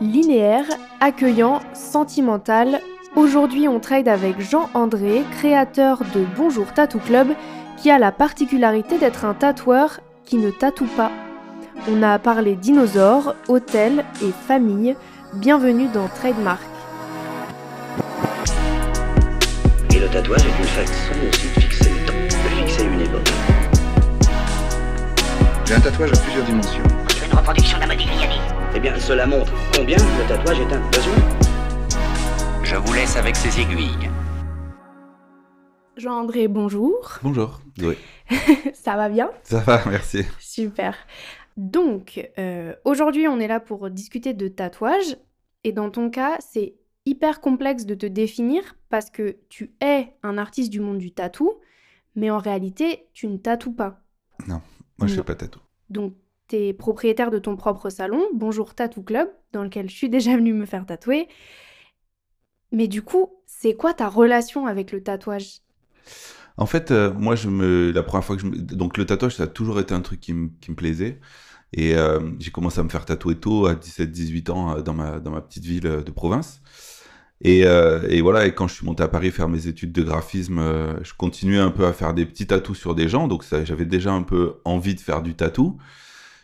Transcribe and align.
Linéaire, 0.00 0.64
accueillant, 1.00 1.60
sentimental, 1.74 2.80
aujourd'hui 3.16 3.66
on 3.66 3.80
trade 3.80 4.06
avec 4.06 4.40
Jean-André, 4.40 5.24
créateur 5.32 6.02
de 6.14 6.24
Bonjour 6.36 6.72
Tattoo 6.72 7.00
Club, 7.00 7.28
qui 7.76 7.90
a 7.90 7.98
la 7.98 8.12
particularité 8.12 8.98
d'être 8.98 9.24
un 9.24 9.34
tatoueur 9.34 9.98
qui 10.24 10.36
ne 10.36 10.52
tatoue 10.52 10.88
pas. 10.96 11.10
On 11.90 12.00
a 12.04 12.20
parlé 12.20 12.54
dinosaures, 12.54 13.34
hôtels 13.48 14.04
et 14.22 14.30
famille. 14.46 14.94
Bienvenue 15.34 15.88
dans 15.92 16.06
Trademark. 16.06 16.62
Et 19.92 19.98
le 19.98 20.06
tatouage 20.06 20.42
est 20.42 20.58
une 20.60 20.64
façon 20.64 21.12
aussi 21.28 21.48
de 21.48 21.60
fixer 21.60 21.90
le 21.90 22.06
temps, 22.06 22.12
de 22.28 22.62
fixer 22.62 22.84
une 22.84 23.00
époque. 23.00 23.32
J'ai 25.64 25.74
un 25.74 25.80
tatouage 25.80 26.12
à 26.12 26.22
plusieurs 26.22 26.44
dimensions. 26.44 26.84
Je 27.08 27.24
une 27.24 27.34
reproduction 27.34 27.78
d'un 27.80 27.88
Modigliani. 27.88 28.38
Eh 28.76 28.80
bien, 28.80 28.92
cela 29.00 29.26
montre 29.26 29.52
combien 29.78 29.96
le 29.96 30.28
tatouage 30.28 30.58
est 30.58 30.72
un 30.72 30.90
besoin. 30.90 32.64
Je 32.64 32.74
vous 32.74 32.92
laisse 32.94 33.16
avec 33.16 33.36
ces 33.36 33.60
aiguilles. 33.60 34.10
Jean-André, 35.96 36.48
bonjour. 36.48 37.18
Bonjour. 37.22 37.60
Oui. 37.78 37.94
Ça 38.74 38.96
va 38.96 39.08
bien 39.08 39.30
Ça 39.44 39.60
va, 39.60 39.80
merci. 39.88 40.24
Super. 40.40 40.96
Donc, 41.56 42.28
euh, 42.38 42.74
aujourd'hui, 42.84 43.28
on 43.28 43.38
est 43.38 43.46
là 43.46 43.60
pour 43.60 43.88
discuter 43.90 44.34
de 44.34 44.48
tatouage. 44.48 45.16
Et 45.62 45.70
dans 45.72 45.90
ton 45.90 46.10
cas, 46.10 46.36
c'est 46.40 46.74
hyper 47.06 47.40
complexe 47.40 47.86
de 47.86 47.94
te 47.94 48.06
définir 48.06 48.62
parce 48.88 49.10
que 49.10 49.36
tu 49.48 49.74
es 49.80 50.12
un 50.24 50.38
artiste 50.38 50.70
du 50.70 50.80
monde 50.80 50.98
du 50.98 51.12
tatou, 51.12 51.52
mais 52.16 52.30
en 52.30 52.38
réalité, 52.38 53.06
tu 53.12 53.28
ne 53.28 53.36
tatoues 53.36 53.74
pas. 53.74 54.00
Non, 54.48 54.60
moi 54.98 55.06
je 55.06 55.14
Non. 55.14 55.18
fais 55.18 55.24
pas 55.26 55.34
tatou. 55.36 55.60
Donc, 55.88 56.14
tu 56.48 56.56
es 56.56 56.72
propriétaire 56.72 57.30
de 57.30 57.38
ton 57.38 57.56
propre 57.56 57.90
salon, 57.90 58.22
Bonjour 58.34 58.74
Tattoo 58.74 59.02
Club, 59.02 59.28
dans 59.52 59.62
lequel 59.64 59.88
je 59.90 59.96
suis 59.96 60.08
déjà 60.10 60.36
venue 60.36 60.52
me 60.54 60.66
faire 60.66 60.86
tatouer. 60.86 61.28
Mais 62.72 62.88
du 62.88 63.02
coup, 63.02 63.42
c'est 63.46 63.74
quoi 63.74 63.92
ta 63.92 64.08
relation 64.08 64.66
avec 64.66 64.90
le 64.90 65.02
tatouage? 65.02 65.60
En 66.56 66.66
fait, 66.66 66.90
euh, 66.90 67.12
moi, 67.14 67.36
je 67.36 67.48
me, 67.48 67.92
la 67.92 68.02
première 68.02 68.24
fois 68.24 68.36
que 68.36 68.42
je 68.42 68.46
me... 68.48 68.56
Donc, 68.56 68.96
le 68.98 69.06
tatouage, 69.06 69.36
ça 69.36 69.44
a 69.44 69.46
toujours 69.46 69.80
été 69.80 69.94
un 69.94 70.00
truc 70.00 70.20
qui, 70.20 70.32
me- 70.34 70.50
qui 70.60 70.70
me 70.70 70.76
plaisait. 70.76 71.20
Et 71.72 71.96
euh, 71.96 72.20
j'ai 72.40 72.50
commencé 72.50 72.80
à 72.80 72.84
me 72.84 72.88
faire 72.88 73.04
tatouer 73.04 73.36
tôt, 73.36 73.66
à 73.66 73.74
17-18 73.74 74.50
ans, 74.50 74.76
euh, 74.78 74.82
dans 74.82 74.94
ma, 74.94 75.20
dans 75.20 75.30
ma 75.30 75.40
petite 75.40 75.64
ville 75.64 75.82
de 75.82 76.10
province. 76.10 76.60
Et, 77.42 77.62
voilà, 78.20 78.46
et 78.46 78.54
quand 78.54 78.66
je 78.68 78.74
suis 78.74 78.86
monté 78.86 79.02
à 79.02 79.08
Paris 79.08 79.30
faire 79.30 79.48
mes 79.48 79.68
études 79.68 79.92
de 79.92 80.02
graphisme, 80.02 80.60
je 81.02 81.12
continuais 81.16 81.58
un 81.58 81.70
peu 81.70 81.86
à 81.86 81.92
faire 81.92 82.12
des 82.12 82.26
petits 82.26 82.48
tatous 82.48 82.76
sur 82.78 82.94
des 82.96 83.08
gens. 83.08 83.28
Donc, 83.28 83.44
j'avais 83.64 83.84
déjà 83.86 84.12
un 84.12 84.22
peu 84.22 84.56
envie 84.64 84.94
de 84.96 85.00
faire 85.00 85.22
du 85.22 85.34
tatou. 85.34 85.78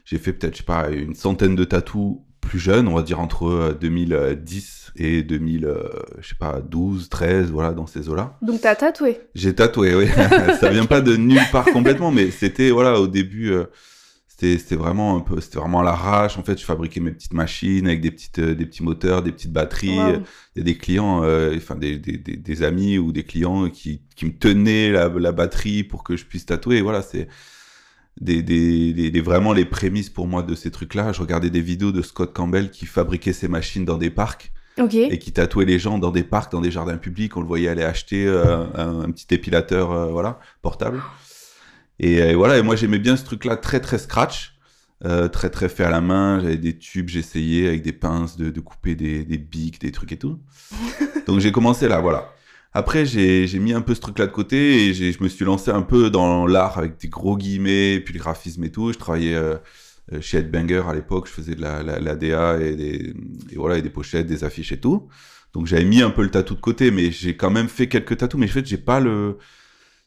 J'ai 0.05 0.19
fait 0.19 0.33
peut-être, 0.33 0.55
je 0.55 0.59
sais 0.59 0.65
pas, 0.65 0.91
une 0.91 1.15
centaine 1.15 1.57
de 1.57 1.65
tatous 1.65 2.19
plus 2.41 2.59
jeunes, 2.59 2.89
on 2.89 2.95
va 2.95 3.03
dire 3.03 3.21
entre 3.21 3.47
euh, 3.47 3.73
2010 3.73 4.93
et 4.97 5.23
2000, 5.23 5.65
euh, 5.65 5.89
je 6.21 6.29
sais 6.29 6.35
pas, 6.39 6.61
12, 6.61 7.09
13, 7.09 7.51
voilà, 7.51 7.73
dans 7.73 7.87
ces 7.87 8.09
eaux-là. 8.09 8.37
Donc, 8.43 8.61
t'as 8.61 8.75
tatoué 8.75 9.21
J'ai 9.35 9.55
tatoué, 9.55 9.95
oui. 9.95 10.07
ça 10.61 10.69
vient 10.71 10.87
pas 10.87 11.01
de 11.01 11.17
nulle 11.17 11.41
part 11.51 11.65
complètement, 11.67 12.11
mais 12.11 12.31
c'était 12.31 12.71
voilà 12.71 13.01
au 13.01 13.07
début, 13.07 13.51
euh, 13.51 13.65
c'était 14.37 14.77
vraiment 14.77 15.17
un 15.17 15.21
peu, 15.21 15.41
c'était 15.41 15.59
vraiment 15.59 15.81
à 15.81 15.85
l'arrache. 15.85 16.39
En 16.39 16.43
fait, 16.43 16.59
je 16.59 16.65
fabriquais 16.65 17.01
mes 17.01 17.13
petites 17.13 17.33
machines 17.33 17.87
avec 17.87 18.01
des 18.01 18.11
petites, 18.11 18.39
euh, 18.41 18.55
des 18.55 18.67
petits 18.67 18.83
moteurs, 18.83 19.23
des 19.23 19.33
petites 19.33 19.53
batteries. 19.53 19.97
Il 19.97 20.59
y 20.59 20.61
a 20.61 20.65
des 20.65 20.77
clients, 20.77 21.23
euh, 21.25 21.55
enfin 21.57 21.77
des, 21.77 21.99
des, 21.99 22.19
des, 22.19 22.37
des 22.37 22.63
amis 22.63 22.99
ou 22.99 23.13
des 23.13 23.25
clients 23.25 23.69
qui, 23.69 24.03
qui 24.17 24.27
me 24.27 24.33
tenaient 24.33 24.91
la, 24.91 25.09
la 25.09 25.33
batterie 25.33 25.85
pour 25.85 26.05
que 26.05 26.17
je 26.17 26.25
puisse 26.25 26.47
tatouer. 26.47 26.81
Voilà, 26.81 27.03
c'est 27.03 27.29
des, 28.21 28.43
des, 28.43 29.11
des- 29.11 29.21
vraiment 29.21 29.53
les 29.53 29.65
prémices 29.65 30.11
pour 30.11 30.27
moi 30.27 30.43
de 30.43 30.55
ces 30.55 30.71
trucs-là. 30.71 31.13
Je 31.13 31.21
regardais 31.21 31.51
des 31.51 31.61
vidéos 31.61 31.93
de 31.93 32.03
Scott 32.03 32.33
Campbell 32.33 32.71
qui 32.71 32.87
fabriquait 32.87 33.33
ses 33.33 33.49
machines 33.49 33.85
dans 33.85 33.99
des 33.99 34.11
parcs 34.11 34.53
et 35.11 35.19
qui 35.19 35.33
tatouait 35.33 35.65
les 35.65 35.79
gens 35.79 35.99
dans 35.99 36.11
des 36.11 36.25
parcs, 36.25 36.51
dans 36.53 36.61
des 36.61 36.71
jardins 36.71 36.97
publics. 36.97 37.37
On 37.37 37.41
le 37.41 37.47
voyait 37.47 37.69
aller 37.69 37.85
acheter 37.85 38.27
euh, 38.27 38.65
un, 38.75 39.01
un 39.03 39.11
petit 39.11 39.27
épilateur, 39.35 39.93
euh, 39.93 40.07
voilà, 40.11 40.41
portable. 40.63 41.01
Et, 42.01 42.35
voilà, 42.35 42.59
et 42.59 42.63
moi 42.63 42.75
j'aimais 42.77 42.99
bien 42.99 43.17
ce 43.17 43.25
truc-là 43.25 43.57
très 43.57 43.79
très 43.79 43.99
scratch, 43.99 44.57
euh, 45.05 45.29
très 45.29 45.49
très 45.49 45.69
fait 45.69 45.85
à 45.85 45.91
la 45.91 46.01
main. 46.01 46.41
J'avais 46.41 46.57
des 46.57 46.77
tubes, 46.77 47.09
j'essayais 47.09 47.69
avec 47.69 47.83
des 47.83 47.93
pinces 47.93 48.37
de, 48.37 48.51
de 48.51 48.61
couper 48.61 48.97
des, 48.97 49.25
des 49.25 49.39
bics, 49.39 49.81
des 49.81 49.93
trucs 49.93 50.11
et 50.11 50.17
tout. 50.19 50.41
Donc 51.27 51.39
j'ai 51.41 51.53
commencé 51.53 51.87
là, 51.89 52.01
voilà. 52.01 52.34
Après, 52.75 53.07
j'ai 53.07 53.59
mis 53.61 53.73
un 53.73 53.81
peu 53.81 53.95
ce 53.95 54.01
truc-là 54.01 54.27
de 54.27 54.33
côté 54.33 54.89
et 54.89 54.95
je 54.95 55.23
me 55.23 55.29
suis 55.29 55.45
lancé 55.45 55.71
un 55.71 55.83
peu 55.83 56.11
dans 56.11 56.47
l'art 56.47 56.77
avec 56.77 56.99
des 57.01 57.09
gros 57.09 57.37
guillemets, 57.37 57.95
et 57.95 58.01
puis 58.01 58.15
le 58.15 58.19
graphisme 58.19 58.65
et 58.65 58.73
tout. 58.73 58.93
Je 58.93 58.99
travaillais 58.99 59.37
euh, 59.37 59.57
chez 60.21 60.39
Headbanger 60.39 60.83
à 60.89 60.95
l'époque, 60.95 61.29
je 61.29 61.33
faisais 61.33 61.55
de 61.55 61.61
la, 61.61 61.85
la, 61.85 62.01
la 62.01 62.17
DA 62.17 62.61
et 62.61 62.75
des, 62.75 63.15
et 63.51 63.57
voilà, 63.57 63.79
et 63.79 63.83
des 63.83 63.91
pochettes, 63.91 64.27
des 64.27 64.43
affiches 64.43 64.73
et 64.73 64.81
tout. 64.81 65.09
Donc 65.53 65.67
j'avais 65.67 65.85
mis 65.85 66.03
un 66.03 66.11
peu 66.11 66.23
le 66.23 66.31
tatou 66.31 66.55
de 66.57 66.61
côté, 66.61 66.91
mais 66.91 67.13
j'ai 67.13 67.37
quand 67.37 67.51
même 67.51 67.69
fait 67.69 67.89
quelques 67.89 68.17
tatous. 68.17 68.41
Mais 68.41 68.47
en 68.47 68.53
fait, 68.53 68.67
j'ai 68.67 68.77
pas 68.77 68.99
le, 68.99 69.39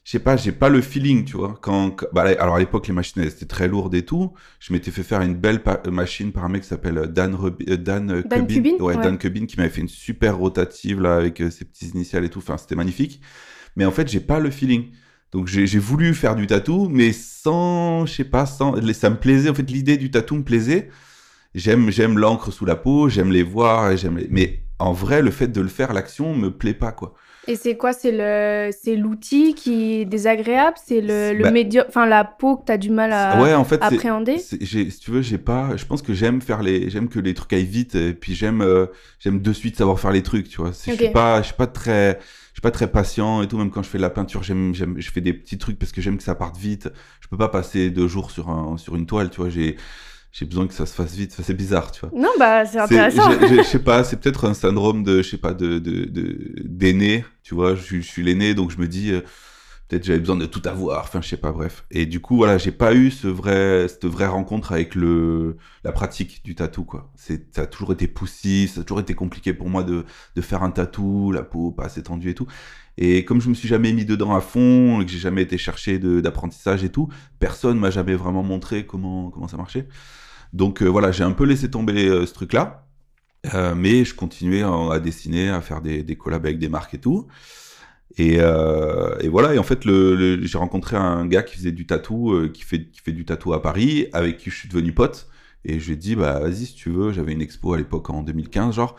je 0.08 0.12
sais 0.12 0.20
pas, 0.20 0.38
j'ai 0.38 0.52
pas 0.52 0.70
le 0.70 0.80
feeling, 0.80 1.26
tu 1.26 1.36
vois. 1.36 1.58
Quand, 1.60 1.90
quand- 1.90 2.06
bah, 2.14 2.22
alors 2.40 2.54
à 2.54 2.58
l'époque, 2.58 2.86
les 2.88 2.94
machines 2.94 3.20
elles 3.20 3.28
étaient 3.28 3.44
très 3.44 3.68
lourdes 3.68 3.94
et 3.94 4.06
tout. 4.06 4.32
Je 4.58 4.72
m'étais 4.72 4.90
fait 4.90 5.02
faire 5.02 5.20
une 5.20 5.34
belle 5.34 5.62
pa- 5.62 5.82
machine 5.90 6.32
par 6.32 6.46
un 6.46 6.48
mec 6.48 6.62
qui 6.62 6.68
s'appelle 6.68 6.94
Dan, 7.12 7.34
Rebi- 7.34 7.70
euh, 7.70 7.76
Dan, 7.76 8.10
euh, 8.10 8.22
Dan 8.22 8.46
Cubin 8.46 8.70
Ouais, 8.80 8.96
Ouais. 8.96 9.02
Dan 9.02 9.18
Cubin 9.18 9.44
qui 9.44 9.58
m'avait 9.58 9.68
fait 9.68 9.82
une 9.82 9.88
super 9.88 10.38
rotative 10.38 11.02
là 11.02 11.16
avec 11.16 11.42
euh, 11.42 11.50
ses 11.50 11.66
petits 11.66 11.88
initiales 11.88 12.24
et 12.24 12.30
tout. 12.30 12.38
Enfin, 12.38 12.56
c'était 12.56 12.74
magnifique. 12.74 13.20
Mais 13.76 13.84
en 13.84 13.90
fait, 13.90 14.08
j'ai 14.08 14.20
pas 14.20 14.38
le 14.40 14.50
feeling. 14.50 14.92
Donc 15.30 15.46
j'ai 15.46 15.66
voulu 15.78 16.14
faire 16.14 16.36
du 16.36 16.46
tatou, 16.46 16.88
mais 16.88 17.12
sans, 17.12 18.06
je 18.06 18.14
sais 18.14 18.24
pas, 18.24 18.46
sans, 18.46 18.76
ça 18.94 19.10
me 19.10 19.16
plaisait. 19.16 19.50
En 19.50 19.54
fait, 19.54 19.70
l'idée 19.70 19.98
du 19.98 20.10
tatou 20.10 20.36
me 20.36 20.42
plaisait. 20.42 20.88
J'aime, 21.54 21.90
j'aime 21.90 22.18
l'encre 22.18 22.50
sous 22.50 22.64
la 22.64 22.76
peau, 22.76 23.08
j'aime 23.10 23.30
les 23.32 23.42
voir, 23.42 23.96
j'aime 23.96 24.16
les... 24.18 24.28
mais 24.30 24.62
en 24.78 24.92
vrai, 24.92 25.22
le 25.22 25.30
fait 25.30 25.48
de 25.48 25.60
le 25.60 25.68
faire, 25.68 25.92
l'action 25.92 26.34
me 26.34 26.50
plaît 26.50 26.74
pas, 26.74 26.92
quoi. 26.92 27.14
Et 27.48 27.56
c'est 27.56 27.76
quoi? 27.78 27.94
C'est 27.94 28.12
le, 28.12 28.70
c'est 28.78 28.94
l'outil 28.94 29.54
qui 29.54 29.94
est 29.94 30.04
désagréable? 30.04 30.76
C'est 30.84 31.00
le, 31.00 31.32
le 31.32 31.44
Bah- 31.44 31.50
médium, 31.50 31.84
enfin 31.88 32.04
la 32.06 32.22
peau 32.24 32.56
que 32.58 32.66
t'as 32.66 32.76
du 32.76 32.90
mal 32.90 33.12
à 33.12 33.40
ouais, 33.40 33.54
en 33.54 33.64
fait, 33.64 33.82
appréhender? 33.82 34.36
c'est- 34.38 34.62
si 34.64 34.98
tu 35.00 35.10
veux, 35.10 35.22
j'ai 35.22 35.38
pas, 35.38 35.74
je 35.76 35.86
pense 35.86 36.02
que 36.02 36.12
j'aime 36.12 36.42
faire 36.42 36.62
les, 36.62 36.90
j'aime 36.90 37.08
que 37.08 37.18
les 37.18 37.32
trucs 37.32 37.52
aillent 37.54 37.64
vite, 37.64 37.94
et 37.94 38.12
puis 38.12 38.34
j'aime, 38.34 38.60
euh, 38.60 38.86
j'aime 39.18 39.40
de 39.40 39.52
suite 39.54 39.76
savoir 39.76 39.98
faire 39.98 40.12
les 40.12 40.22
trucs, 40.22 40.48
tu 40.48 40.58
vois. 40.60 40.72
Je 40.72 40.92
suis 40.92 41.08
pas, 41.08 41.40
je 41.40 41.46
suis 41.46 41.54
pas 41.56 41.66
très, 41.66 42.18
je 42.20 42.54
suis 42.54 42.60
pas 42.60 42.70
très 42.70 42.90
patient 42.90 43.40
et 43.42 43.48
tout. 43.48 43.56
Même 43.56 43.70
quand 43.70 43.82
je 43.82 43.88
fais 43.88 43.98
de 43.98 44.02
la 44.02 44.10
peinture, 44.10 44.42
j'aime, 44.42 44.74
j'aime, 44.74 44.96
je 44.98 45.10
fais 45.10 45.22
des 45.22 45.32
petits 45.32 45.56
trucs 45.56 45.78
parce 45.78 45.92
que 45.92 46.02
j'aime 46.02 46.18
que 46.18 46.22
ça 46.24 46.34
parte 46.34 46.58
vite. 46.58 46.90
Je 47.20 47.28
peux 47.28 47.38
pas 47.38 47.48
passer 47.48 47.90
deux 47.90 48.08
jours 48.08 48.30
sur 48.30 48.50
un, 48.50 48.76
sur 48.76 48.94
une 48.94 49.06
toile, 49.06 49.30
tu 49.30 49.40
vois. 49.40 49.48
J'ai, 49.48 49.76
j'ai 50.32 50.44
besoin 50.46 50.66
que 50.66 50.74
ça 50.74 50.86
se 50.86 50.94
fasse 50.94 51.14
vite. 51.14 51.34
C'est 51.42 51.54
bizarre, 51.54 51.90
tu 51.90 52.00
vois. 52.00 52.10
Non, 52.14 52.30
bah 52.38 52.64
c'est 52.66 52.78
intéressant. 52.78 53.30
Je 53.40 53.62
sais 53.62 53.78
pas, 53.78 54.04
c'est 54.04 54.20
peut-être 54.20 54.44
un 54.46 54.54
syndrome 54.54 55.02
de, 55.02 55.22
je 55.22 55.28
sais 55.30 55.38
pas, 55.38 55.54
de, 55.54 55.78
d'aîné, 56.64 57.24
tu 57.42 57.54
vois. 57.54 57.74
Je, 57.74 57.82
suis- 57.82 58.02
je 58.02 58.08
suis 58.08 58.22
l'aîné, 58.22 58.54
donc 58.54 58.70
je 58.70 58.78
me 58.78 58.86
dis, 58.86 59.10
euh, 59.12 59.20
peut-être 59.88 60.04
j'avais 60.04 60.18
besoin 60.20 60.36
de 60.36 60.46
tout 60.46 60.62
avoir. 60.66 61.00
Enfin, 61.04 61.20
je 61.22 61.28
sais 61.28 61.36
pas, 61.38 61.50
bref. 61.52 61.84
Et 61.90 62.06
du 62.06 62.20
coup, 62.20 62.36
voilà, 62.36 62.58
j'ai 62.58 62.72
pas 62.72 62.94
eu 62.94 63.10
ce 63.10 63.26
vrai, 63.26 63.86
cette 63.88 64.04
vraie 64.04 64.26
rencontre 64.26 64.72
avec 64.72 64.94
le, 64.94 65.56
la 65.82 65.92
pratique 65.92 66.44
du 66.44 66.54
tatou, 66.54 66.84
quoi. 66.84 67.10
C'est, 67.16 67.54
ça 67.54 67.62
a 67.62 67.66
toujours 67.66 67.92
été 67.92 68.06
poussif, 68.06 68.74
ça 68.74 68.82
a 68.82 68.84
toujours 68.84 69.00
été 69.00 69.14
compliqué 69.14 69.54
pour 69.54 69.68
moi 69.70 69.82
de, 69.82 70.04
de 70.36 70.40
faire 70.42 70.62
un 70.62 70.70
tatou, 70.70 71.32
la 71.32 71.42
peau 71.42 71.70
pas 71.72 71.84
assez 71.86 72.02
tendue 72.02 72.30
et 72.30 72.34
tout. 72.34 72.46
Et 73.00 73.24
comme 73.24 73.40
je 73.40 73.48
me 73.48 73.54
suis 73.54 73.68
jamais 73.68 73.92
mis 73.92 74.04
dedans 74.04 74.34
à 74.34 74.40
fond, 74.40 75.00
et 75.00 75.06
que 75.06 75.10
j'ai 75.12 75.20
jamais 75.20 75.42
été 75.42 75.56
chercher 75.56 76.00
d'apprentissage 76.00 76.82
et 76.82 76.88
tout, 76.90 77.08
personne 77.38 77.78
m'a 77.78 77.90
jamais 77.90 78.16
vraiment 78.16 78.42
montré 78.42 78.86
comment, 78.86 79.30
comment 79.30 79.46
ça 79.46 79.56
marchait. 79.56 79.86
Donc 80.52 80.82
euh, 80.82 80.86
voilà, 80.86 81.12
j'ai 81.12 81.22
un 81.22 81.30
peu 81.30 81.44
laissé 81.44 81.70
tomber 81.70 82.08
euh, 82.08 82.26
ce 82.26 82.34
truc-là. 82.34 82.88
Euh, 83.54 83.76
mais 83.76 84.04
je 84.04 84.16
continuais 84.16 84.62
à, 84.64 84.98
dessiner, 84.98 85.48
à 85.48 85.60
faire 85.60 85.80
des, 85.80 86.02
des 86.02 86.16
collabs 86.16 86.44
avec 86.44 86.58
des 86.58 86.68
marques 86.68 86.94
et 86.94 86.98
tout. 86.98 87.28
Et, 88.16 88.38
et 88.38 89.28
voilà, 89.28 89.54
et 89.54 89.58
en 89.58 89.62
fait, 89.62 89.82
j'ai 89.84 90.58
rencontré 90.58 90.96
un 90.96 91.24
gars 91.24 91.44
qui 91.44 91.56
faisait 91.56 91.70
du 91.70 91.86
tatou, 91.86 92.48
qui, 92.52 92.62
fait, 92.62 92.86
qui 92.90 93.00
fait 93.00 93.12
du 93.12 93.24
tatou 93.24 93.52
à 93.52 93.62
Paris, 93.62 94.08
avec 94.12 94.38
qui 94.38 94.50
je 94.50 94.56
suis 94.56 94.68
devenu 94.68 94.92
pote. 94.92 95.28
Et 95.64 95.78
je 95.78 95.86
lui 95.86 95.92
ai 95.92 95.96
dit, 95.96 96.16
bah 96.16 96.40
vas-y, 96.40 96.66
si 96.66 96.74
tu 96.74 96.90
veux, 96.90 97.12
j'avais 97.12 97.32
une 97.32 97.42
expo 97.42 97.74
à 97.74 97.76
l'époque 97.76 98.10
en 98.10 98.22
2015, 98.22 98.74
genre. 98.74 98.96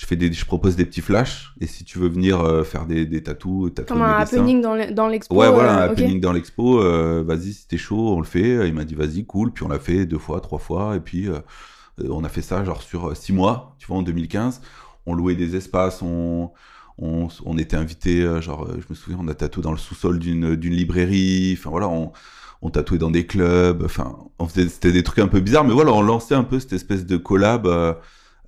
Je, 0.00 0.06
fais 0.06 0.14
des, 0.14 0.32
je 0.32 0.44
propose 0.44 0.76
des 0.76 0.84
petits 0.84 1.00
flashs, 1.00 1.52
et 1.60 1.66
si 1.66 1.82
tu 1.82 1.98
veux 1.98 2.08
venir 2.08 2.40
euh, 2.40 2.62
faire 2.62 2.86
des, 2.86 3.04
des 3.04 3.20
tatous, 3.20 3.74
tatouer 3.74 3.88
Comme 3.98 4.02
un 4.06 4.20
dessins- 4.20 4.36
happening 4.36 4.60
dans 4.62 4.76
le- 4.76 4.92
dans 4.92 5.08
l'expo. 5.08 5.34
Ouais, 5.34 5.50
voilà, 5.50 5.72
euh, 5.80 5.82
un 5.88 5.90
happening 5.90 6.20
dans 6.20 6.30
l'expo. 6.32 6.80
euh, 6.80 7.24
vas-y, 7.26 7.52
si 7.52 7.66
t'es 7.66 7.78
chaud, 7.78 8.14
on 8.14 8.20
le 8.20 8.24
fait. 8.26 8.68
Il 8.68 8.74
m'a 8.74 8.84
dit, 8.84 8.94
vas-y, 8.94 9.24
cool. 9.26 9.50
Puis 9.52 9.64
on 9.64 9.68
l'a 9.68 9.80
fait 9.80 10.06
deux 10.06 10.18
fois, 10.18 10.40
trois 10.40 10.60
fois. 10.60 10.94
Et 10.94 11.00
puis, 11.00 11.26
euh, 11.28 11.40
euh, 12.00 12.08
on 12.10 12.22
a 12.22 12.28
fait 12.28 12.42
ça, 12.42 12.62
genre, 12.64 12.80
sur 12.80 13.16
six 13.16 13.32
mois, 13.32 13.74
tu 13.80 13.88
vois, 13.88 13.96
en 13.96 14.02
2015. 14.02 14.60
On 15.06 15.14
louait 15.14 15.34
des 15.34 15.56
espaces, 15.56 16.00
on, 16.00 16.52
on, 16.98 17.26
on 17.44 17.58
était 17.58 17.76
invité, 17.76 18.24
genre, 18.40 18.68
je 18.78 18.84
me 18.88 18.94
souviens, 18.94 19.18
on 19.20 19.26
a 19.26 19.34
tatoué 19.34 19.64
dans 19.64 19.72
le 19.72 19.78
sous-sol 19.78 20.20
d'une 20.20 20.54
d'une 20.54 20.74
librairie. 20.74 21.56
Enfin, 21.58 21.70
voilà, 21.70 21.88
on, 21.88 22.12
on 22.62 22.70
tatouait 22.70 22.98
dans 22.98 23.10
des 23.10 23.26
clubs. 23.26 23.82
Enfin, 23.84 24.16
c'était 24.48 24.92
des 24.92 25.02
trucs 25.02 25.18
un 25.18 25.26
peu 25.28 25.40
bizarres. 25.40 25.64
Mais 25.64 25.74
voilà, 25.74 25.92
on 25.92 26.02
lançait 26.02 26.36
un 26.36 26.44
peu 26.44 26.60
cette 26.60 26.72
espèce 26.74 27.04
de 27.04 27.16
collab. 27.16 27.66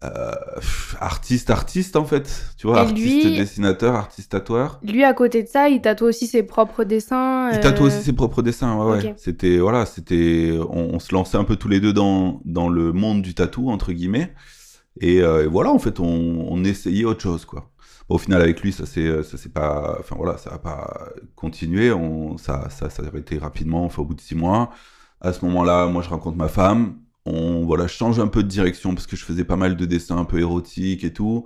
Euh, 0.03 0.09
euh, 0.09 0.61
artiste, 0.99 1.51
artiste, 1.51 1.97
en 1.97 2.05
fait. 2.05 2.47
Tu 2.57 2.67
vois, 2.67 2.79
Et 2.79 2.81
artiste, 2.81 3.25
lui- 3.25 3.37
dessinateur, 3.37 3.95
artiste, 3.95 4.33
tatoueur. 4.33 4.81
Lui, 4.83 5.05
à 5.05 5.13
côté 5.13 5.43
de 5.43 5.49
ça, 5.49 5.69
il 5.69 5.81
tatoue 5.81 6.07
aussi 6.07 6.27
ses 6.27 6.43
propres 6.43 6.85
dessins. 6.85 7.51
Il 7.53 7.59
euh, 7.59 7.61
tatoue 7.61 7.85
aussi 7.85 8.03
ses 8.03 8.13
propres 8.13 8.43
dessins, 8.43 8.77
ouais, 8.77 9.03
ouais. 9.03 9.15
C'était, 9.19 9.59
voilà, 9.59 9.87
c'était, 9.87 10.59
on, 10.71 10.95
on 10.95 10.99
se 10.99 11.15
lançait 11.15 11.37
un 11.37 11.45
peu 11.45 11.57
tous 11.57 11.69
les 11.69 11.81
deux 11.81 11.93
dans, 11.93 12.41
dans 12.45 12.69
le 12.69 12.93
monde 12.93 13.23
du 13.23 13.35
tatou, 13.35 13.71
entre 13.71 13.93
guillemets. 13.93 14.33
Et, 15.01 15.21
euh, 15.23 15.45
et 15.45 15.47
voilà, 15.47 15.71
en 15.71 15.79
fait, 15.79 16.01
on, 16.01 16.07
on 16.07 16.65
essayait 16.65 17.05
autre 17.05 17.23
chose, 17.23 17.45
quoi. 17.45 17.71
Bon, 18.09 18.17
au 18.17 18.19
final, 18.19 18.43
avec 18.43 18.61
lui, 18.61 18.73
ça 18.73 18.87
c'est 18.87 19.23
ça 19.23 19.37
c'est 19.39 19.53
pas, 19.53 19.97
enfin 20.01 20.17
voilà, 20.19 20.37
ça 20.37 20.51
a 20.53 20.59
pas 20.59 21.11
continué. 21.37 21.93
On, 21.93 22.37
ça, 22.39 22.69
ça, 22.71 22.91
ça 22.91 23.03
a 23.05 23.07
arrêté 23.07 23.39
rapidement, 23.39 23.85
enfin 23.85 24.03
au 24.03 24.05
bout 24.05 24.15
de 24.15 24.21
six 24.21 24.35
mois. 24.35 24.71
À 25.21 25.33
ce 25.33 25.45
moment-là, 25.45 25.87
moi, 25.87 26.03
je 26.03 26.09
rencontre 26.09 26.37
ma 26.37 26.49
femme. 26.49 26.97
On, 27.27 27.65
voilà, 27.67 27.87
je 27.87 27.93
change 27.95 28.19
un 28.19 28.29
peu 28.29 28.43
de 28.43 28.49
direction 28.49 28.95
parce 28.95 29.07
que 29.07 29.17
je 29.17 29.25
faisais 29.25 29.45
pas 29.45 29.57
mal 29.57 29.77
de 29.77 29.85
dessins 29.85 30.17
un 30.17 30.25
peu 30.25 30.39
érotiques 30.41 31.05
et 31.05 31.13
tout. 31.13 31.45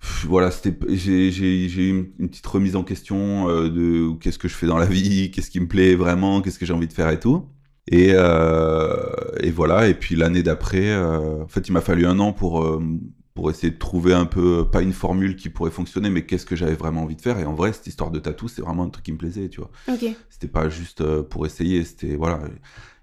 Pff, 0.00 0.26
Voilà, 0.26 0.50
c'était, 0.50 0.74
j'ai, 0.96 1.28
eu 1.28 1.88
une, 1.90 2.06
une 2.18 2.28
petite 2.30 2.46
remise 2.46 2.74
en 2.76 2.84
question 2.84 3.48
euh, 3.48 3.68
de 3.68 4.16
qu'est-ce 4.18 4.38
que 4.38 4.48
je 4.48 4.54
fais 4.54 4.66
dans 4.66 4.78
la 4.78 4.86
vie, 4.86 5.30
qu'est-ce 5.30 5.50
qui 5.50 5.60
me 5.60 5.68
plaît 5.68 5.94
vraiment, 5.94 6.40
qu'est-ce 6.40 6.58
que 6.58 6.66
j'ai 6.66 6.72
envie 6.72 6.88
de 6.88 6.92
faire 6.92 7.10
et 7.10 7.20
tout. 7.20 7.46
Et, 7.88 8.12
euh, 8.14 8.96
et 9.40 9.50
voilà, 9.50 9.88
et 9.88 9.94
puis 9.94 10.16
l'année 10.16 10.42
d'après, 10.42 10.90
euh, 10.90 11.42
en 11.42 11.48
fait, 11.48 11.68
il 11.68 11.72
m'a 11.72 11.80
fallu 11.80 12.06
un 12.06 12.18
an 12.20 12.32
pour, 12.32 12.80
pour 13.34 13.50
essayer 13.50 13.70
de 13.72 13.78
trouver 13.78 14.14
un 14.14 14.26
peu, 14.26 14.68
pas 14.70 14.80
une 14.80 14.92
formule 14.92 15.36
qui 15.36 15.50
pourrait 15.50 15.70
fonctionner, 15.70 16.08
mais 16.08 16.24
qu'est-ce 16.24 16.46
que 16.46 16.56
j'avais 16.56 16.74
vraiment 16.74 17.02
envie 17.02 17.16
de 17.16 17.20
faire. 17.22 17.38
Et 17.38 17.44
en 17.44 17.54
vrai, 17.54 17.72
cette 17.72 17.86
histoire 17.86 18.10
de 18.10 18.18
tatou, 18.20 18.48
c'est 18.48 18.62
vraiment 18.62 18.84
un 18.84 18.90
truc 18.90 19.04
qui 19.04 19.12
me 19.12 19.18
plaisait, 19.18 19.48
tu 19.48 19.60
vois. 19.60 19.70
C'était 20.30 20.48
pas 20.48 20.68
juste 20.68 21.02
pour 21.24 21.46
essayer, 21.46 21.84
c'était 21.84 22.16
voilà. 22.16 22.40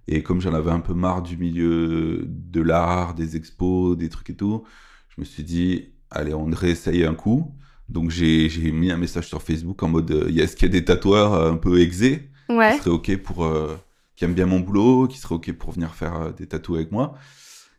Et 0.08 0.24
comme 0.24 0.40
j'en 0.42 0.54
avais 0.54 0.72
un 0.72 0.80
peu 0.80 0.94
marre 0.94 1.22
du 1.22 1.38
milieu 1.38 2.24
de 2.28 2.62
l'art, 2.62 3.14
des 3.14 3.36
expos, 3.36 3.98
des 3.98 4.10
trucs 4.10 4.30
et 4.30 4.36
tout, 4.36 4.64
je 5.10 5.16
me 5.22 5.26
suis 5.26 5.44
dit, 5.44 5.90
allez, 6.10 6.34
on 6.34 6.46
réessaye 6.46 7.04
un 7.06 7.14
coup. 7.16 7.54
Donc 7.90 8.10
j'ai 8.10 8.50
mis 8.72 8.92
un 8.92 8.98
message 8.98 9.28
sur 9.28 9.42
Facebook 9.42 9.82
en 9.84 9.90
mode, 9.90 10.12
euh, 10.12 10.28
est-ce 10.30 10.56
qu'il 10.56 10.68
y 10.68 10.72
a 10.72 10.80
des 10.80 10.86
tatoueurs 10.86 11.34
euh, 11.34 11.52
un 11.52 11.58
peu 11.58 11.80
exés 11.82 12.30
Ouais. 12.50 12.74
qui 12.76 12.80
seraient 12.80 12.90
ok 12.92 13.18
pour, 13.18 13.44
euh, 13.46 13.78
qui 14.16 14.24
aiment 14.26 14.34
bien 14.34 14.46
mon 14.46 14.62
boulot, 14.62 15.08
qui 15.08 15.18
seraient 15.18 15.36
ok 15.36 15.52
pour 15.54 15.72
venir 15.74 15.94
faire 15.96 16.16
euh, 16.16 16.32
des 16.32 16.48
tatous 16.48 16.78
avec 16.78 16.92
moi. 16.92 17.16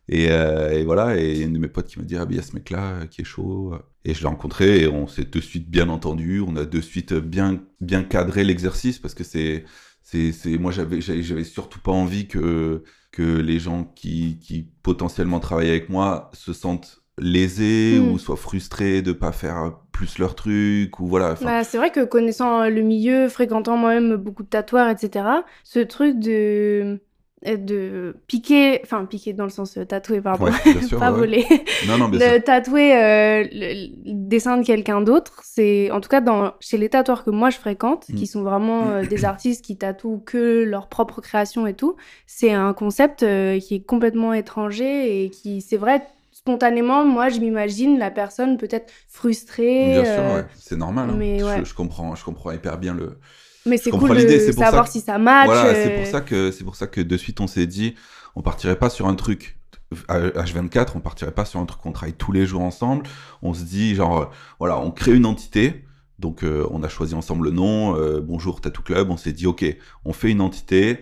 Et, 0.08 0.30
euh, 0.30 0.70
et 0.72 0.84
voilà, 0.84 1.18
et 1.20 1.40
une 1.40 1.52
de 1.52 1.58
mes 1.58 1.68
potes 1.68 1.86
qui 1.86 1.98
m'a 1.98 2.04
dit, 2.04 2.16
ah 2.16 2.24
ben 2.24 2.32
il 2.32 2.36
y 2.36 2.40
a 2.40 2.42
ce 2.42 2.54
mec-là 2.54 3.06
qui 3.10 3.20
est 3.22 3.24
chaud. 3.24 3.74
Et 4.04 4.14
je 4.14 4.20
l'ai 4.22 4.26
rencontré 4.28 4.80
et 4.82 4.88
on 4.88 5.06
s'est 5.06 5.24
de 5.24 5.40
suite 5.40 5.70
bien 5.70 5.88
entendu, 5.90 6.40
on 6.46 6.56
a 6.56 6.64
de 6.64 6.80
suite 6.80 7.12
bien, 7.14 7.60
bien 7.82 8.02
cadré 8.02 8.42
l'exercice 8.44 8.98
parce 8.98 9.12
que 9.14 9.24
c'est, 9.24 9.64
c'est, 10.10 10.32
c'est, 10.32 10.56
moi 10.56 10.72
j'avais, 10.72 11.02
j'avais, 11.02 11.44
surtout 11.44 11.80
pas 11.80 11.92
envie 11.92 12.28
que, 12.28 12.82
que 13.12 13.22
les 13.22 13.58
gens 13.58 13.84
qui, 13.84 14.38
qui 14.40 14.66
potentiellement 14.82 15.38
travaillent 15.38 15.68
avec 15.68 15.90
moi 15.90 16.30
se 16.32 16.54
sentent 16.54 17.02
lésés 17.18 17.98
Mm. 18.00 18.12
ou 18.12 18.18
soient 18.18 18.36
frustrés 18.38 19.02
de 19.02 19.12
pas 19.12 19.32
faire 19.32 19.72
plus 19.92 20.18
leur 20.18 20.34
truc 20.34 20.98
ou 20.98 21.06
voilà. 21.08 21.34
Bah, 21.42 21.62
c'est 21.62 21.76
vrai 21.76 21.90
que 21.90 22.04
connaissant 22.06 22.70
le 22.70 22.80
milieu, 22.80 23.28
fréquentant 23.28 23.76
moi-même 23.76 24.16
beaucoup 24.16 24.44
de 24.44 24.48
tatoueurs, 24.48 24.88
etc., 24.88 25.26
ce 25.62 25.80
truc 25.80 26.18
de 26.18 27.00
de 27.46 28.16
piquer, 28.26 28.80
enfin 28.82 29.04
piquer 29.04 29.32
dans 29.32 29.44
le 29.44 29.50
sens 29.50 29.76
euh, 29.78 29.84
tatouer, 29.84 30.20
pardon, 30.20 30.46
ouais, 30.46 30.82
sûr. 30.88 30.98
pas 30.98 31.12
ouais, 31.12 31.18
voler, 31.18 31.44
Non, 31.86 31.96
non, 31.98 32.08
de 32.08 32.38
tatouer 32.38 32.96
euh, 32.96 33.44
le, 33.52 33.88
le 34.06 34.28
dessin 34.28 34.56
de 34.56 34.66
quelqu'un 34.66 35.00
d'autre, 35.00 35.40
c'est 35.44 35.90
en 35.92 36.00
tout 36.00 36.08
cas 36.08 36.20
dans 36.20 36.52
chez 36.58 36.78
les 36.78 36.88
tatoueurs 36.88 37.24
que 37.24 37.30
moi 37.30 37.50
je 37.50 37.58
fréquente, 37.58 38.06
Mm. 38.08 38.14
qui 38.16 38.26
sont 38.26 38.42
vraiment 38.42 38.88
euh, 38.90 39.04
des 39.04 39.24
artistes 39.24 39.64
qui 39.64 39.76
tatouent 39.76 40.22
que 40.24 40.64
leur 40.64 40.88
propre 40.88 41.20
création 41.20 41.66
et 41.66 41.74
tout, 41.74 41.94
c'est 42.26 42.52
un 42.52 42.72
concept 42.72 43.22
euh, 43.22 43.58
qui 43.60 43.76
est 43.76 43.80
complètement 43.86 44.32
étranger 44.32 45.24
et 45.24 45.30
qui, 45.30 45.60
c'est 45.60 45.76
vrai, 45.76 46.02
spontanément, 46.38 47.04
moi 47.04 47.28
je 47.28 47.40
m'imagine 47.40 47.98
la 47.98 48.10
personne 48.10 48.56
peut-être 48.58 48.92
frustrée. 49.08 49.92
Bien 49.92 50.04
sûr, 50.04 50.12
euh, 50.22 50.36
ouais. 50.36 50.46
c'est 50.56 50.76
normal. 50.76 51.10
hein. 51.10 51.16
mais 51.18 51.38
Je- 51.40 51.44
ouais. 51.44 51.64
je, 51.64 51.74
comprends, 51.74 52.14
je 52.14 52.24
comprends 52.24 52.50
hyper 52.52 52.78
bien 52.78 52.94
le, 52.94 53.18
Mais 53.66 53.76
c'est 53.76 53.90
cool 53.90 54.10
de 54.10 54.14
l'idée, 54.14 54.38
c'est 54.40 54.54
pour 54.54 54.64
savoir 54.64 54.86
ça 54.86 54.92
si 54.92 55.00
ça 55.00 55.18
match. 55.18 55.46
Voilà, 55.46 55.66
euh, 55.66 55.74
c'est 55.84 55.96
pour 55.96 56.06
ça 56.06 56.20
que 56.20 56.50
c'est 56.50 56.64
pour 56.64 56.76
ça 56.76 56.86
que 56.86 57.00
de 57.00 57.16
suite 57.16 57.40
on 57.40 57.46
s'est 57.46 57.66
dit, 57.66 57.94
on 58.36 58.42
partirait 58.42 58.78
pas 58.78 58.88
sur 58.88 59.06
un 59.08 59.14
truc 59.14 59.58
à 60.06 60.20
H24, 60.20 60.92
on 60.94 61.00
partirait 61.00 61.32
pas 61.32 61.44
sur 61.44 61.58
un 61.60 61.66
truc 61.66 61.80
qu'on 61.80 61.92
travaille 61.92 62.14
tous 62.14 62.30
les 62.32 62.46
jours 62.46 62.62
ensemble. 62.62 63.04
On 63.42 63.52
se 63.54 63.64
dit 63.64 63.94
genre, 63.94 64.18
euh, 64.20 64.24
voilà, 64.58 64.78
on 64.78 64.90
crée 64.90 65.14
une 65.14 65.26
entité. 65.26 65.84
Donc 66.18 66.42
euh, 66.44 66.66
on 66.70 66.82
a 66.82 66.88
choisi 66.88 67.14
ensemble 67.14 67.44
le 67.46 67.50
nom. 67.52 67.94
Bonjour 68.20 68.60
Tattoo 68.60 68.82
Club. 68.82 69.10
On 69.10 69.16
s'est 69.16 69.32
dit, 69.32 69.46
ok, 69.46 69.64
on 70.04 70.12
fait 70.12 70.30
une 70.30 70.40
entité. 70.40 71.00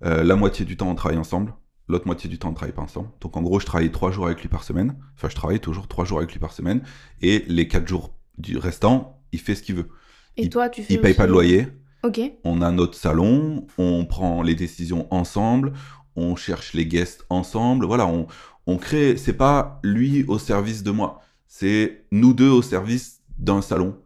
la 0.00 0.36
moitié 0.36 0.64
du 0.64 0.76
temps 0.76 0.88
on 0.90 0.94
travaille 0.94 1.18
ensemble. 1.18 1.52
L'autre 1.88 2.06
moitié 2.06 2.28
du 2.28 2.38
temps 2.38 2.48
on 2.50 2.54
travaille 2.54 2.74
pas 2.74 2.82
ensemble. 2.82 3.08
Donc 3.20 3.36
en 3.36 3.42
gros, 3.42 3.60
je 3.60 3.66
travaille 3.66 3.90
trois 3.92 4.10
jours 4.10 4.26
avec 4.26 4.40
lui 4.42 4.48
par 4.48 4.64
semaine. 4.64 4.96
Enfin, 5.16 5.28
je 5.28 5.34
travaille 5.36 5.60
toujours 5.60 5.86
trois 5.88 6.04
jours 6.04 6.18
avec 6.18 6.32
lui 6.32 6.40
par 6.40 6.52
semaine. 6.52 6.82
Et 7.22 7.44
les 7.48 7.68
quatre 7.68 7.86
jours 7.86 8.12
du 8.38 8.58
restant, 8.58 9.20
il 9.32 9.38
fait 9.40 9.54
ce 9.54 9.62
qu'il 9.62 9.76
veut. 9.76 9.88
Et 10.36 10.44
il- 10.44 10.50
toi, 10.50 10.68
tu 10.68 10.82
fais 10.82 10.94
Il 10.94 11.00
paye 11.00 11.10
aussi- 11.12 11.16
pas 11.18 11.26
de 11.26 11.32
loyer 11.32 11.68
Ok. 12.02 12.20
on 12.44 12.60
a 12.60 12.70
notre 12.72 12.96
salon, 12.96 13.66
on 13.78 14.04
prend 14.04 14.42
les 14.42 14.54
décisions 14.54 15.06
ensemble, 15.12 15.72
on 16.16 16.34
cherche 16.36 16.72
les 16.74 16.86
guests 16.86 17.24
ensemble. 17.30 17.86
Voilà, 17.86 18.06
on, 18.06 18.26
on 18.66 18.76
crée. 18.78 19.16
C'est 19.16 19.32
pas 19.32 19.80
lui 19.84 20.24
au 20.28 20.38
service 20.38 20.82
de 20.82 20.90
moi, 20.90 21.20
c'est 21.46 22.04
nous 22.10 22.32
deux 22.34 22.50
au 22.50 22.62
service 22.62 23.20
d'un 23.38 23.62
salon. 23.62 23.96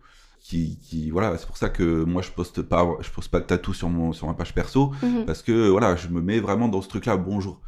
Qui, 0.50 0.78
qui 0.80 1.10
voilà, 1.10 1.38
c'est 1.38 1.46
pour 1.46 1.56
ça 1.56 1.68
que 1.68 2.02
moi 2.02 2.22
je 2.22 2.30
poste 2.32 2.60
pas, 2.62 2.84
je 3.02 3.08
poste 3.10 3.30
pas 3.30 3.38
de 3.38 3.44
tatou 3.44 3.72
sur 3.72 3.88
mon 3.88 4.12
sur 4.12 4.26
ma 4.26 4.34
page 4.34 4.52
perso 4.52 4.90
Mhm. 5.00 5.24
parce 5.24 5.42
que 5.42 5.68
voilà, 5.68 5.94
je 5.94 6.08
me 6.08 6.20
mets 6.20 6.40
vraiment 6.40 6.66
dans 6.66 6.82
ce 6.82 6.88
truc-là. 6.88 7.16
Bonjour. 7.16 7.60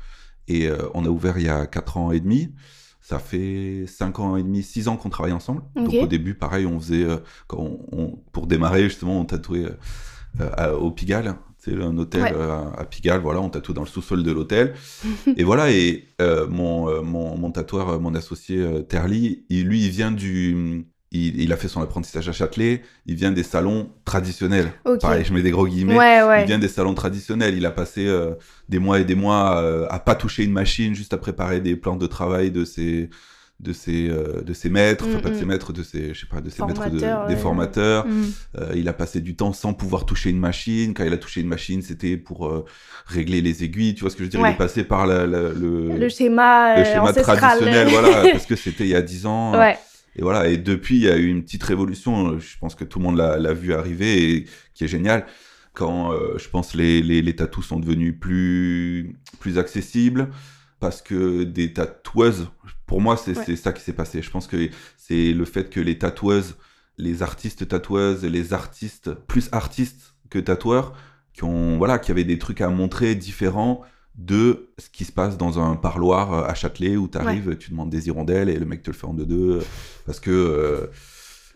Et 0.48 0.66
euh, 0.68 0.76
on 0.94 1.04
a 1.04 1.08
ouvert 1.08 1.38
il 1.38 1.44
y 1.44 1.48
a 1.48 1.66
4 1.66 1.96
ans 1.96 2.10
et 2.10 2.18
demi. 2.18 2.52
Ça 3.00 3.20
fait 3.20 3.84
5 3.86 4.18
ans 4.18 4.36
et 4.36 4.42
demi, 4.42 4.64
6 4.64 4.88
ans 4.88 4.96
qu'on 4.96 5.10
travaille 5.10 5.32
ensemble. 5.32 5.62
Donc 5.76 5.94
au 5.94 6.06
début, 6.08 6.34
pareil, 6.34 6.66
on 6.66 6.80
faisait, 6.80 7.04
euh, 7.04 7.18
quand 7.46 7.58
on, 7.58 7.86
on- 7.92 8.16
pour 8.32 8.48
démarrer 8.48 8.82
justement, 8.84 9.20
on 9.20 9.24
tatouait 9.26 9.66
euh, 10.40 10.50
à- 10.56 10.74
au 10.74 10.90
Pigalle. 10.90 11.36
C'est 11.58 11.80
un 11.80 11.96
hôtel 11.96 12.22
Ouais. 12.22 12.32
à 12.78 12.84
Pigalle, 12.84 13.20
voilà, 13.20 13.40
on 13.40 13.48
tatoue 13.48 13.74
dans 13.74 13.82
le 13.82 13.86
sous-sol 13.86 14.24
de 14.24 14.32
l'hôtel. 14.32 14.74
et 15.36 15.44
voilà, 15.44 15.70
et 15.70 16.08
mon, 16.48 17.00
mon, 17.04 17.38
mon 17.38 17.50
tatoueur, 17.52 18.00
mon 18.00 18.12
associé 18.16 18.84
Terly, 18.88 19.44
il, 19.50 19.66
lui, 19.68 19.84
il 19.84 19.90
vient 19.90 20.10
du... 20.10 20.84
Il, 21.14 21.40
il 21.42 21.52
a 21.52 21.56
fait 21.58 21.68
son 21.68 21.82
apprentissage 21.82 22.26
à 22.28 22.32
Châtelet, 22.32 22.80
il 23.06 23.16
vient 23.16 23.32
des 23.32 23.42
salons 23.42 23.90
traditionnels. 24.06 24.72
Ok. 24.86 25.00
Pareil, 25.02 25.24
je 25.26 25.32
mets 25.34 25.42
des 25.42 25.50
gros 25.50 25.66
guillemets. 25.68 25.96
Ouais, 25.98 26.22
ouais. 26.22 26.42
Il 26.42 26.46
vient 26.46 26.58
des 26.58 26.68
salons 26.68 26.94
traditionnels. 26.94 27.54
Il 27.54 27.66
a 27.66 27.70
passé 27.70 28.06
euh, 28.06 28.30
des 28.70 28.78
mois 28.78 28.98
et 28.98 29.04
des 29.04 29.14
mois 29.14 29.58
euh, 29.62 29.86
à 29.90 29.98
pas 29.98 30.14
toucher 30.14 30.42
une 30.44 30.52
machine, 30.52 30.94
juste 30.94 31.12
à 31.12 31.18
préparer 31.18 31.60
des 31.60 31.76
plans 31.76 31.96
de 31.96 32.06
travail 32.06 32.50
de 32.50 32.64
ses 32.64 33.10
de 33.60 33.72
ses 33.72 34.08
euh, 34.10 34.40
de 34.42 34.54
ses 34.54 34.70
maîtres, 34.70 35.04
enfin 35.06 35.18
Mm, 35.18 35.22
pas 35.22 35.28
de 35.28 35.34
mm. 35.34 35.38
ses 35.38 35.44
maîtres, 35.44 35.72
de 35.72 35.82
ses 35.84 36.14
je 36.14 36.20
sais 36.20 36.26
pas 36.26 36.40
de 36.40 36.50
ses 36.50 36.64
maîtres 36.64 36.88
de, 36.90 36.98
des 36.98 37.06
ouais. 37.06 37.36
formateurs. 37.36 38.06
Mhm. 38.08 38.32
Euh, 38.58 38.72
il 38.74 38.88
a 38.88 38.92
passé 38.92 39.20
du 39.20 39.36
temps 39.36 39.52
sans 39.52 39.72
pouvoir 39.74 40.04
toucher 40.06 40.30
une 40.30 40.40
machine. 40.40 40.94
Quand 40.94 41.04
il 41.04 41.12
a 41.12 41.16
touché 41.18 41.42
une 41.42 41.46
machine, 41.48 41.80
c'était 41.82 42.16
pour 42.16 42.48
euh, 42.48 42.64
régler 43.06 43.40
les 43.40 43.62
aiguilles. 43.62 43.94
Tu 43.94 44.00
vois 44.00 44.10
ce 44.10 44.16
que 44.16 44.20
je 44.20 44.24
veux 44.24 44.30
dire? 44.30 44.40
Il 44.44 44.50
est 44.50 44.56
passé 44.56 44.82
par 44.82 45.06
la- 45.06 45.26
la- 45.28 45.50
le, 45.50 45.96
Le 45.96 46.08
schéma, 46.08 46.74
le 46.76 46.80
euh, 46.80 46.84
schéma 46.86 47.10
ancestral. 47.10 47.36
traditionnel, 47.38 47.88
voilà, 47.88 48.22
parce 48.32 48.46
que 48.46 48.56
c'était 48.56 48.84
il 48.84 48.90
y 48.90 48.96
a 48.96 49.02
10 49.02 49.26
ans. 49.26 49.52
ouais. 49.58 49.76
Et 50.16 50.22
voilà, 50.22 50.48
et 50.48 50.56
depuis, 50.58 50.96
il 50.96 51.02
y 51.02 51.08
a 51.10 51.16
eu 51.16 51.26
une 51.28 51.42
petite 51.42 51.62
révolution, 51.62 52.38
je 52.38 52.58
pense 52.58 52.74
que 52.74 52.84
tout 52.84 52.98
le 52.98 53.04
monde 53.04 53.16
l'a 53.16 53.52
vu 53.54 53.72
arriver, 53.72 54.32
et 54.34 54.44
qui 54.74 54.84
est 54.84 54.88
génial, 54.88 55.26
quand 55.74 56.12
euh, 56.12 56.36
je 56.38 56.48
pense 56.48 56.74
les, 56.74 57.00
les, 57.02 57.22
les 57.22 57.34
tatous 57.36 57.66
sont 57.66 57.80
devenus 57.80 58.14
plus, 58.20 59.16
plus 59.40 59.58
accessibles, 59.58 60.30
parce 60.80 61.00
que 61.00 61.44
des 61.44 61.72
tatoueuses, 61.72 62.48
pour 62.86 63.00
moi, 63.00 63.16
c'est 63.16 63.36
Ouais. 63.36 63.42
c'est 63.46 63.56
ça 63.56 63.72
qui 63.72 63.82
s'est 63.82 63.92
passé. 63.94 64.20
Je 64.20 64.30
pense 64.30 64.46
que 64.48 64.68
c'est 64.98 65.32
le 65.32 65.44
fait 65.46 65.70
que 65.70 65.80
les 65.80 65.96
tatoueuses, 65.98 66.56
les 66.98 67.22
artistes 67.22 67.66
tatoueuses, 67.68 68.24
les 68.24 68.52
artistes, 68.52 69.14
plus 69.14 69.48
artistes 69.52 70.14
que 70.28 70.38
tatoueurs, 70.38 70.94
qui 71.32 71.44
ont, 71.44 71.78
voilà, 71.78 71.98
qui 71.98 72.10
avaient 72.10 72.24
des 72.24 72.38
trucs 72.38 72.60
à 72.60 72.68
montrer 72.68 73.14
différents 73.14 73.82
de 74.14 74.68
ce 74.78 74.90
qui 74.90 75.04
se 75.04 75.12
passe 75.12 75.38
dans 75.38 75.58
un 75.58 75.74
parloir 75.74 76.32
euh, 76.34 76.44
à 76.44 76.54
Châtelet 76.54 76.96
où 76.96 77.08
tu 77.08 77.18
arrives, 77.18 77.56
tu 77.56 77.70
demandes 77.70 77.90
des 77.90 78.08
hirondelles 78.08 78.50
et 78.50 78.58
le 78.58 78.66
mec 78.66 78.82
te 78.82 78.90
le 78.90 78.96
fait 78.96 79.06
en 79.06 79.14
deux-deux. 79.14 79.58
euh, 79.60 79.64
Parce 80.04 80.20
que, 80.20 80.30
euh, 80.30 80.86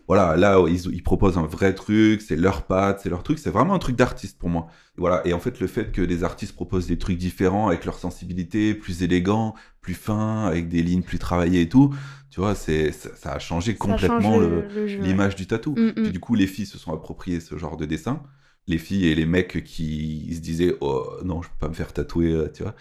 voilà, 0.07 0.35
là, 0.37 0.57
ils, 0.67 0.85
ils 0.93 1.03
proposent 1.03 1.37
un 1.37 1.45
vrai 1.45 1.75
truc, 1.75 2.21
c'est 2.21 2.37
leur 2.37 2.63
patte, 2.63 3.01
c'est 3.03 3.09
leur 3.09 3.23
truc, 3.23 3.39
c'est 3.39 3.49
vraiment 3.49 3.73
un 3.73 3.79
truc 3.79 3.95
d'artiste 3.95 4.39
pour 4.39 4.49
moi. 4.49 4.67
Voilà, 4.95 5.21
et 5.27 5.33
en 5.33 5.39
fait, 5.39 5.59
le 5.59 5.67
fait 5.67 5.91
que 5.91 6.01
des 6.01 6.23
artistes 6.23 6.55
proposent 6.55 6.87
des 6.87 6.97
trucs 6.97 7.17
différents 7.17 7.67
avec 7.67 7.83
leur 7.85 7.99
sensibilité, 7.99 8.73
plus 8.73 9.03
élégant, 9.03 9.53
plus 9.81 9.93
fin, 9.93 10.45
avec 10.45 10.69
des 10.69 10.81
lignes 10.81 11.03
plus 11.03 11.19
travaillées 11.19 11.61
et 11.61 11.69
tout, 11.69 11.93
tu 12.31 12.39
vois, 12.39 12.55
c'est, 12.55 12.91
ça, 12.91 13.09
ça 13.15 13.33
a 13.33 13.39
changé 13.39 13.75
complètement 13.75 14.37
ouais. 14.37 14.85
l'image 15.01 15.35
du 15.35 15.45
tatou. 15.45 15.75
Mm, 15.77 15.91
Puis 15.93 16.07
mm. 16.07 16.11
du 16.11 16.19
coup, 16.19 16.35
les 16.35 16.47
filles 16.47 16.65
se 16.65 16.77
sont 16.77 16.93
appropriées 16.93 17.39
ce 17.39 17.57
genre 17.57 17.77
de 17.77 17.85
dessin. 17.85 18.23
Les 18.67 18.77
filles 18.77 19.07
et 19.07 19.15
les 19.15 19.25
mecs 19.25 19.63
qui 19.63 20.33
se 20.33 20.41
disaient 20.41 20.75
oh 20.81 21.05
non, 21.23 21.41
je 21.41 21.49
peux 21.49 21.57
pas 21.59 21.69
me 21.69 21.73
faire 21.73 21.93
tatouer, 21.93 22.31
euh, 22.31 22.51
tu 22.53 22.63
vois. 22.63 22.75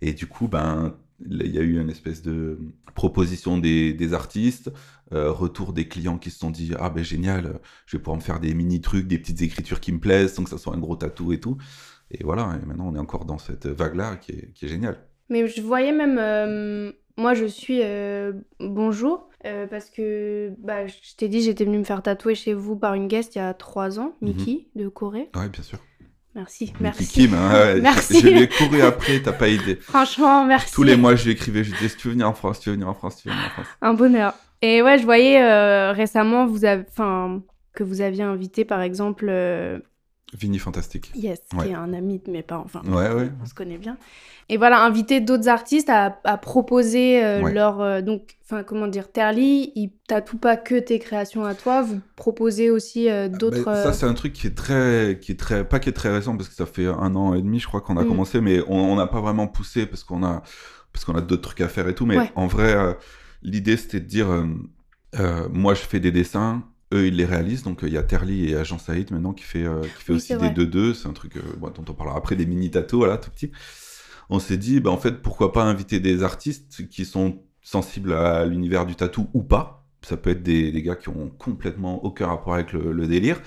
Et 0.00 0.12
du 0.12 0.26
coup, 0.26 0.48
ben 0.48 0.94
il 1.24 1.54
y 1.54 1.58
a 1.58 1.62
eu 1.62 1.80
une 1.80 1.90
espèce 1.90 2.22
de 2.22 2.58
proposition 2.94 3.56
des, 3.56 4.12
artistes, 4.12 4.72
euh, 5.12 5.30
retour 5.30 5.72
des 5.72 5.86
clients 5.86 6.18
qui 6.18 6.30
se 6.30 6.38
sont 6.38 6.50
dit 6.50 6.72
ah 6.78 6.90
ben 6.90 7.04
génial, 7.04 7.46
euh, 7.46 7.52
je 7.86 7.96
vais 7.96 8.02
pouvoir 8.02 8.16
me 8.16 8.22
faire 8.22 8.40
des 8.40 8.54
mini 8.54 8.80
trucs, 8.80 9.06
des 9.06 9.18
petites 9.18 9.42
écritures 9.42 9.80
qui 9.80 9.92
me 9.92 10.00
plaisent 10.00 10.34
sans 10.34 10.44
que 10.44 10.50
ça 10.50 10.58
soit 10.58 10.74
un 10.74 10.78
gros 10.78 10.96
tatou 10.96 11.32
et 11.32 11.40
tout. 11.40 11.56
Et 12.10 12.24
voilà, 12.24 12.58
et 12.62 12.66
maintenant 12.66 12.88
on 12.88 12.94
est 12.94 12.98
encore 12.98 13.24
dans 13.24 13.38
cette 13.38 13.66
vague 13.66 13.94
là 13.94 14.16
qui 14.16 14.32
est, 14.32 14.52
qui 14.52 14.66
est 14.66 14.68
géniale. 14.68 14.98
Mais 15.28 15.46
je 15.48 15.62
voyais 15.62 15.92
même. 15.92 16.92
moi, 17.16 17.34
je 17.34 17.46
suis 17.46 17.80
Bonjour, 18.60 19.28
euh, 19.44 19.66
parce 19.66 19.90
que 19.90 20.52
bah, 20.58 20.86
je 20.86 21.16
t'ai 21.16 21.28
dit, 21.28 21.42
j'étais 21.42 21.64
venue 21.64 21.78
me 21.78 21.84
faire 21.84 22.02
tatouer 22.02 22.34
chez 22.34 22.54
vous 22.54 22.76
par 22.76 22.94
une 22.94 23.08
guest 23.08 23.34
il 23.34 23.38
y 23.38 23.40
a 23.40 23.54
trois 23.54 23.98
ans, 23.98 24.14
Mhm. 24.20 24.28
Nikki, 24.28 24.68
de 24.74 24.88
Corée. 24.88 25.30
Ouais, 25.34 25.48
bien 25.48 25.62
sûr. 25.62 25.78
Merci, 26.34 26.72
merci. 26.80 27.06
Kim, 27.06 27.34
hein, 27.34 27.52
ouais, 27.52 27.80
Merci. 27.82 28.20
Je, 28.20 28.28
lui 28.28 28.42
ai 28.42 28.48
couru 28.48 28.80
après, 28.80 29.20
t'as 29.20 29.32
pas 29.32 29.48
idée. 29.48 29.76
Franchement, 29.76 30.46
merci. 30.46 30.72
Tous 30.72 30.82
les 30.82 30.96
mois, 30.96 31.14
je 31.14 31.24
lui 31.26 31.32
écrivais, 31.32 31.62
je 31.62 31.70
lui 31.70 31.76
disais, 31.76 31.90
si 31.90 31.96
tu 31.98 32.08
veux 32.08 32.14
venir 32.14 32.28
en 32.28 32.32
France, 32.32 32.56
si 32.56 32.62
tu 32.62 32.68
veux 32.70 32.74
venir 32.76 32.88
en 32.88 32.94
France, 32.94 33.16
si 33.16 33.22
tu 33.24 33.28
veux 33.28 33.34
venir 33.34 33.48
en 33.48 33.50
France. 33.50 33.66
Un 33.82 33.92
bonheur. 33.94 34.34
Et 34.62 34.80
ouais, 34.80 34.96
je 34.98 35.04
voyais 35.04 35.42
euh, 35.42 35.92
récemment 35.92 36.46
vous 36.46 36.64
avez, 36.64 36.84
enfin, 36.88 37.42
que 37.74 37.82
vous 37.84 38.00
aviez 38.00 38.22
invité 38.22 38.64
par 38.64 38.80
exemple 38.80 39.26
euh, 39.28 39.78
Vini 40.32 40.58
Fantastique. 40.58 41.12
Yes, 41.14 41.40
Ouais. 41.54 41.66
qui 41.66 41.72
est 41.72 41.74
un 41.74 41.92
ami 41.92 42.18
de 42.24 42.30
mes 42.30 42.42
parents. 42.42 42.64
Enfin, 42.64 42.80
Ouais, 42.86 43.12
ouais. 43.12 43.30
on 43.42 43.46
se 43.46 43.52
connaît 43.54 43.76
bien. 43.78 43.96
Et 44.48 44.56
voilà, 44.56 44.82
inviter 44.84 45.20
d'autres 45.20 45.48
artistes 45.48 45.88
à, 45.90 46.18
à 46.24 46.36
proposer 46.38 47.22
euh, 47.24 47.48
leur. 47.50 47.80
euh, 47.80 48.00
donc, 48.00 48.36
enfin, 48.44 48.62
comment 48.62 48.86
dire, 48.86 49.10
Terly, 49.12 49.72
il 49.76 49.92
tatoue 50.08 50.38
pas 50.38 50.56
que 50.56 50.78
tes 50.78 50.98
créations 50.98 51.44
à 51.44 51.54
toi, 51.54 51.82
vous 51.82 52.00
proposez 52.16 52.70
aussi 52.70 53.08
euh, 53.10 53.28
d'autres. 53.28 53.64
Ben, 53.64 53.82
ça, 53.82 53.92
c'est 53.92 54.06
un 54.06 54.14
truc 54.14 54.32
qui 54.32 54.46
est 54.46 54.54
très, 54.56 55.18
qui 55.20 55.32
est 55.32 55.38
très, 55.38 55.66
pas 55.68 55.78
qui 55.78 55.88
est 55.90 55.92
très 55.92 56.10
récent 56.12 56.36
parce 56.36 56.48
que 56.48 56.54
ça 56.54 56.66
fait 56.66 56.86
un 56.86 57.14
an 57.14 57.34
et 57.34 57.42
demi, 57.42 57.60
je 57.60 57.66
crois 57.66 57.80
qu'on 57.82 57.96
a 57.96 58.02
Mm. 58.04 58.08
commencé, 58.08 58.40
mais 58.40 58.60
on 58.68 58.96
n'a 58.96 59.06
pas 59.06 59.20
vraiment 59.20 59.46
poussé 59.46 59.86
parce 59.86 60.02
qu'on 60.02 60.22
a, 60.24 60.42
parce 60.92 61.04
qu'on 61.04 61.14
a 61.14 61.20
d'autres 61.20 61.42
trucs 61.42 61.60
à 61.60 61.68
faire 61.68 61.88
et 61.88 61.94
tout. 61.94 62.04
Mais 62.06 62.18
en 62.34 62.46
vrai, 62.46 62.74
l'idée 63.42 63.76
c'était 63.76 64.00
de 64.00 64.06
dire, 64.06 64.28
moi 65.52 65.74
je 65.74 65.80
fais 65.82 66.00
des 66.00 66.10
dessins, 66.10 66.62
eux 66.92 67.06
ils 67.08 67.16
les 67.16 67.24
réalisent. 67.24 67.62
Donc 67.62 67.80
il 67.82 67.92
y 67.92 67.96
a 67.98 68.02
Terly 68.02 68.50
et 68.50 68.56
Agent 68.56 68.78
Saïd 68.78 69.10
maintenant 69.10 69.32
qui 69.32 69.44
fait, 69.44 69.64
euh, 69.64 69.88
qui 69.96 70.04
fait 70.04 70.12
Oui, 70.12 70.16
aussi 70.16 70.36
des 70.36 70.48
vrai. 70.48 70.50
2-2. 70.50 70.94
C'est 70.94 71.08
un 71.08 71.12
truc 71.12 71.36
euh, 71.36 71.42
bon, 71.58 71.70
dont 71.70 71.84
on 71.88 71.94
parlera 71.94 72.16
après, 72.18 72.36
des 72.36 72.46
mini 72.46 72.70
tatos, 72.70 72.98
voilà, 72.98 73.18
tout 73.18 73.30
petit. 73.30 73.50
On 74.30 74.38
s'est 74.38 74.56
dit, 74.56 74.80
bah, 74.80 74.90
en 74.90 74.98
fait, 74.98 75.22
pourquoi 75.22 75.52
pas 75.52 75.64
inviter 75.64 76.00
des 76.00 76.22
artistes 76.22 76.88
qui 76.88 77.04
sont 77.04 77.42
sensibles 77.62 78.12
à 78.14 78.44
l'univers 78.46 78.86
du 78.86 78.94
tatou 78.96 79.28
ou 79.34 79.42
pas. 79.42 79.86
Ça 80.02 80.16
peut 80.16 80.30
être 80.30 80.42
des, 80.42 80.72
des 80.72 80.82
gars 80.82 80.96
qui 80.96 81.08
ont 81.10 81.30
complètement 81.38 82.04
aucun 82.04 82.26
rapport 82.28 82.54
avec 82.54 82.72
le, 82.72 82.92
le 82.92 83.06
délire. 83.06 83.40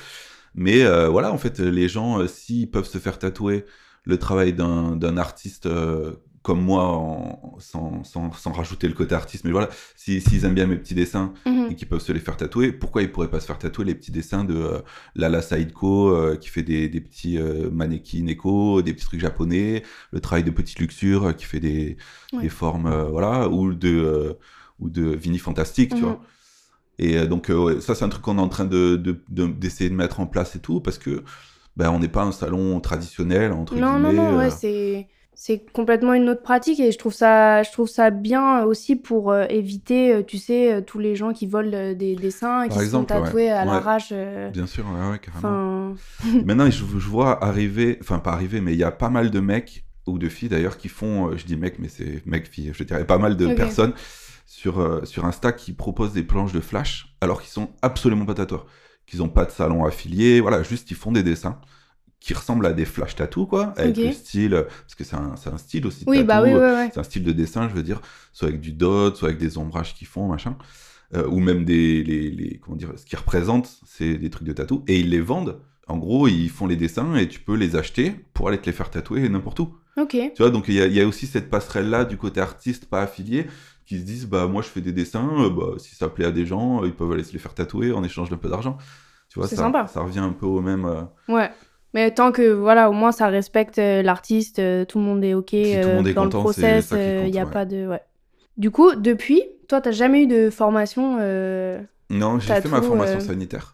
Mais 0.55 0.83
euh, 0.83 1.09
voilà, 1.09 1.31
en 1.33 1.37
fait, 1.37 1.59
les 1.59 1.87
gens, 1.89 2.19
euh, 2.19 2.27
s'ils 2.27 2.69
peuvent 2.71 2.87
se 2.87 2.97
faire 2.97 3.19
tatouer 3.19 3.65
le 4.05 4.17
travail 4.19 4.53
d'un 4.53 4.95
d'un 4.95 5.17
artiste 5.17 5.65
euh, 5.65 6.13
comme 6.45 6.61
moi, 6.61 6.83
en- 6.95 7.55
sans, 7.59 8.03
sans, 8.03 8.31
sans 8.33 8.51
rajouter 8.51 8.87
le 8.87 8.93
côté 8.93 9.15
artiste, 9.15 9.45
mais 9.45 9.51
voilà, 9.51 9.67
si- 9.95 10.21
s'ils 10.21 10.45
aiment 10.45 10.53
bien 10.53 10.67
mes 10.67 10.77
petits 10.77 10.93
dessins 10.93 11.33
mhm. 11.47 11.69
et 11.71 11.75
qu'ils 11.75 11.87
peuvent 11.87 11.99
se 12.01 12.11
les 12.11 12.19
faire 12.19 12.37
tatouer, 12.37 12.71
pourquoi 12.71 13.01
ils 13.01 13.11
pourraient 13.11 13.31
pas 13.31 13.39
se 13.39 13.47
faire 13.47 13.57
tatouer 13.57 13.83
les 13.85 13.95
petits 13.95 14.11
dessins 14.11 14.43
de 14.43 14.53
euh, 14.55 14.79
Lala 15.15 15.41
Saidko, 15.41 16.09
euh, 16.09 16.35
qui 16.35 16.49
fait 16.49 16.61
des, 16.61 16.87
des 16.87 17.01
petits 17.01 17.39
euh, 17.39 17.71
mannequins 17.71 18.27
éco, 18.27 18.81
des 18.83 18.93
petits 18.93 19.05
trucs 19.05 19.19
japonais, 19.21 19.81
le 20.11 20.19
travail 20.21 20.43
de 20.43 20.51
Petite 20.51 20.77
Luxure, 20.79 21.25
euh, 21.29 21.33
qui 21.33 21.45
fait 21.45 21.59
des, 21.59 21.97
Ouais. 22.33 22.43
des 22.43 22.49
formes, 22.49 22.85
euh, 22.87 23.05
voilà, 23.05 23.49
ou 23.49 23.73
de, 23.73 24.37
ou 24.79 24.89
de 24.91 25.03
Vini 25.15 25.39
Fantastique, 25.39 25.89
tu 25.95 25.95
Mhm. 25.95 26.01
vois. 26.03 26.21
Et 26.99 27.25
donc, 27.27 27.49
ouais, 27.49 27.81
ça, 27.81 27.95
c'est 27.95 28.05
un 28.05 28.09
truc 28.09 28.21
qu'on 28.23 28.37
est 28.37 28.41
en 28.41 28.49
train 28.49 28.65
de, 28.65 28.95
de- 28.95 29.21
de- 29.29 29.47
d'essayer 29.47 29.89
de, 29.89 29.95
mettre 29.95 30.19
en 30.19 30.27
place 30.27 30.55
et 30.55 30.59
tout, 30.59 30.79
parce 30.79 30.97
que 30.97 31.23
ben, 31.75 31.89
on 31.91 31.99
n'est 31.99 32.07
pas 32.07 32.23
un 32.23 32.31
salon 32.31 32.79
traditionnel, 32.79 33.51
entre 33.51 33.75
Non, 33.75 33.99
non, 33.99 34.09
guillemets. 34.11 34.31
non, 34.31 34.37
ouais, 34.37 34.45
euh, 34.45 34.49
c'est. 34.49 35.07
C'est 35.37 35.69
complètement 35.73 36.13
une 36.13 36.29
autre 36.29 36.41
pratique 36.41 36.79
et 36.79 36.91
je 36.93 36.97
trouve 36.97 37.13
ça, 37.13 37.61
je 37.61 37.71
trouve 37.71 37.89
ça 37.89 38.09
bien 38.09 38.63
aussi 38.63 38.95
pour 38.95 39.31
euh, 39.31 39.45
éviter, 39.49 40.13
euh, 40.13 40.23
tu 40.23 40.37
sais, 40.37 40.73
euh, 40.75 40.81
tous 40.81 40.97
les 40.97 41.15
gens 41.17 41.33
qui 41.33 41.45
volent 41.45 41.93
des 41.93 42.15
dessins 42.15 42.63
et 42.63 42.69
qui 42.69 42.79
se 42.79 42.95
ouais. 42.95 43.05
tatouer 43.05 43.51
à 43.51 43.59
Ouais. 43.65 43.65
l'arrache. 43.65 44.09
euh, 44.13 44.49
Bien 44.51 44.65
sûr, 44.65 44.85
ouais, 44.85 45.19
carrément. 45.19 45.91
Enfin, 45.91 45.95
Maintenant, 46.45 46.65
je, 46.71 46.85
je 46.85 47.09
vois 47.09 47.43
arriver, 47.43 47.97
enfin 48.01 48.19
pas 48.19 48.31
arriver, 48.31 48.61
mais 48.61 48.73
il 48.73 48.79
y 48.79 48.83
a 48.83 48.91
pas 48.91 49.09
mal 49.09 49.29
de 49.29 49.39
mecs 49.41 49.83
ou 50.07 50.17
de 50.19 50.29
filles 50.29 50.49
d'ailleurs 50.49 50.77
qui 50.77 50.87
font, 50.87 51.35
je 51.35 51.45
dis 51.45 51.57
mec, 51.57 51.79
mais 51.79 51.89
c'est 51.89 52.25
mec 52.25 52.47
fille, 52.47 52.71
je 52.73 52.83
dirais 52.83 53.05
pas 53.05 53.17
mal 53.17 53.35
de 53.35 53.47
personnes 53.49 53.93
sur 54.45 54.79
euh, 54.79 55.03
sur 55.05 55.25
Insta 55.25 55.51
qui 55.51 55.73
proposent 55.73 56.13
des 56.13 56.23
planches 56.23 56.53
de 56.53 56.61
flash 56.61 57.15
alors 57.21 57.41
qu'ils 57.41 57.51
sont 57.51 57.71
absolument 57.81 58.25
pas 58.25 58.35
tatoueurs, 58.35 58.67
qu'ils 59.07 59.23
ont 59.23 59.29
pas 59.29 59.45
de 59.45 59.51
salon 59.51 59.83
affilié, 59.85 60.39
voilà, 60.41 60.63
juste 60.63 60.91
ils 60.91 60.97
font 60.97 61.11
des 61.11 61.23
dessins 61.23 61.59
qui 62.19 62.33
ressemblent 62.33 62.65
à 62.65 62.73
des 62.73 62.85
flash 62.85 63.15
tattoos 63.15 63.45
quoi, 63.45 63.73
avec 63.77 63.95
le 64.07 64.11
style, 64.13 64.53
euh, 64.55 64.63
parce 64.63 64.95
que 64.95 65.03
c'est 65.03 65.15
un, 65.15 65.35
un 65.53 65.57
style 65.57 65.85
aussi. 65.85 66.03
oui, 66.07 66.23
bah 66.23 66.41
oui, 66.41 66.51
euh, 66.53 66.57
ouais, 66.59 66.73
ouais. 66.85 66.89
c'est 66.93 66.99
un 66.99 67.03
style 67.03 67.23
de 67.23 67.31
dessin, 67.31 67.69
je 67.69 67.73
veux 67.75 67.83
dire, 67.83 68.01
soit 68.33 68.47
avec 68.47 68.61
du 68.61 68.71
dot, 68.71 69.15
soit 69.15 69.29
avec 69.29 69.39
des 69.39 69.57
ombrages 69.57 69.93
qu'ils 69.93 70.07
font, 70.07 70.27
machin. 70.27 70.57
Euh, 71.13 71.27
ou 71.27 71.39
même 71.39 71.65
des, 71.65 72.03
les, 72.03 72.31
les- 72.31 72.57
comment 72.59 72.75
dire, 72.75 72.89
ce 72.97 73.05
qu'ils 73.05 73.19
représentent, 73.19 73.69
c'est 73.85 74.15
des 74.17 74.29
trucs 74.31 74.47
de 74.47 74.53
tatou, 74.53 74.83
et 74.87 74.99
ils 74.99 75.09
les 75.09 75.21
vendent. 75.21 75.59
En 75.87 75.97
gros, 75.97 76.27
ils 76.27 76.49
font 76.49 76.65
les 76.65 76.75
dessins 76.75 77.15
et 77.15 77.27
tu 77.27 77.39
peux 77.39 77.53
les 77.55 77.75
acheter 77.75 78.15
pour 78.33 78.47
aller 78.47 78.57
te 78.59 78.65
les 78.65 78.71
faire 78.71 78.89
tatouer 78.89 79.29
n'importe 79.29 79.59
où. 79.59 79.75
Ok. 79.97 80.09
Tu 80.09 80.31
vois, 80.39 80.49
donc 80.49 80.65
il 80.67 80.73
y 80.73 80.81
a, 80.81 80.87
il 80.87 80.93
y 80.93 80.99
a 81.01 81.07
aussi 81.07 81.27
cette 81.27 81.47
passerelle-là 81.51 82.05
du 82.05 82.17
côté 82.17 82.41
artiste 82.41 82.87
pas 82.87 83.03
affilié 83.03 83.45
qui 83.85 83.99
se 83.99 84.03
disent, 84.03 84.25
bah 84.25 84.47
moi 84.47 84.63
je 84.63 84.67
fais 84.67 84.81
des 84.81 84.91
dessins, 84.93 85.29
euh, 85.43 85.49
bah, 85.51 85.77
si 85.77 85.93
ça 85.93 86.09
plaît 86.09 86.25
à 86.25 86.31
des 86.31 86.47
gens, 86.47 86.83
ils 86.83 86.91
peuvent 86.93 87.11
aller 87.11 87.23
se 87.23 87.33
les 87.33 87.39
faire 87.39 87.53
tatouer 87.53 87.91
en 87.91 88.03
échange 88.03 88.31
d'un 88.31 88.37
peu 88.37 88.49
d'argent. 88.49 88.77
Tu 89.29 89.37
vois, 89.37 89.47
ça, 89.47 89.57
sympa. 89.57 89.85
ça 89.85 90.01
revient 90.01 90.19
un 90.19 90.33
peu 90.33 90.47
au 90.47 90.59
même. 90.61 90.85
euh, 90.85 91.03
Ouais. 91.27 91.51
Mais 91.95 92.11
tant 92.11 92.33
que, 92.33 92.51
voilà, 92.51 92.89
au 92.89 92.93
moins 92.93 93.13
ça 93.13 93.27
respecte 93.27 93.79
euh, 93.79 94.01
l'artiste, 94.01 94.59
euh, 94.59 94.83
tout 94.83 94.99
le 94.99 95.05
monde 95.05 95.23
est 95.23 95.33
OK 95.33 95.51
tout 95.51 95.55
le 95.55 95.75
euh, 95.77 95.95
monde 95.95 96.07
est 96.09 96.13
dans 96.13 96.23
content, 96.25 96.39
le 96.39 96.43
process, 96.43 96.91
il 96.91 97.31
n'y 97.31 97.39
a 97.39 97.45
ouais. 97.45 97.49
pas 97.51 97.63
de... 97.63 97.87
Ouais. 97.87 98.01
Du 98.57 98.69
coup, 98.69 98.93
depuis, 98.95 99.41
toi, 99.69 99.79
t'as 99.79 99.91
jamais 99.91 100.23
eu 100.23 100.27
de 100.27 100.49
formation 100.49 101.17
Non, 102.09 102.39
j'ai 102.39 102.53
fait 102.53 102.67
ma 102.67 102.81
formation 102.81 103.21
sanitaire. 103.21 103.71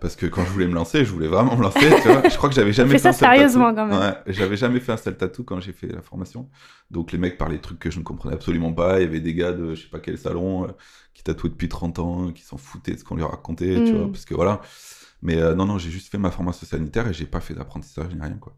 Parce 0.00 0.14
que 0.14 0.26
quand 0.26 0.44
je 0.44 0.50
voulais 0.50 0.68
me 0.68 0.74
lancer, 0.74 1.04
je 1.04 1.10
voulais 1.10 1.26
vraiment 1.26 1.56
me 1.56 1.62
lancer, 1.62 1.80
tu 2.02 2.08
vois. 2.08 2.28
Je 2.28 2.36
crois 2.36 2.48
que 2.48 2.54
j'avais 2.54 2.72
jamais 2.72 2.90
Fais 2.90 2.98
fait 2.98 3.02
ça 3.02 3.08
un 3.08 3.12
seul 3.12 3.28
sérieusement, 3.30 3.74
quand 3.74 3.86
même. 3.86 3.98
Ouais, 3.98 4.14
j'avais 4.28 4.56
jamais 4.56 4.78
fait 4.78 4.92
un 4.92 4.96
seul 4.96 5.16
tatou 5.16 5.42
quand 5.42 5.58
j'ai 5.58 5.72
fait 5.72 5.88
la 5.88 6.02
formation. 6.02 6.48
Donc 6.90 7.10
les 7.10 7.18
mecs 7.18 7.36
parlaient 7.36 7.56
de 7.56 7.62
trucs 7.62 7.80
que 7.80 7.90
je 7.90 7.98
ne 7.98 8.04
comprenais 8.04 8.34
absolument 8.34 8.72
pas. 8.72 9.00
Il 9.00 9.02
y 9.02 9.06
avait 9.06 9.18
des 9.20 9.34
gars 9.34 9.52
de 9.52 9.74
je 9.74 9.82
sais 9.82 9.88
pas 9.88 9.98
quel 9.98 10.16
salon 10.16 10.64
euh, 10.64 10.68
qui 11.14 11.24
tatouaient 11.24 11.50
depuis 11.50 11.68
30 11.68 11.98
ans, 11.98 12.30
qui 12.30 12.42
s'en 12.44 12.58
foutaient 12.58 12.92
de 12.92 12.98
ce 12.98 13.04
qu'on 13.04 13.16
leur 13.16 13.30
racontait, 13.30 13.74
tu 13.84 13.92
Mm. 13.92 13.96
vois. 13.96 14.12
Parce 14.12 14.24
que 14.24 14.34
voilà. 14.34 14.60
Mais 15.22 15.36
euh, 15.40 15.54
non, 15.54 15.66
non, 15.66 15.78
j'ai 15.78 15.90
juste 15.90 16.10
fait 16.10 16.18
ma 16.18 16.30
formation 16.30 16.66
sanitaire 16.66 17.08
et 17.08 17.12
j'ai 17.12 17.26
pas 17.26 17.40
fait 17.40 17.54
d'apprentissage 17.54 18.14
ni 18.14 18.20
rien, 18.20 18.36
quoi. 18.38 18.56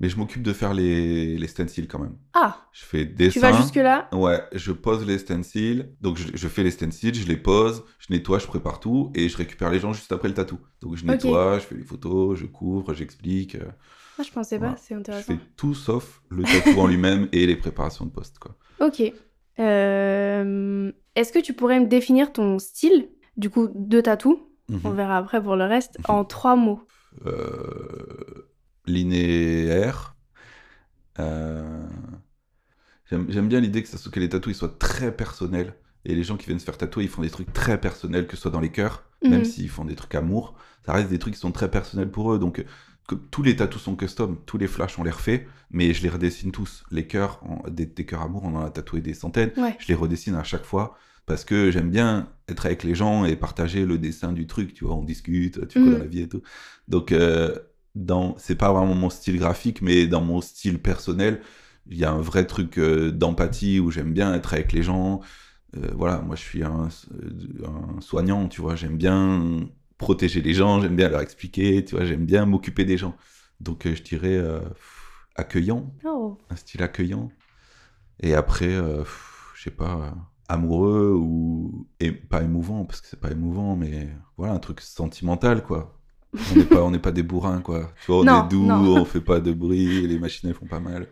Mais 0.00 0.08
je 0.08 0.16
m'occupe 0.16 0.42
de 0.42 0.52
faire 0.52 0.74
les, 0.74 1.38
les 1.38 1.46
stencils 1.46 1.86
quand 1.86 2.00
même. 2.00 2.16
Ah, 2.32 2.66
Je 2.72 2.82
fais 2.84 3.04
dessin. 3.04 3.32
tu 3.34 3.38
vas 3.38 3.52
jusque-là? 3.52 4.08
Ouais, 4.12 4.42
je 4.52 4.72
pose 4.72 5.06
les 5.06 5.18
stencils. 5.18 5.90
Donc, 6.00 6.16
je, 6.16 6.28
je 6.34 6.48
fais 6.48 6.64
les 6.64 6.72
stencils, 6.72 7.14
je 7.14 7.28
les 7.28 7.36
pose, 7.36 7.84
je 8.00 8.12
nettoie, 8.12 8.40
je 8.40 8.48
prépare 8.48 8.80
tout 8.80 9.12
et 9.14 9.28
je 9.28 9.36
récupère 9.36 9.70
les 9.70 9.78
gens 9.78 9.92
juste 9.92 10.10
après 10.10 10.26
le 10.26 10.34
tatou. 10.34 10.58
Donc, 10.80 10.96
je 10.96 11.04
nettoie, 11.06 11.60
je 11.60 11.64
fais 11.66 11.76
les 11.76 11.84
photos, 11.84 12.36
je 12.36 12.46
couvre, 12.46 12.94
j'explique. 12.94 13.54
euh, 13.54 13.70
Ah, 14.18 14.24
je 14.24 14.32
pensais 14.32 14.58
pas, 14.58 14.74
c'est 14.76 14.94
Je 14.94 14.98
intéressant. 14.98 15.34
fais 15.34 15.38
tout 15.56 15.74
sauf 15.74 16.22
le 16.30 16.42
tatou 16.42 16.80
en 16.80 16.88
lui-même 16.88 17.28
et 17.30 17.46
les 17.46 17.54
préparations 17.56 18.04
de 18.04 18.10
poste, 18.10 18.40
quoi. 18.40 18.56
Ok. 18.80 19.00
Euh, 19.60 20.90
Est-ce 21.14 21.32
que 21.32 21.38
tu 21.38 21.52
pourrais 21.52 21.78
me 21.78 21.86
définir 21.86 22.32
ton 22.32 22.58
style, 22.58 23.08
du 23.36 23.50
coup, 23.50 23.68
de 23.72 24.00
tatou? 24.00 24.48
Mhm. 24.72 24.80
On 24.84 24.90
verra 24.90 25.16
après 25.18 25.42
pour 25.42 25.56
le 25.56 25.64
reste, 25.64 25.98
Mhm. 25.98 26.04
en 26.14 26.24
trois 26.24 26.56
mots. 26.56 26.82
Euh, 27.26 28.48
linéaire. 28.86 30.16
Euh, 31.18 31.86
J'aime 33.10 33.46
bien 33.48 33.60
l'idée 33.60 33.82
que, 33.82 33.88
ça, 33.90 33.98
que 34.10 34.18
les 34.20 34.30
tatous 34.30 34.54
ils 34.54 34.56
soient 34.58 34.74
très 34.78 35.14
personnels. 35.14 35.74
Et 36.06 36.14
les 36.14 36.22
gens 36.24 36.36
qui 36.38 36.46
viennent 36.46 36.58
se 36.58 36.64
faire 36.64 36.78
tatouer, 36.78 37.04
ils 37.04 37.10
font 37.10 37.20
des 37.22 37.28
trucs 37.30 37.52
très 37.52 37.78
personnels, 37.78 38.26
que 38.26 38.36
ce 38.36 38.42
soit 38.42 38.50
dans 38.50 38.58
les 38.60 38.70
cœurs, 38.72 39.04
même 39.22 39.40
Mhm. 39.40 39.44
s'ils 39.44 39.68
font 39.68 39.84
des 39.84 39.94
trucs 39.94 40.14
amour. 40.14 40.54
Ça 40.86 40.94
reste 40.94 41.10
des 41.10 41.18
trucs 41.18 41.34
qui 41.34 41.40
sont 41.40 41.52
très 41.52 41.70
personnels 41.70 42.10
pour 42.10 42.32
eux. 42.32 42.38
Donc, 42.38 42.64
que- 43.06 43.14
tous 43.14 43.42
les 43.42 43.54
tatous 43.54 43.82
sont 43.82 43.94
custom, 43.96 44.38
tous 44.46 44.56
les 44.56 44.66
flashs 44.66 44.98
on 44.98 45.02
les 45.04 45.10
refait, 45.10 45.46
mais 45.70 45.92
je 45.92 46.02
les 46.02 46.08
redessine 46.08 46.50
tous. 46.52 46.84
Les 46.90 47.06
cœurs, 47.06 47.40
on- 47.44 47.68
des, 47.68 47.84
des 47.86 48.06
cœurs 48.06 48.22
amour, 48.22 48.44
on 48.44 48.56
en 48.56 48.64
a 48.64 48.70
tatoué 48.70 49.00
des 49.02 49.12
centaines. 49.14 49.52
Ouais. 49.58 49.76
Je 49.78 49.88
les 49.88 49.94
redessine 49.94 50.34
à 50.34 50.42
chaque 50.44 50.64
fois 50.64 50.96
parce 51.26 51.44
que 51.44 51.70
j'aime 51.70 51.90
bien 51.90 52.28
être 52.48 52.66
avec 52.66 52.82
les 52.84 52.94
gens 52.94 53.24
et 53.24 53.36
partager 53.36 53.86
le 53.86 53.98
dessin 53.98 54.32
du 54.32 54.46
truc. 54.46 54.74
Tu 54.74 54.84
vois, 54.84 54.94
on 54.96 55.02
discute, 55.04 55.66
tu 55.68 55.78
Mhm. 55.78 55.84
connais 55.84 55.98
la 55.98 56.06
vie 56.06 56.20
et 56.22 56.28
tout. 56.28 56.42
Donc, 56.88 57.12
euh, 57.12 57.56
dans, 57.94 58.36
c'est 58.38 58.56
pas 58.56 58.72
vraiment 58.72 58.94
mon 58.94 59.10
style 59.10 59.38
graphique, 59.38 59.82
mais 59.82 60.06
dans 60.06 60.22
mon 60.22 60.40
style 60.40 60.80
personnel, 60.80 61.40
il 61.86 61.98
y 61.98 62.04
a 62.04 62.10
un 62.12 62.20
vrai 62.20 62.46
truc 62.46 62.78
euh, 62.78 63.10
d'empathie 63.12 63.80
où 63.80 63.90
j'aime 63.90 64.12
bien 64.12 64.34
être 64.34 64.54
avec 64.54 64.72
les 64.72 64.82
gens. 64.82 65.20
Euh, 65.76 65.90
voilà, 65.94 66.20
moi 66.20 66.36
je 66.36 66.42
suis 66.42 66.62
un, 66.64 66.88
un 67.64 68.00
soignant, 68.00 68.48
tu 68.48 68.60
vois, 68.60 68.76
j'aime 68.76 68.96
bien 68.98 69.68
protéger 69.98 70.42
les 70.42 70.54
gens, 70.54 70.80
j'aime 70.80 70.96
bien 70.96 71.08
leur 71.08 71.20
expliquer, 71.20 71.84
tu 71.84 71.96
vois, 71.96 72.04
j'aime 72.04 72.26
bien 72.26 72.46
m'occuper 72.46 72.84
des 72.84 72.96
gens. 72.98 73.16
Donc 73.60 73.86
euh, 73.86 73.94
je 73.94 74.02
dirais 74.02 74.40
accueillant, 75.34 75.94
Oh. 76.04 76.38
un 76.50 76.56
style 76.56 76.82
accueillant. 76.82 77.30
Et 78.20 78.34
après, 78.34 78.70
je 78.72 79.62
sais 79.62 79.70
pas, 79.70 80.14
amoureux 80.52 81.12
ou 81.16 81.86
et 82.00 82.12
pas 82.12 82.42
émouvant 82.42 82.84
parce 82.84 83.00
que 83.00 83.06
c'est 83.08 83.20
pas 83.20 83.30
émouvant, 83.30 83.76
mais 83.76 84.08
voilà 84.36 84.52
un 84.54 84.58
truc 84.58 84.80
sentimental 84.80 85.62
quoi. 85.62 85.98
On 86.52 86.56
n'est 86.56 86.64
pas, 86.64 86.82
on 86.82 86.90
n'est 86.90 86.98
pas 86.98 87.12
des 87.12 87.22
bourrins 87.22 87.60
quoi. 87.60 87.90
Tu 88.04 88.10
vois, 88.12 88.20
on 88.20 88.24
Non, 88.24 88.46
est 88.46 88.48
doux, 88.48 88.64
non. 88.66 88.96
on 89.00 89.04
fait 89.04 89.20
pas 89.20 89.40
de 89.40 89.52
bruit, 89.52 90.06
les 90.06 90.18
machines 90.18 90.48
elles 90.48 90.54
font 90.54 90.66
pas 90.66 90.80
mal. 90.80 91.08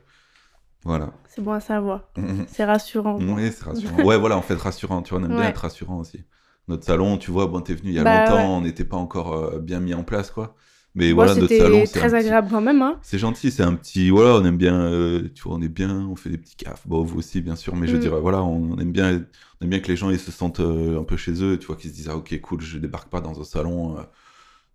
Voilà. 0.84 1.12
C'est 1.28 1.42
bon 1.42 1.52
à 1.52 1.60
savoir. 1.60 2.08
C'est 2.48 2.64
rassurant. 2.64 3.18
Oui, 3.20 3.52
c'est 3.52 3.64
rassurant. 3.64 4.02
Ouais, 4.02 4.16
voilà, 4.18 4.38
en 4.38 4.42
fait, 4.42 4.54
rassurant. 4.54 5.02
Tu 5.02 5.10
vois, 5.12 5.20
on 5.22 5.24
aime 5.26 5.36
bien 5.36 5.48
être 5.48 5.58
rassurant 5.58 5.98
aussi. 5.98 6.24
Notre 6.68 6.84
salon, 6.86 7.18
tu 7.18 7.30
vois, 7.30 7.46
bon, 7.48 7.60
t'es 7.60 7.74
venu 7.74 7.90
il 7.90 7.94
y 7.96 7.98
a 7.98 8.04
Bah, 8.04 8.20
longtemps, 8.24 8.36
ouais. 8.36 8.44
on 8.44 8.60
n'était 8.62 8.84
pas 8.86 8.96
encore 8.96 9.32
euh, 9.34 9.58
bien 9.58 9.80
mis 9.80 9.92
en 9.92 10.04
place, 10.04 10.30
quoi. 10.30 10.54
Mais 10.96 11.12
Moi, 11.12 11.24
voilà, 11.24 11.40
notre 11.40 11.56
salon, 11.56 11.84
c'est 11.86 11.98
très 12.00 12.08
petit- 12.08 12.16
agréable 12.16 12.48
quand 12.50 12.60
même. 12.60 12.82
Hein. 12.82 12.98
C'est 13.02 13.18
gentil, 13.18 13.50
c'est 13.52 13.62
un 13.62 13.74
petit. 13.74 14.10
Voilà, 14.10 14.34
on 14.40 14.44
aime 14.44 14.56
bien. 14.56 14.80
euh, 14.80 15.28
tu 15.34 15.42
vois, 15.44 15.54
on 15.54 15.62
est 15.62 15.68
bien, 15.68 16.06
on 16.10 16.16
fait 16.16 16.30
des 16.30 16.38
petits 16.38 16.56
cafes. 16.56 16.86
Bon, 16.86 17.02
vous 17.04 17.18
aussi, 17.18 17.40
bien 17.40 17.54
sûr, 17.56 17.76
mais 17.76 17.86
je 17.86 17.96
Mm. 17.96 18.00
dirais, 18.00 18.20
voilà, 18.20 18.42
on 18.42 18.76
aime 18.78 18.90
bien, 18.90 19.22
on 19.60 19.64
aime 19.64 19.70
bien 19.70 19.78
que 19.80 19.86
les 19.88 19.96
gens 19.96 20.10
ils 20.10 20.18
se 20.18 20.32
sentent 20.32 20.58
euh, 20.60 20.98
un 21.00 21.04
peu 21.04 21.16
chez 21.16 21.42
eux, 21.44 21.58
tu 21.58 21.66
vois, 21.68 21.76
qu'ils 21.76 21.90
se 21.90 21.94
disent, 21.94 22.08
ah, 22.08 22.16
ok, 22.16 22.40
cool, 22.40 22.60
je 22.60 22.78
débarque 22.78 23.08
pas 23.08 23.20
dans 23.20 23.40
un 23.40 23.44
salon. 23.44 23.98
euh, 23.98 24.02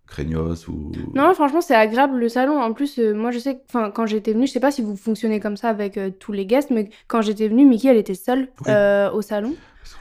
craignos 0.06 0.68
ou. 0.68 0.92
Non, 1.14 1.32
franchement, 1.34 1.60
c'est 1.60 1.74
agréable 1.74 2.18
le 2.18 2.28
salon. 2.28 2.60
En 2.60 2.72
plus, 2.72 2.98
euh, 2.98 3.12
moi, 3.14 3.30
je 3.30 3.38
sais, 3.38 3.54
que- 3.56 3.60
enfin, 3.68 3.90
quand 3.90 4.06
j'étais 4.06 4.32
venue, 4.32 4.46
je 4.46 4.52
sais 4.52 4.60
pas 4.60 4.70
si 4.70 4.82
vous 4.82 4.96
fonctionnez 4.96 5.40
comme 5.40 5.56
ça 5.56 5.68
avec 5.68 5.96
euh, 5.98 6.10
tous 6.10 6.32
les 6.32 6.46
guests, 6.46 6.70
mais 6.70 6.88
quand 7.08 7.22
j'étais 7.22 7.48
venue, 7.48 7.66
Mickey, 7.66 7.88
elle 7.88 7.96
était 7.96 8.14
seule 8.14 8.48
Oui. 8.60 8.66
euh, 8.68 9.10
au 9.12 9.22
salon. 9.22 9.54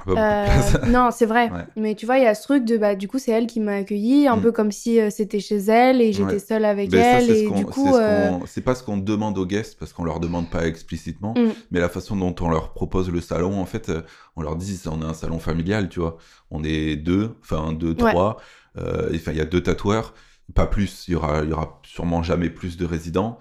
Euh, 0.07 0.45
non, 0.87 1.09
c'est 1.11 1.25
vrai. 1.25 1.49
Ouais. 1.49 1.61
Mais 1.75 1.95
tu 1.95 2.05
vois, 2.05 2.17
il 2.17 2.23
y 2.23 2.27
a 2.27 2.35
ce 2.35 2.43
truc 2.43 2.63
de, 2.65 2.77
bah, 2.77 2.93
du 2.95 3.07
coup, 3.07 3.17
c'est 3.17 3.31
elle 3.31 3.47
qui 3.47 3.59
m'a 3.59 3.75
accueillie, 3.77 4.27
un 4.27 4.35
Mm. 4.37 4.41
peu 4.41 4.51
comme 4.51 4.71
si 4.71 4.99
c'était 5.09 5.39
chez 5.39 5.57
elle 5.57 6.01
et 6.01 6.13
j'étais 6.13 6.33
Ouais. 6.33 6.39
seule 6.39 6.65
avec 6.65 6.91
Ben, 6.91 6.99
elle. 7.17 7.29
et 7.31 7.47
du 7.49 7.57
c'est 7.57 7.63
coup, 7.63 7.87
ce 7.91 8.39
c'est 8.47 8.61
pas 8.61 8.75
ce 8.75 8.83
qu'on 8.83 8.97
demande 8.97 9.37
aux 9.37 9.45
guests 9.45 9.77
parce 9.79 9.93
qu'on 9.93 10.03
leur 10.03 10.19
demande 10.19 10.49
pas 10.49 10.67
explicitement, 10.67 11.33
Mm. 11.35 11.49
mais 11.71 11.79
la 11.79 11.89
façon 11.89 12.15
dont 12.15 12.35
on 12.41 12.49
leur 12.49 12.73
propose 12.73 13.09
le 13.11 13.21
salon, 13.21 13.59
en 13.59 13.65
fait, 13.65 13.91
on 14.35 14.41
leur 14.43 14.55
dit 14.55 14.79
on 14.91 15.01
est 15.01 15.05
un 15.05 15.13
salon 15.13 15.39
familial, 15.39 15.89
tu 15.89 15.99
vois. 15.99 16.17
On 16.51 16.63
est 16.63 16.95
deux, 16.95 17.31
enfin 17.41 17.73
deux, 17.73 17.95
Ouais. 17.99 18.11
trois. 18.11 18.37
Euh, 18.77 19.09
Enfin, 19.13 19.31
il 19.31 19.37
y 19.37 19.41
a 19.41 19.45
deux 19.45 19.61
tatoueurs, 19.61 20.13
pas 20.53 20.67
plus. 20.67 21.07
Il 21.07 21.11
y 21.11 21.15
aura, 21.15 21.43
il 21.43 21.49
y 21.49 21.53
aura 21.53 21.81
sûrement 21.83 22.23
jamais 22.23 22.49
plus 22.49 22.77
de 22.77 22.85
résidents. 22.85 23.39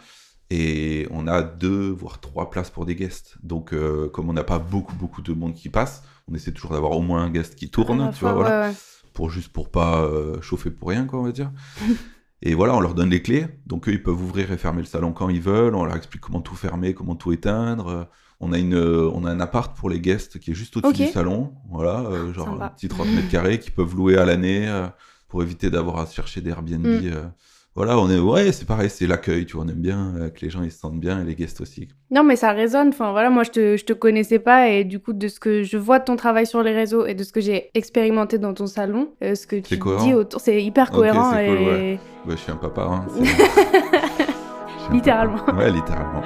Et 0.50 1.06
on 1.10 1.26
a 1.26 1.42
deux, 1.42 1.90
voire 1.90 2.20
trois 2.20 2.50
places 2.50 2.70
pour 2.70 2.84
des 2.86 2.94
guests. 2.94 3.36
Donc, 3.42 3.72
euh, 3.72 4.08
comme 4.08 4.28
on 4.28 4.34
n'a 4.34 4.44
pas 4.44 4.58
beaucoup, 4.58 4.94
beaucoup 4.94 5.22
de 5.22 5.32
monde 5.32 5.54
qui 5.54 5.68
passe, 5.68 6.02
on 6.30 6.34
essaie 6.34 6.52
toujours 6.52 6.72
d'avoir 6.72 6.92
au 6.92 7.02
moins 7.02 7.22
un 7.22 7.30
guest 7.30 7.54
qui 7.54 7.70
tourne, 7.70 7.98
la 7.98 8.12
tu 8.12 8.20
vois, 8.20 8.32
voilà 8.32 8.60
ouais, 8.62 8.68
ouais. 8.68 8.74
pour 9.12 9.30
juste 9.30 9.52
pour 9.52 9.70
pas 9.70 10.02
euh, 10.02 10.40
chauffer 10.40 10.70
pour 10.70 10.88
rien 10.88 11.06
quoi 11.06 11.20
on 11.20 11.24
va 11.24 11.32
dire 11.32 11.50
et 12.42 12.54
voilà 12.54 12.74
on 12.74 12.80
leur 12.80 12.94
donne 12.94 13.10
les 13.10 13.22
clés 13.22 13.46
donc 13.66 13.88
eux 13.88 13.92
ils 13.92 14.02
peuvent 14.02 14.20
ouvrir 14.20 14.50
et 14.52 14.56
fermer 14.56 14.80
le 14.80 14.86
salon 14.86 15.12
quand 15.12 15.28
ils 15.28 15.40
veulent 15.40 15.74
on 15.74 15.84
leur 15.84 15.96
explique 15.96 16.22
comment 16.22 16.40
tout 16.40 16.54
fermer 16.54 16.94
comment 16.94 17.14
tout 17.14 17.32
éteindre 17.32 18.08
on 18.40 18.52
a 18.52 18.58
une 18.58 18.76
on 18.76 19.24
a 19.24 19.30
un 19.30 19.40
appart 19.40 19.76
pour 19.76 19.90
les 19.90 20.00
guests 20.00 20.38
qui 20.38 20.50
est 20.50 20.54
juste 20.54 20.76
au-dessus 20.76 21.06
du 21.06 21.12
salon 21.12 21.54
voilà 21.70 22.00
euh, 22.00 22.32
genre 22.32 22.62
un 22.62 22.68
petit 22.68 22.88
30 22.88 23.08
mètres 23.08 23.30
carrés 23.30 23.58
qu'ils 23.58 23.72
peuvent 23.72 23.94
louer 23.94 24.16
à 24.16 24.24
l'année 24.24 24.66
pour 25.34 25.42
éviter 25.42 25.68
d'avoir 25.68 25.98
à 25.98 26.06
chercher 26.06 26.40
des 26.40 26.50
Airbnb 26.50 26.86
Mm. 26.86 27.00
euh. 27.06 27.22
voilà 27.74 27.98
on 27.98 28.08
est 28.08 28.20
ouais 28.20 28.52
c'est 28.52 28.68
pareil 28.68 28.88
c'est 28.88 29.08
l'accueil 29.08 29.46
tu 29.46 29.56
vois 29.56 29.64
on 29.64 29.68
aime 29.68 29.80
bien 29.90 30.14
euh, 30.16 30.30
que 30.30 30.42
les 30.42 30.48
gens 30.50 30.62
ils 30.62 30.70
se 30.70 30.78
sentent 30.78 31.00
bien 31.00 31.20
et 31.20 31.24
les 31.24 31.34
guests 31.34 31.60
aussi 31.60 31.88
Non, 32.12 32.22
mais 32.22 32.36
ça 32.36 32.52
résonne. 32.52 32.90
Enfin, 32.90 33.10
voilà, 33.10 33.30
moi, 33.30 33.42
je 33.42 33.50
te, 33.50 33.76
je 33.76 33.84
te 33.84 33.92
connaissais 33.92 34.38
pas 34.38 34.68
et 34.68 34.84
du 34.84 35.00
coup, 35.00 35.12
de 35.12 35.26
ce 35.26 35.40
que 35.40 35.64
je 35.64 35.76
vois 35.76 35.98
de 35.98 36.04
ton 36.04 36.14
travail 36.14 36.46
sur 36.46 36.62
les 36.62 36.72
réseaux 36.72 37.04
et 37.06 37.14
de 37.14 37.24
ce 37.24 37.32
que 37.32 37.40
j'ai 37.40 37.70
expérimenté 37.74 38.38
dans 38.38 38.54
ton 38.54 38.68
salon, 38.68 39.08
euh, 39.24 39.34
ce 39.34 39.48
que 39.48 39.56
tu 39.56 39.76
cohérent. 39.80 40.04
dis 40.06 40.14
autour, 40.14 40.40
c'est 40.40 40.62
hyper 40.62 40.92
cohérent 40.92 41.32
c'est 41.32 41.46
cool, 41.48 41.56
et 41.58 41.66
ouais. 41.66 41.98
Je 42.28 42.36
suis 42.36 42.52
un 42.52 42.56
papa 42.66 42.82
hein, 42.88 43.04
un 44.90 44.94
Littéralement. 44.94 45.38
papa. 45.38 45.58
ouais 45.58 45.70
littéralement 45.72 46.22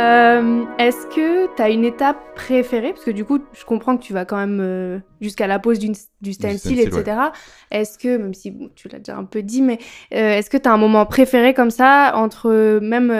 Euh, 0.00 0.64
Est-ce 0.78 1.06
que 1.14 1.54
tu 1.54 1.62
as 1.62 1.68
une 1.70 1.84
étape 1.84 2.16
préférée? 2.34 2.92
Parce 2.92 3.04
que 3.04 3.10
du 3.10 3.24
coup, 3.24 3.38
je 3.52 3.64
comprends 3.64 3.96
que 3.96 4.02
tu 4.02 4.12
vas 4.12 4.24
quand 4.24 4.38
même 4.38 4.60
euh, 4.60 4.98
jusqu'à 5.20 5.46
la 5.46 5.58
pose 5.58 5.78
du 5.78 5.92
stencil, 5.94 6.34
stencil, 6.34 6.80
etc. 6.80 7.04
Est-ce 7.70 7.98
que, 7.98 8.16
même 8.16 8.32
si 8.32 8.50
bon, 8.50 8.70
tu 8.74 8.88
l'as 8.88 8.98
déjà 8.98 9.16
un 9.16 9.24
peu 9.24 9.42
dit, 9.42 9.60
mais 9.62 9.78
euh, 10.14 10.38
est-ce 10.38 10.48
que 10.48 10.56
tu 10.56 10.68
as 10.68 10.72
un 10.72 10.78
moment 10.78 11.04
préféré 11.04 11.52
comme 11.54 11.70
ça 11.70 12.12
entre 12.14 12.78
même 12.80 13.10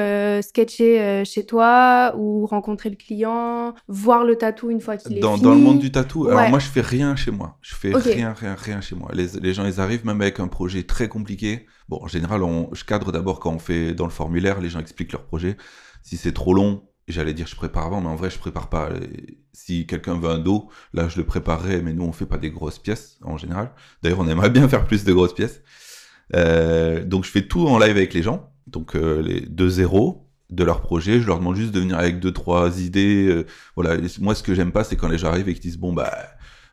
sketcher 0.43 1.23
chez 1.25 1.45
toi 1.45 2.15
ou 2.17 2.47
rencontrer 2.47 2.89
le 2.91 2.97
client, 2.97 3.75
voir 3.89 4.25
le 4.25 4.37
tatou 4.37 4.71
une 4.71 4.81
fois 4.81 4.97
qu'il 4.97 5.19
est 5.19 5.21
dans, 5.21 5.35
fini 5.35 5.45
dans 5.45 5.55
le 5.55 5.61
monde 5.61 5.79
du 5.79 5.93
tatou, 5.93 6.25
Ouais. 6.27 6.33
alors 6.33 6.49
moi 6.51 6.59
je 6.59 6.67
fais 6.67 6.81
rien 6.81 7.15
chez 7.17 7.31
moi. 7.31 7.57
Je 7.61 7.75
fais 7.75 7.93
rien, 7.95 8.33
rien, 8.33 8.55
rien 8.55 8.81
chez 8.81 8.95
moi. 8.95 9.11
Les, 9.13 9.27
les 9.41 9.55
gens 9.55 9.65
ils 9.67 9.81
arrivent 9.81 10.07
même 10.07 10.21
avec 10.21 10.41
un 10.41 10.49
projet 10.49 10.83
très 10.85 11.09
compliqué. 11.09 11.67
Bon, 11.89 11.99
en 12.03 12.07
général, 12.07 12.45
on, 12.45 12.69
je 12.73 12.85
cadre 12.85 13.11
d'abord 13.11 13.41
quand 13.41 13.53
on 13.53 13.59
fait 13.59 13.95
dans 13.95 14.05
le 14.05 14.13
formulaire, 14.13 14.61
les 14.61 14.69
gens 14.69 14.79
expliquent 14.79 15.11
leur 15.13 15.25
projet. 15.25 15.57
Si 16.03 16.17
c'est 16.17 16.33
trop 16.33 16.55
long, 16.55 16.83
j'allais 17.09 17.35
dire 17.35 17.47
je 17.47 17.57
prépare 17.57 17.87
avant, 17.87 18.01
mais 18.01 18.09
en 18.09 18.17
vrai 18.17 18.31
je 18.31 18.39
prépare 18.39 18.69
pas. 18.69 18.91
Si 19.53 19.87
quelqu'un 19.87 20.19
veut 20.19 20.31
un 20.31 20.39
dos, 20.39 20.69
là 20.95 21.09
je 21.09 21.17
le 21.19 21.25
préparerai, 21.25 21.83
mais 21.83 21.93
nous 21.93 22.05
on 22.05 22.13
fait 22.13 22.27
pas 22.27 22.39
des 22.39 22.51
grosses 22.51 22.79
pièces 22.79 23.19
en 23.23 23.37
général. 23.37 23.73
D'ailleurs, 24.03 24.21
on 24.21 24.29
aimerait 24.29 24.51
bien 24.51 24.69
faire 24.69 24.85
plus 24.87 25.05
de 25.05 25.13
grosses 25.13 25.35
pièces. 25.35 25.63
Euh, 26.37 27.05
donc 27.05 27.25
je 27.25 27.31
fais 27.31 27.43
tout 27.43 27.67
en 27.67 27.79
live 27.79 27.97
avec 27.97 28.15
les 28.15 28.23
gens, 28.23 28.53
donc 28.67 28.95
euh, 28.95 29.21
les 29.21 29.41
deux 29.41 29.69
zéros 29.69 30.29
de 30.51 30.65
leur 30.65 30.81
projet. 30.81 31.21
Je 31.21 31.27
leur 31.27 31.39
demande 31.39 31.57
juste 31.57 31.73
de 31.73 31.81
venir 31.81 31.99
avec 31.99 32.21
deux 32.21 32.33
trois 32.33 32.81
idées. 32.81 33.27
euh, 33.29 33.47
voilà, 33.77 33.97
moi 34.21 34.35
ce 34.35 34.43
que 34.43 34.55
j'aime 34.55 34.73
pas, 34.73 34.85
c'est 34.85 34.97
quand 34.97 35.09
les 35.09 35.19
gens 35.19 35.29
arrivent 35.29 35.49
et 35.49 35.55
qu'ils 35.55 35.63
disent 35.63 35.79
bon 35.79 35.93
bah 35.93 36.13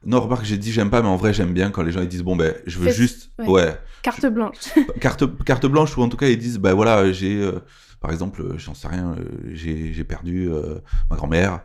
non 0.06 0.22
remarque 0.22 0.46
j'ai 0.46 0.58
dit 0.60 0.72
j'aime 0.72 0.92
pas, 0.92 1.02
mais 1.02 1.08
en 1.08 1.16
vrai 1.18 1.34
j'aime 1.34 1.54
bien 1.54 1.72
quand 1.72 1.82
les 1.82 1.92
gens 1.92 2.02
ils 2.02 2.08
disent 2.08 2.24
bon 2.24 2.36
ben 2.36 2.54
je 2.68 2.78
veux 2.78 2.92
juste 2.92 3.32
ouais. 3.40 3.48
ouais 3.48 3.80
Carte 4.04 4.26
blanche. 4.28 4.56
carte 5.02 5.24
carte 5.44 5.66
blanche 5.66 5.98
ou 5.98 6.04
en 6.04 6.10
tout 6.10 6.18
cas 6.18 6.28
ils 6.28 6.38
disent 6.38 6.60
bah 6.60 6.76
voilà 6.76 7.12
j'ai 7.12 7.42
euh, 7.42 7.60
par 8.00 8.12
exemple 8.12 8.42
euh, 8.42 8.58
j'en 8.58 8.74
sais 8.74 8.88
rien 8.88 9.16
euh, 9.18 9.52
j'ai 9.54 10.04
perdu 10.04 10.50
euh, 10.52 10.80
ma 11.10 11.16
grand-mère. 11.16 11.62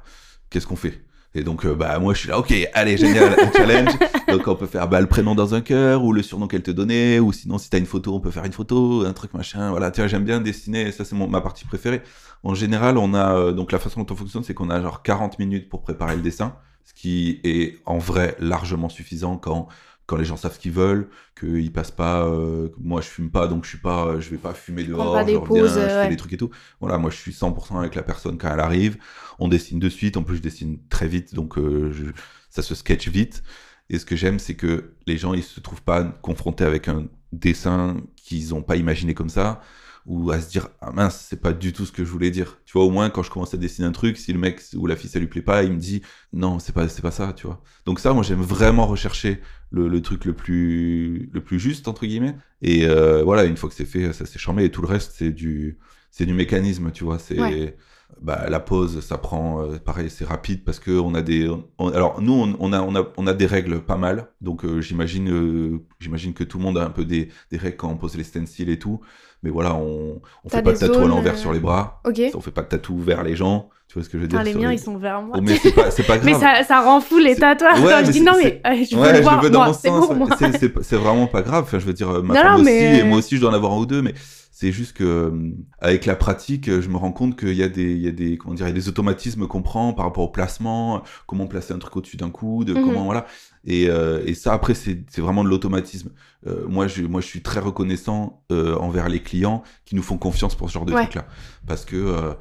Qu'est-ce 0.50 0.66
qu'on 0.66 0.76
fait? 0.76 1.02
Et 1.34 1.44
donc 1.44 1.64
euh, 1.64 1.74
bah 1.74 1.98
moi 1.98 2.12
je 2.12 2.18
suis 2.20 2.28
là 2.28 2.38
ok 2.38 2.52
allez 2.74 2.98
génial 2.98 3.34
un 3.40 3.52
challenge. 3.56 3.92
Donc 4.28 4.46
on 4.48 4.54
peut 4.54 4.66
faire 4.66 4.86
bah, 4.88 5.00
le 5.00 5.06
prénom 5.06 5.34
dans 5.34 5.54
un 5.54 5.62
cœur 5.62 6.04
ou 6.04 6.12
le 6.12 6.22
surnom 6.22 6.46
qu'elle 6.46 6.62
te 6.62 6.70
donnait 6.70 7.20
ou 7.20 7.32
sinon 7.32 7.56
si 7.56 7.70
t'as 7.70 7.78
une 7.78 7.86
photo 7.86 8.14
on 8.14 8.20
peut 8.20 8.30
faire 8.30 8.44
une 8.44 8.52
photo 8.52 9.04
un 9.06 9.12
truc 9.14 9.32
machin 9.32 9.70
voilà. 9.70 9.90
Tu 9.90 10.00
vois 10.00 10.08
j'aime 10.08 10.24
bien 10.24 10.40
dessiner 10.40 10.92
ça 10.92 11.04
c'est 11.04 11.16
ma 11.16 11.40
partie 11.40 11.64
préférée. 11.64 12.02
En 12.42 12.54
général 12.54 12.98
on 12.98 13.14
a 13.14 13.34
euh, 13.34 13.52
donc 13.52 13.72
la 13.72 13.78
façon 13.78 14.02
dont 14.02 14.12
on 14.12 14.16
fonctionne 14.16 14.44
c'est 14.44 14.52
qu'on 14.54 14.68
a 14.68 14.82
genre 14.82 15.02
40 15.02 15.38
minutes 15.38 15.70
pour 15.70 15.82
préparer 15.82 16.16
le 16.16 16.22
dessin 16.22 16.54
ce 16.84 16.92
qui 16.92 17.40
est 17.44 17.78
en 17.86 17.96
vrai 17.98 18.36
largement 18.38 18.88
suffisant 18.88 19.36
quand 19.38 19.68
quand 20.06 20.16
les 20.16 20.24
gens 20.24 20.36
savent 20.36 20.54
ce 20.54 20.58
qu'ils 20.58 20.72
veulent, 20.72 21.08
qu'ils 21.38 21.72
passent 21.72 21.90
pas. 21.90 22.26
euh, 22.26 22.68
moi, 22.78 23.00
je 23.00 23.08
fume 23.08 23.30
pas, 23.30 23.46
donc 23.48 23.64
je 23.64 23.70
suis 23.70 23.78
pas, 23.78 24.06
euh, 24.08 24.20
je 24.20 24.30
vais 24.30 24.36
pas 24.36 24.52
fumer 24.54 24.84
dehors. 24.84 25.12
pas 25.14 25.20
je 25.26 25.36
reviens, 25.36 25.62
pauses, 25.62 25.74
je 25.74 25.80
fais 25.80 25.96
ouais. 26.02 26.08
des 26.08 26.16
trucs 26.16 26.32
et 26.32 26.36
tout. 26.36 26.50
Voilà, 26.80 26.98
moi, 26.98 27.10
je 27.10 27.16
suis 27.16 27.32
100% 27.32 27.78
avec 27.78 27.94
la 27.94 28.02
personne 28.02 28.36
quand 28.38 28.52
elle 28.52 28.60
arrive. 28.60 28.98
On 29.38 29.48
dessine 29.48 29.78
de 29.78 29.88
suite. 29.88 30.16
En 30.16 30.22
plus, 30.22 30.36
je 30.36 30.42
dessine 30.42 30.78
très 30.88 31.08
vite, 31.08 31.34
donc 31.34 31.56
euh, 31.58 31.92
je- 31.92 32.10
ça 32.50 32.62
se 32.62 32.74
sketch 32.74 33.08
vite. 33.08 33.42
Et 33.90 33.98
ce 33.98 34.04
que 34.06 34.16
j'aime, 34.16 34.38
c'est 34.38 34.54
que 34.54 34.94
les 35.06 35.18
gens, 35.18 35.34
ils 35.34 35.42
se 35.42 35.60
trouvent 35.60 35.82
pas 35.82 36.02
confrontés 36.04 36.64
avec 36.64 36.88
un 36.88 37.06
dessin 37.32 37.96
qu'ils 38.16 38.54
ont 38.54 38.62
pas 38.62 38.76
imaginé 38.76 39.14
comme 39.14 39.28
ça, 39.28 39.60
ou 40.06 40.30
à 40.30 40.40
se 40.40 40.48
dire 40.50 40.68
ah 40.80 40.90
mince, 40.92 41.26
c'est 41.28 41.40
pas 41.40 41.52
du 41.52 41.72
tout 41.72 41.86
ce 41.86 41.92
que 41.92 42.04
je 42.04 42.10
voulais 42.10 42.30
dire. 42.30 42.58
Tu 42.64 42.72
vois, 42.72 42.84
au 42.84 42.90
moins 42.90 43.10
quand 43.10 43.22
je 43.22 43.30
commence 43.30 43.54
à 43.54 43.56
dessiner 43.56 43.86
un 43.86 43.92
truc, 43.92 44.16
si 44.16 44.32
le 44.32 44.38
mec 44.38 44.60
ou 44.76 44.86
la 44.86 44.96
fille 44.96 45.10
ça 45.10 45.18
lui 45.18 45.26
plaît 45.28 45.42
pas, 45.42 45.62
il 45.62 45.72
me 45.72 45.78
dit 45.78 46.02
non, 46.32 46.58
c'est 46.58 46.72
pas 46.72 46.88
c'est 46.88 47.02
pas 47.02 47.10
ça, 47.10 47.32
tu 47.32 47.46
vois. 47.46 47.62
Donc 47.86 48.00
ça, 48.00 48.12
moi, 48.12 48.22
j'aime 48.22 48.40
vraiment 48.42 48.86
rechercher 48.86 49.40
le, 49.70 49.88
le 49.88 50.02
truc 50.02 50.24
le 50.24 50.34
plus 50.34 51.30
le 51.32 51.42
plus 51.42 51.58
juste 51.60 51.88
entre 51.88 52.06
guillemets. 52.06 52.36
Et 52.62 52.86
euh, 52.86 53.22
voilà, 53.24 53.44
une 53.44 53.56
fois 53.56 53.68
que 53.68 53.74
c'est 53.74 53.84
fait, 53.86 54.12
ça 54.12 54.26
s'est 54.26 54.38
charmé. 54.38 54.64
Et 54.64 54.70
tout 54.70 54.82
le 54.82 54.88
reste, 54.88 55.12
c'est 55.16 55.30
du 55.32 55.78
c'est 56.10 56.26
du 56.26 56.34
mécanisme, 56.34 56.90
tu 56.92 57.04
vois. 57.04 57.18
C'est 57.18 57.36
Ouais. 57.40 57.56
bah, 58.20 58.46
la 58.50 58.60
pause, 58.60 59.00
ça 59.00 59.16
prend, 59.18 59.62
euh, 59.62 59.78
pareil, 59.78 60.10
c'est 60.10 60.24
rapide 60.26 60.64
parce 60.64 60.78
que 60.78 60.90
on 60.90 61.14
a 61.14 61.22
des, 61.22 61.48
on- 61.78 61.88
alors 61.88 62.20
nous, 62.20 62.32
on, 62.34 62.56
on 62.60 62.72
a, 62.72 62.80
on 62.82 62.94
a, 62.94 63.10
on 63.16 63.26
a 63.26 63.32
des 63.34 63.46
règles 63.46 63.80
pas 63.82 63.96
mal. 63.96 64.28
Donc 64.40 64.64
euh, 64.64 64.80
j'imagine, 64.80 65.80
j'imagine 66.00 66.34
que 66.34 66.44
tout 66.44 66.58
le 66.58 66.64
monde 66.64 66.78
a 66.78 66.84
un 66.84 66.90
peu 66.90 67.04
des, 67.04 67.28
des 67.50 67.56
règles 67.58 67.76
quand 67.76 67.88
on 67.90 67.96
pose 67.96 68.16
les 68.16 68.24
stencils 68.24 68.68
et 68.68 68.78
tout. 68.78 69.00
Mais 69.42 69.50
voilà, 69.50 69.74
on, 69.74 70.20
on 70.44 70.48
fait 70.48 70.62
pas 70.62 70.72
de 70.72 70.78
tatou 70.78 71.00
à 71.00 71.06
l'envers 71.08 71.34
euh, 71.34 71.36
sur 71.36 71.52
les 71.52 71.58
bras. 71.60 72.00
Ok. 72.06 72.20
On 72.34 72.40
fait 72.40 72.50
pas 72.52 72.62
de 72.62 72.68
tatou 72.68 72.98
vers 72.98 73.22
les 73.22 73.34
gens. 73.36 73.68
Tu 73.88 73.94
vois 73.98 74.04
ce 74.04 74.08
que 74.08 74.16
je 74.16 74.22
veux 74.22 74.28
dire 74.28 74.38
Ah, 74.40 74.44
les 74.44 74.54
miens, 74.54 74.72
ils 74.72 74.78
sont 74.78 74.96
vers 74.96 75.20
moi. 75.20 75.36
Oh, 75.38 75.42
mais 75.42 75.56
c'est 75.56 75.72
pas, 75.74 75.90
grave. 76.16 76.24
Mais 76.24 76.34
ça, 76.34 76.62
ça 76.66 76.80
rend 76.80 77.00
fou 77.00 77.18
les 77.18 77.36
tatouages. 77.36 77.80
Ouais, 77.80 78.04
je 78.06 78.10
dis 78.10 78.20
non, 78.22 78.32
mais 78.42 78.62
euh, 78.66 78.84
je 78.88 78.96
veux 78.96 79.02
ouais, 79.02 79.10
le 79.12 79.18
je 79.18 79.22
voir, 79.22 79.42
veux 79.42 79.50
dans 79.50 79.58
moi, 79.58 79.66
mon 79.68 79.72
c'est 79.74 79.88
sens. 79.88 80.92
vraiment 80.92 81.26
pas 81.26 81.42
grave. 81.42 81.64
Enfin, 81.64 81.78
je 81.78 81.84
veux 81.84 81.92
dire, 81.92 82.08
euh, 82.08 82.22
ma 82.22 82.34
Non, 82.34 82.40
femme 82.40 82.56
non, 82.58 82.62
aussi, 82.62 82.70
et 82.72 83.02
moi 83.02 83.18
aussi, 83.18 83.36
je 83.36 83.40
dois 83.42 83.50
en 83.50 83.54
avoir 83.54 83.72
un 83.72 83.78
ou 83.78 83.86
deux, 83.86 84.00
mais 84.00 84.14
c'est 84.50 84.72
juste 84.72 84.96
que, 84.96 85.04
euh, 85.04 85.50
avec 85.80 86.06
la 86.06 86.14
pratique, 86.16 86.68
euh, 86.68 86.80
je 86.80 86.88
me 86.88 86.96
rends 86.96 87.12
compte 87.12 87.36
qu'il 87.38 87.52
y 87.54 87.62
a 87.62 87.68
des, 87.68 87.92
il 87.92 88.00
y 88.02 88.08
a 88.08 88.12
des, 88.12 88.38
comment 88.38 88.54
dire, 88.54 88.66
il 88.66 88.70
y 88.70 88.72
a 88.72 88.74
des 88.74 88.88
automatismes 88.88 89.46
qu'on 89.46 89.60
prend 89.62 89.92
par 89.92 90.06
rapport 90.06 90.24
au 90.24 90.28
placement, 90.28 91.02
comment 91.26 91.46
placer 91.46 91.74
un 91.74 91.78
truc 91.78 91.96
au-dessus 91.96 92.16
d'un 92.16 92.30
coude, 92.30 92.70
Mhm. 92.70 92.84
comment, 92.84 93.04
voilà. 93.04 93.26
Et, 93.64 93.88
euh, 93.88 94.22
et 94.26 94.34
ça, 94.34 94.52
après, 94.52 94.74
c'est 94.74 95.04
vraiment 95.18 95.44
de 95.44 95.48
l'automatisme. 95.48 96.10
Euh, 96.46 96.66
moi, 96.68 96.88
je, 96.88 97.02
moi, 97.02 97.20
je 97.20 97.26
suis 97.26 97.42
très 97.42 97.60
reconnaissant 97.60 98.42
euh, 98.50 98.76
envers 98.76 99.08
les 99.08 99.20
clients 99.22 99.62
qui 99.84 99.94
nous 99.94 100.02
font 100.02 100.18
confiance 100.18 100.54
pour 100.56 100.68
ce 100.68 100.74
genre 100.74 100.84
de 100.84 100.92
Ouais. 100.92 101.02
truc-là. 101.02 101.26
Parce 101.66 101.84
que, 101.84 102.34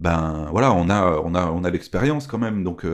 ben, 0.00 0.48
voilà, 0.50 0.72
on 0.72 0.88
a, 0.88 1.20
on 1.24 1.34
a, 1.34 1.46
on 1.50 1.64
a 1.64 1.70
l'expérience 1.70 2.26
quand 2.26 2.38
même. 2.38 2.64
Donc, 2.64 2.86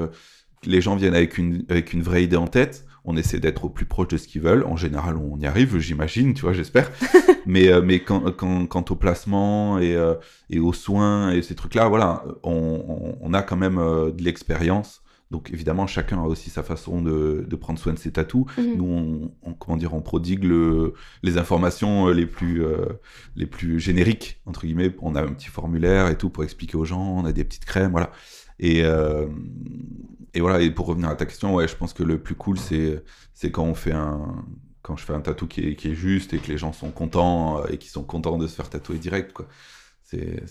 les 0.64 0.80
gens 0.80 0.96
viennent 0.96 1.14
avec 1.14 1.38
une, 1.38 1.64
avec 1.68 1.92
une 1.92 2.02
vraie 2.02 2.24
idée 2.24 2.36
en 2.36 2.48
tête. 2.48 2.84
On 3.04 3.16
essaie 3.16 3.38
d'être 3.38 3.64
au 3.64 3.68
plus 3.70 3.86
proche 3.86 4.08
de 4.08 4.16
ce 4.16 4.26
qu'ils 4.28 4.42
veulent. 4.42 4.64
En 4.64 4.76
général, 4.76 5.16
on 5.16 5.38
y 5.38 5.46
arrive, 5.46 5.78
j'imagine, 5.78 6.34
tu 6.34 6.42
vois, 6.42 6.52
j'espère. 6.52 6.90
mais 7.46 7.70
mais 7.80 8.00
quand, 8.00 8.32
quand, 8.36 8.66
quant 8.66 8.84
au 8.90 8.96
placement 8.96 9.78
et, 9.78 9.96
et 10.50 10.58
aux 10.58 10.72
soins 10.72 11.30
et 11.30 11.42
ces 11.42 11.54
trucs-là, 11.54 11.88
voilà, 11.88 12.24
on, 12.42 12.52
on, 12.52 13.18
on 13.20 13.34
a 13.34 13.42
quand 13.42 13.56
même 13.56 13.76
de 13.76 14.22
l'expérience. 14.22 15.00
Donc 15.30 15.50
évidemment, 15.52 15.86
chacun 15.86 16.18
a 16.22 16.26
aussi 16.26 16.48
sa 16.48 16.62
façon 16.62 17.02
de, 17.02 17.44
de 17.46 17.56
prendre 17.56 17.78
soin 17.78 17.92
de 17.92 17.98
ses 17.98 18.12
tatous. 18.12 18.46
Mhm. 18.56 18.76
Nous, 18.76 18.84
on, 18.84 19.32
on- 19.42 19.54
comment 19.54 19.76
dire, 19.76 19.92
on 19.92 20.00
prodigue 20.00 20.44
le, 20.44 20.94
les 21.22 21.36
informations 21.36 22.08
euh, 22.08 22.12
les 22.14 22.24
plus, 22.26 22.64
euh, 22.64 22.86
les 23.36 23.46
plus 23.46 23.78
génériques 23.78 24.40
entre 24.46 24.64
guillemets. 24.64 24.94
On 25.02 25.14
a 25.16 25.22
un 25.22 25.32
petit 25.34 25.48
formulaire 25.48 26.08
et 26.08 26.16
tout 26.16 26.30
pour 26.30 26.44
expliquer 26.44 26.76
aux 26.78 26.86
gens. 26.86 27.02
On 27.02 27.24
a 27.26 27.32
des 27.32 27.44
petites 27.44 27.66
crèmes, 27.66 27.90
voilà. 27.90 28.10
Et, 28.58 28.82
euh, 28.84 29.26
et 30.32 30.40
voilà. 30.40 30.60
Et 30.62 30.70
pour 30.70 30.86
revenir 30.86 31.08
à 31.10 31.14
ta 31.14 31.26
question, 31.26 31.54
ouais, 31.54 31.68
je 31.68 31.76
pense 31.76 31.92
que 31.92 32.02
le 32.02 32.18
plus 32.18 32.34
cool, 32.34 32.58
c'est 32.58 33.02
quand 33.52 33.64
on 33.64 33.74
fait 33.74 33.92
un 33.92 34.44
quand 34.80 34.96
je 34.96 35.04
fais 35.04 35.12
un 35.12 35.20
tatou 35.20 35.46
qui 35.46 35.60
est, 35.68 35.76
qui 35.76 35.88
est 35.90 35.94
juste 35.94 36.32
et 36.32 36.38
que 36.38 36.48
les 36.48 36.56
gens 36.56 36.72
sont 36.72 36.90
contents 36.90 37.62
et 37.66 37.76
qui 37.76 37.90
sont 37.90 38.04
contents 38.04 38.38
de 38.38 38.46
se 38.46 38.54
faire 38.54 38.70
tatouer 38.70 38.96
direct, 38.96 39.34
quoi. 39.34 39.46
C'est 40.02 40.42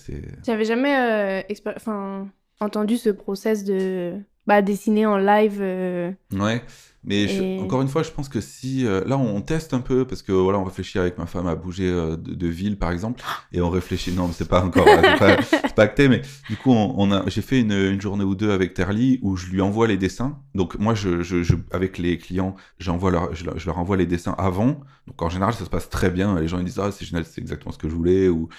J'avais 0.46 0.66
jamais 0.66 0.96
euh, 0.96 2.24
entendu 2.60 2.98
ce 2.98 3.10
process 3.10 3.64
de 3.64 4.14
bah, 4.48 4.62
dessiner 4.62 5.06
en 5.06 5.18
live. 5.18 5.58
euh, 5.62 6.12
Ouais, 6.34 6.64
mais 7.04 7.28
je- 7.28 7.62
encore 7.64 7.82
une 7.82 7.88
fois, 7.88 8.04
je 8.04 8.12
pense 8.12 8.28
que 8.30 8.42
si 8.42 8.86
euh, 8.86 9.04
là 9.06 9.18
on 9.18 9.40
teste 9.42 9.74
un 9.74 9.80
peu 9.80 10.06
parce 10.06 10.22
que 10.22 10.32
voilà, 10.32 10.58
on 10.60 10.64
réfléchit 10.64 11.00
avec 11.00 11.18
ma 11.18 11.26
femme 11.26 11.48
à 11.48 11.56
bouger 11.56 11.88
euh, 11.90 12.16
de, 12.18 12.34
de 12.34 12.48
ville 12.48 12.78
par 12.78 12.92
exemple, 12.92 13.22
et 13.54 13.62
on 13.62 13.70
réfléchit. 13.70 14.12
Non, 14.12 14.28
mais 14.28 14.34
c'est 14.34 14.48
pas 14.50 14.64
encore, 14.64 14.88
euh, 14.88 15.02
c'est 15.04 15.20
pas, 15.60 15.70
pas 15.76 15.84
acté, 15.84 16.08
mais 16.10 16.22
du 16.50 16.56
coup, 16.58 16.72
on, 16.72 16.96
on 16.98 17.12
a, 17.12 17.24
j'ai 17.30 17.42
fait 17.42 17.60
une, 17.62 17.72
une 17.72 18.02
journée 18.02 18.24
ou 18.24 18.36
deux 18.36 18.52
avec 18.52 18.74
Terly 18.74 19.20
où 19.22 19.36
je 19.38 19.48
lui 19.48 19.62
envoie 19.62 19.88
les 19.88 19.98
dessins. 19.98 20.40
Donc 20.56 20.78
moi, 20.80 20.96
je, 20.96 21.22
je, 21.22 21.44
je- 21.44 21.56
avec 21.72 21.98
les 21.98 22.18
clients, 22.18 22.56
j'envoie 22.80 23.12
leur, 23.12 23.36
je, 23.36 23.46
leur, 23.46 23.60
je 23.60 23.66
leur 23.68 23.78
envoie 23.78 23.96
les 23.98 24.06
dessins 24.08 24.36
avant. 24.38 24.82
Donc 25.08 25.22
en 25.22 25.30
général, 25.30 25.54
ça 25.54 25.64
se 25.66 25.70
passe 25.70 25.90
très 25.90 26.10
bien. 26.10 26.40
Les 26.40 26.48
gens 26.48 26.60
ils 26.60 26.66
disent 26.66 26.80
ah 26.80 26.92
c'est 26.92 27.06
génial, 27.06 27.26
c'est 27.26 27.40
exactement 27.42 27.72
ce 27.72 27.78
que 27.78 27.88
je 27.90 27.96
voulais 27.96 28.28
ou 28.28 28.50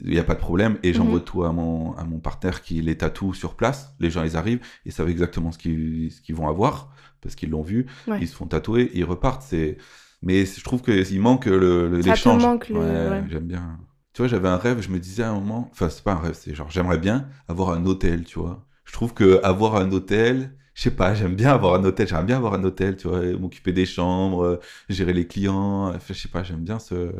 il 0.00 0.10
n'y 0.10 0.18
a 0.18 0.24
pas 0.24 0.34
de 0.34 0.40
problème. 0.40 0.78
Et 0.82 0.92
j'envoie 0.92 1.18
Mhm. 1.18 1.24
tout 1.24 1.44
à 1.44 1.52
mon, 1.52 1.94
à 1.96 2.04
mon 2.04 2.18
partenaire 2.20 2.62
qui 2.62 2.80
les 2.82 2.96
tatoue 2.96 3.34
sur 3.34 3.54
place. 3.56 3.94
Les 4.00 4.10
gens 4.10 4.22
ils 4.24 4.36
arrivent, 4.36 4.60
ils 4.84 4.92
savent 4.92 5.08
exactement 5.10 5.52
ce 5.52 5.58
qu'ils, 5.58 6.12
vont 6.34 6.48
avoir 6.48 6.92
parce 7.20 7.34
qu'ils 7.34 7.50
l'ont 7.50 7.62
vu. 7.62 7.86
Ouais. 8.06 8.18
Ils 8.20 8.28
se 8.28 8.34
font 8.36 8.46
tatouer, 8.46 8.90
ils 8.94 9.04
repartent. 9.04 9.42
C'est, 9.42 9.76
mais 10.22 10.44
je 10.46 10.62
trouve 10.64 10.82
qu'il 10.82 11.20
manque 11.20 11.46
le, 11.46 11.88
le- 11.88 12.00
l'échange. 12.00 12.42
manque 12.42 12.68
le- 12.68 12.78
ouais. 12.78 13.24
J'aime 13.30 13.46
bien. 13.46 13.78
Tu 14.12 14.22
vois, 14.22 14.28
j'avais 14.28 14.48
un 14.48 14.56
rêve, 14.56 14.80
je 14.80 14.88
me 14.90 14.98
disais 14.98 15.22
à 15.22 15.30
un 15.30 15.34
moment, 15.34 15.68
enfin, 15.72 15.88
c'est 15.88 16.02
pas 16.02 16.12
un 16.12 16.18
rêve, 16.18 16.34
c'est 16.34 16.54
genre, 16.54 16.70
j'aimerais 16.70 16.98
bien 16.98 17.28
avoir 17.46 17.70
un 17.70 17.84
hôtel, 17.86 18.24
tu 18.24 18.38
vois. 18.38 18.66
Je 18.84 18.92
trouve 18.92 19.14
que 19.14 19.40
avoir 19.44 19.76
un 19.76 19.92
hôtel, 19.92 20.56
je 20.74 20.82
sais 20.82 20.90
pas, 20.90 21.14
j'aime 21.14 21.34
bien 21.36 21.52
avoir 21.52 21.74
un 21.74 21.84
hôtel, 21.84 22.08
j'aimerais 22.08 22.24
bien 22.24 22.36
avoir 22.36 22.54
un 22.54 22.64
hôtel, 22.64 22.96
tu 22.96 23.06
vois, 23.08 23.20
m'occuper 23.38 23.72
des 23.72 23.86
chambres, 23.86 24.42
euh, 24.44 24.60
gérer 24.88 25.12
les 25.12 25.26
clients, 25.28 25.92
je 26.08 26.12
sais 26.14 26.28
pas, 26.28 26.42
j'aime 26.42 26.64
bien 26.64 26.78
ce, 26.80 27.12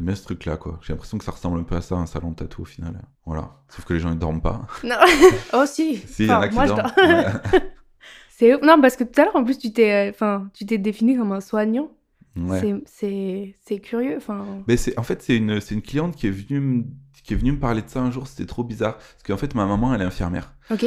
j'aime 0.00 0.06
bien 0.06 0.14
ce 0.14 0.22
truc-là, 0.22 0.56
quoi. 0.56 0.78
J'ai 0.80 0.94
l'impression 0.94 1.18
que 1.18 1.24
ça 1.24 1.32
ressemble 1.32 1.60
un 1.60 1.62
peu 1.62 1.76
à 1.76 1.82
ça, 1.82 1.94
un 1.94 2.06
salon 2.06 2.30
de 2.30 2.36
tatou 2.36 2.62
au 2.62 2.64
final. 2.64 3.02
Voilà. 3.26 3.50
Sauf 3.68 3.84
que 3.84 3.92
les 3.92 4.00
gens, 4.00 4.10
ils 4.10 4.18
dorment 4.18 4.40
pas. 4.40 4.66
Non. 4.84 4.96
oh 5.52 5.64
si. 5.66 5.98
Si, 5.98 6.24
y 6.24 6.30
en 6.30 6.40
a 6.40 6.48
qui 6.48 6.54
moi, 6.54 6.66
je 6.66 6.72
dorment. 6.72 6.92
Ouais. 6.96 7.60
C'est 8.30 8.58
non 8.62 8.80
parce 8.80 8.96
que 8.96 9.04
tout 9.04 9.20
à 9.20 9.24
l'heure 9.26 9.36
en 9.36 9.44
plus 9.44 9.58
tu 9.58 9.70
t'es, 9.70 9.92
euh, 9.92 10.10
enfin 10.14 10.48
tu 10.54 10.64
t'es 10.64 10.78
défini 10.78 11.14
comme 11.14 11.30
un 11.32 11.42
soignant. 11.42 11.90
Ouais. 12.34 12.82
C'est 12.86 13.80
curieux. 13.80 14.16
Enfin. 14.16 14.46
Mais 14.66 14.78
c'est 14.78 14.98
en 14.98 15.02
fait 15.02 15.20
c'est 15.20 15.36
une 15.36 15.60
c'est 15.60 15.74
une 15.74 15.82
cliente 15.82 16.16
qui 16.16 16.26
est 16.26 16.30
venue 16.30 16.60
me, 16.60 16.84
qui 17.22 17.34
est 17.34 17.36
venue 17.36 17.52
me 17.52 17.58
parler 17.58 17.82
de 17.82 17.88
ça 17.90 18.00
un 18.00 18.10
jour, 18.10 18.26
c'était 18.26 18.46
trop 18.46 18.64
bizarre 18.64 18.96
parce 18.96 19.22
qu'en 19.26 19.36
fait 19.36 19.54
ma 19.54 19.66
maman 19.66 19.94
elle 19.94 20.00
est 20.00 20.06
infirmière 20.06 20.54
Ok. 20.70 20.86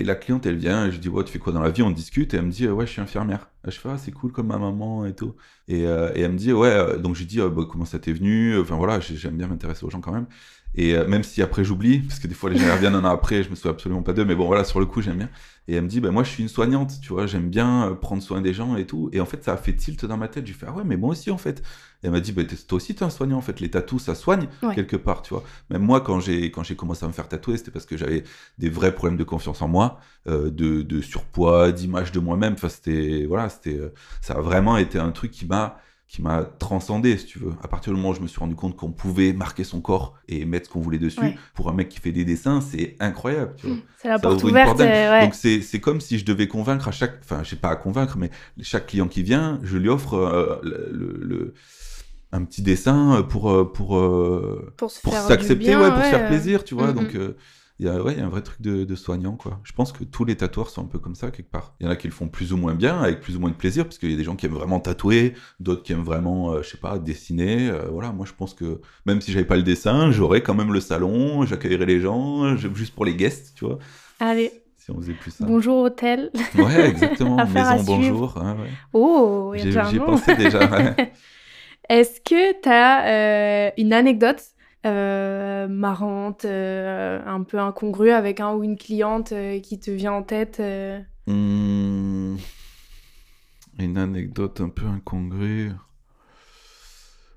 Et 0.00 0.04
la 0.04 0.14
cliente 0.14 0.46
elle 0.46 0.56
vient 0.56 0.86
et 0.86 0.92
je 0.92 0.98
dis 0.98 1.08
ouais 1.08 1.24
tu 1.24 1.32
fais 1.32 1.38
quoi 1.38 1.52
dans 1.52 1.60
la 1.62 1.70
vie? 1.70 1.82
On 1.82 1.90
discute 1.90 2.34
et 2.34 2.36
elle 2.38 2.46
me 2.46 2.50
dit 2.50 2.66
euh, 2.66 2.72
ouais 2.72 2.86
je 2.86 2.92
suis 2.92 3.00
infirmière. 3.00 3.50
Je 3.64 3.72
fais 3.78 3.88
ah 3.90 3.98
c'est 3.98 4.12
cool 4.12 4.32
comme 4.32 4.48
ma 4.48 4.58
maman 4.58 5.04
et 5.06 5.14
tout. 5.14 5.34
Et, 5.68 5.86
euh, 5.86 6.10
elle 6.14 6.32
me 6.32 6.38
dit 6.38 6.52
ouais 6.52 6.68
euh, 6.68 6.96
donc 6.98 7.14
je 7.14 7.20
lui 7.20 7.26
dis 7.26 7.38
bah, 7.38 7.50
comment 7.70 7.84
ça 7.84 7.98
t'est 7.98 8.12
venu? 8.12 8.58
Enfin 8.58 8.76
voilà 8.76 9.00
j'ai- 9.00 9.16
j'aime 9.16 9.36
bien 9.36 9.48
m'intéresser 9.48 9.84
aux 9.84 9.90
gens 9.90 10.00
quand 10.00 10.12
même. 10.12 10.26
Et 10.74 10.96
même 11.06 11.22
si 11.22 11.42
après 11.42 11.64
j'oublie 11.64 12.00
parce 12.00 12.18
que 12.20 12.26
des 12.28 12.34
fois 12.34 12.50
les 12.50 12.58
gens 12.58 12.72
reviennent 12.72 12.94
un 12.94 13.04
an 13.04 13.10
après 13.10 13.42
je 13.42 13.50
me 13.50 13.54
souviens 13.54 13.72
absolument 13.72 14.02
pas 14.02 14.12
d'eux 14.12 14.24
mais 14.24 14.34
bon 14.34 14.46
voilà 14.46 14.64
sur 14.64 14.80
le 14.80 14.86
coup 14.86 15.00
j'aime 15.02 15.16
bien 15.18 15.30
et 15.68 15.74
elle 15.74 15.84
me 15.84 15.88
dit 15.88 16.00
bah 16.00 16.10
moi 16.10 16.24
je 16.24 16.30
suis 16.30 16.42
une 16.42 16.48
soignante 16.48 17.00
tu 17.00 17.12
vois 17.12 17.26
j'aime 17.26 17.48
bien 17.50 17.90
euh, 17.90 17.94
prendre 17.94 18.22
soin 18.22 18.40
des 18.40 18.52
gens 18.54 18.76
et 18.76 18.86
tout 18.86 19.10
et 19.12 19.20
en 19.20 19.26
fait 19.26 19.44
ça 19.44 19.52
a 19.52 19.56
fait 19.56 19.74
tilt 19.74 20.04
dans 20.06 20.16
ma 20.16 20.26
tête 20.28 20.46
je 20.46 20.52
lui 20.52 20.58
fais 20.58 20.66
ah 20.68 20.72
ouais 20.72 20.84
mais 20.84 20.96
moi 20.96 21.10
aussi 21.10 21.30
en 21.30 21.38
fait 21.38 21.62
et 22.02 22.06
elle 22.06 22.12
m'a 22.12 22.20
dit, 22.20 22.30
bah, 22.30 22.42
toi 22.44 22.76
aussi, 22.76 22.94
t'es 22.94 23.02
un 23.02 23.10
soignant, 23.10 23.38
en 23.38 23.40
fait. 23.40 23.58
Les 23.58 23.70
tatous, 23.70 24.02
ça 24.04 24.14
soigne, 24.14 24.46
Ouais. 24.62 24.72
quelque 24.76 24.94
part, 24.96 25.20
tu 25.22 25.34
vois. 25.34 25.42
Même 25.68 25.82
moi, 25.82 26.00
quand 26.00 26.20
j'ai, 26.20 26.52
quand 26.52 26.62
j'ai 26.62 26.76
commencé 26.76 27.04
à 27.04 27.08
me 27.08 27.12
faire 27.12 27.26
tatouer, 27.28 27.56
c'était 27.56 27.72
parce 27.72 27.86
que 27.86 27.96
j'avais 27.96 28.22
des 28.56 28.68
vrais 28.70 28.94
problèmes 28.94 29.18
de 29.18 29.24
confiance 29.24 29.62
en 29.62 29.66
moi, 29.68 29.98
euh, 30.28 30.48
de, 30.48 30.82
de 30.82 31.00
surpoids, 31.00 31.72
d'image 31.72 32.12
de 32.12 32.20
moi-même. 32.20 32.52
Enfin, 32.52 32.68
c'était, 32.68 33.26
voilà, 33.26 33.48
c'était, 33.48 33.76
euh, 33.76 33.92
ça 34.20 34.34
a 34.34 34.40
vraiment 34.40 34.76
été 34.76 35.00
un 35.00 35.10
truc 35.10 35.32
qui 35.32 35.44
m'a, 35.46 35.76
qui 36.08 36.22
m'a 36.22 36.42
transcendé, 36.58 37.18
si 37.18 37.26
tu 37.26 37.38
veux. 37.38 37.52
À 37.62 37.68
partir 37.68 37.92
du 37.92 37.96
moment 37.98 38.10
où 38.10 38.14
je 38.14 38.20
me 38.22 38.26
suis 38.26 38.38
rendu 38.40 38.54
compte 38.54 38.74
qu'on 38.76 38.90
pouvait 38.92 39.34
marquer 39.34 39.62
son 39.62 39.82
corps 39.82 40.14
et 40.26 40.46
mettre 40.46 40.66
ce 40.66 40.72
qu'on 40.72 40.80
voulait 40.80 40.98
dessus, 40.98 41.20
Ouais. 41.20 41.36
pour 41.54 41.68
un 41.68 41.74
mec 41.74 41.90
qui 41.90 42.00
fait 42.00 42.12
des 42.12 42.24
dessins, 42.24 42.62
c'est 42.62 42.96
incroyable, 42.98 43.54
vois. 43.62 43.76
C'est 43.98 44.08
la 44.08 44.16
Ça 44.16 44.22
porte 44.22 44.42
ouverte. 44.42 44.68
porte 44.68 44.80
euh, 44.80 45.10
ouais. 45.10 45.20
Donc 45.20 45.34
c'est 45.34 45.60
c'est 45.60 45.80
comme 45.80 46.00
si 46.00 46.18
je 46.18 46.24
devais 46.24 46.48
convaincre 46.48 46.88
à 46.88 46.92
chaque, 46.92 47.18
enfin 47.22 47.42
je 47.44 47.50
sais 47.50 47.56
pas 47.56 47.68
à 47.68 47.76
convaincre, 47.76 48.16
mais 48.16 48.30
chaque 48.62 48.86
client 48.86 49.06
qui 49.06 49.22
vient, 49.22 49.60
je 49.62 49.76
lui 49.76 49.90
offre 49.90 50.14
euh, 50.14 50.56
le, 50.62 51.18
le- 51.20 51.54
un 52.32 52.44
petit 52.44 52.62
dessin 52.62 53.22
pour 53.28 53.50
euh, 53.50 53.64
pour 53.70 53.88
pour 55.02 55.14
s'accepter, 55.14 55.76
ouais, 55.76 55.90
pour 55.90 56.04
se 56.04 56.08
faire 56.10 56.26
plaisir, 56.28 56.64
tu 56.64 56.74
vois. 56.74 56.92
Mm, 56.92 56.94
Donc 56.94 57.14
mm. 57.14 57.18
euh, 57.18 57.36
il 57.80 57.86
y 57.86 57.88
a 57.88 58.02
ouais, 58.02 58.12
il 58.14 58.18
y 58.18 58.22
a 58.22 58.26
un 58.26 58.28
vrai 58.28 58.42
truc 58.42 58.60
de, 58.60 58.84
de 58.84 58.94
soignant 58.96 59.36
quoi. 59.36 59.60
Je 59.62 59.72
pense 59.72 59.92
que 59.92 60.02
tous 60.04 60.24
les 60.24 60.36
tatoueurs 60.36 60.68
sont 60.70 60.82
un 60.82 60.86
peu 60.88 60.98
comme 60.98 61.14
ça 61.14 61.30
quelque 61.30 61.50
part. 61.50 61.74
Il 61.80 61.86
y 61.86 61.88
en 61.88 61.92
a 61.92 61.96
qui 61.96 62.08
le 62.08 62.12
font 62.12 62.26
plus 62.28 62.52
ou 62.52 62.56
moins 62.56 62.74
bien, 62.74 63.00
avec 63.00 63.20
plus 63.20 63.36
ou 63.36 63.40
moins 63.40 63.50
de 63.50 63.54
plaisir, 63.54 63.84
parce 63.84 63.98
qu'il 63.98 64.10
y 64.10 64.14
a 64.14 64.16
des 64.16 64.24
gens 64.24 64.34
qui 64.36 64.46
aiment 64.46 64.54
vraiment 64.54 64.80
tatouer, 64.80 65.34
d'autres 65.60 65.82
qui 65.84 65.92
aiment 65.92 66.02
vraiment, 66.02 66.52
euh, 66.52 66.62
je 66.62 66.70
sais 66.70 66.78
pas, 66.78 66.98
dessiner. 66.98 67.68
euh, 67.70 67.86
voilà, 67.90 68.10
moi 68.12 68.26
je 68.26 68.32
pense 68.32 68.52
que 68.54 68.80
même 69.06 69.20
si 69.20 69.30
j'avais 69.32 69.44
pas 69.46 69.56
le 69.56 69.62
dessin, 69.62 70.10
j'aurais 70.10 70.42
quand 70.42 70.54
même 70.54 70.72
le 70.72 70.80
salon, 70.80 71.44
j'accueillerais 71.46 71.86
les 71.86 72.00
gens, 72.00 72.56
juste 72.56 72.94
pour 72.94 73.04
les 73.04 73.14
guests, 73.14 73.54
tu 73.56 73.64
vois. 73.64 73.78
Allez, 74.20 74.50
Si 74.76 74.90
on 74.90 74.96
faisait 75.00 75.12
plus 75.14 75.30
ça. 75.30 75.44
bonjour 75.46 75.78
hôtel. 75.84 76.30
Ouais, 76.56 76.88
exactement. 76.88 77.36
Maison, 77.54 77.82
bonjour. 77.84 78.36
hein, 78.38 78.56
ouais. 78.60 78.68
Oh, 78.92 79.52
il 79.54 79.72
y 79.72 79.78
a 79.78 79.84
j'y 79.84 79.98
pensé 80.00 80.34
déjà. 80.34 80.68
ouais. 80.68 81.12
Est-ce 81.88 82.20
que 82.20 82.60
tu 82.60 82.68
as 82.68 83.72
une 83.78 83.92
anecdote 83.92 84.40
euh, 84.40 84.57
marrante, 85.68 86.44
euh, 86.44 87.20
un 87.26 87.42
peu 87.42 87.58
incongrue 87.58 88.10
avec 88.10 88.40
un 88.40 88.54
ou 88.54 88.62
une 88.64 88.76
cliente 88.76 89.32
euh, 89.32 89.60
qui 89.60 89.78
te 89.80 89.90
vient 89.90 90.12
en 90.12 90.22
tête 90.22 90.60
euh 90.60 91.00
Hmm, 91.26 92.38
Une 93.78 93.96
anecdote 93.96 94.60
un 94.60 94.68
peu 94.68 94.84
incongrue. 94.86 95.72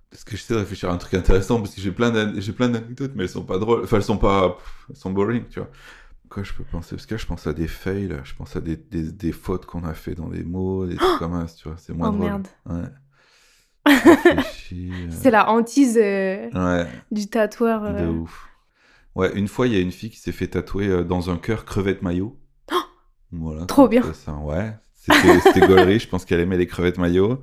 Parce 0.10 0.23
que 0.25 0.36
j'essaie 0.36 0.54
de 0.54 0.60
réfléchir 0.60 0.89
à 0.89 0.93
un 0.93 0.97
truc 0.97 1.13
intéressant, 1.13 1.60
parce 1.62 1.73
que 1.73 1.82
j'ai 1.82 1.91
plein 1.91 2.12
d'anecdotes, 2.12 3.13
mais 3.15 3.23
elles 3.23 3.30
sont 3.30 3.45
pas 3.45 3.58
drôles. 3.60 3.84
Enfin, 3.84 3.97
elles 3.97 4.04
sont 4.04 4.17
pas. 4.17 4.58
Elles 4.89 4.95
sont 4.97 5.12
boring, 5.12 5.45
tu 5.49 5.60
vois. 5.60 5.69
Quoi, 6.30 6.43
je 6.43 6.54
peux 6.54 6.63
penser 6.65 6.95
Parce 6.95 7.06
que 7.08 7.15
là, 7.15 7.19
je 7.19 7.25
pense 7.27 7.47
à 7.47 7.54
des 7.54 7.67
fails, 7.67 8.19
je 8.23 8.36
pense 8.36 8.56
à 8.56 8.62
des, 8.62 8.77
des, 8.77 9.12
des 9.12 9.32
fautes 9.34 9.65
qu'on 9.65 9.86
a 9.86 9.93
fait 9.93 10.15
dans 10.15 10.30
des 10.30 10.43
mots, 10.43 10.88
des 10.88 10.99
trucs 10.99 11.17
comme 11.17 11.47
ça, 11.47 11.56
tu 11.56 11.67
vois. 11.69 11.77
C'est 11.77 11.93
moins 11.93 12.10
Oh 12.10 12.12
drôle. 12.12 12.19
merde. 12.19 12.47
Ouais. 12.67 12.84
Euh, 14.74 15.08
C'est 15.10 15.32
la 15.32 15.50
hantise 15.50 15.98
euh, 16.02 16.50
Ouais. 16.54 16.88
du 17.12 17.28
tatoueur. 17.28 17.82
De 17.94 18.04
euh. 18.04 18.10
ouf. 18.10 18.48
Ouais, 19.15 19.32
une 19.36 19.50
fois, 19.50 19.67
il 19.67 19.74
y 19.74 19.78
a 19.78 19.82
une 19.82 19.91
fille 19.91 20.10
qui 20.10 20.20
s'est 20.20 20.32
fait 20.32 20.48
tatouer 20.48 20.88
euh, 20.88 21.04
dans 21.04 21.30
un 21.30 21.36
cœur 21.38 21.65
crevette 21.65 22.02
maillot. 22.02 22.39
voilà. 23.32 23.65
Trop 23.65 23.89
bien. 23.89 24.02
Ça, 24.13 24.34
ouais. 24.34 24.74
C'était 24.94 25.39
c'était 25.41 25.67
gaulerie, 25.67 26.00
je 26.00 26.08
pense 26.08 26.24
qu'elle 26.26 26.39
aimait 26.39 26.58
les 26.58 26.67
crevettes 26.67 27.00
maillot. 27.00 27.41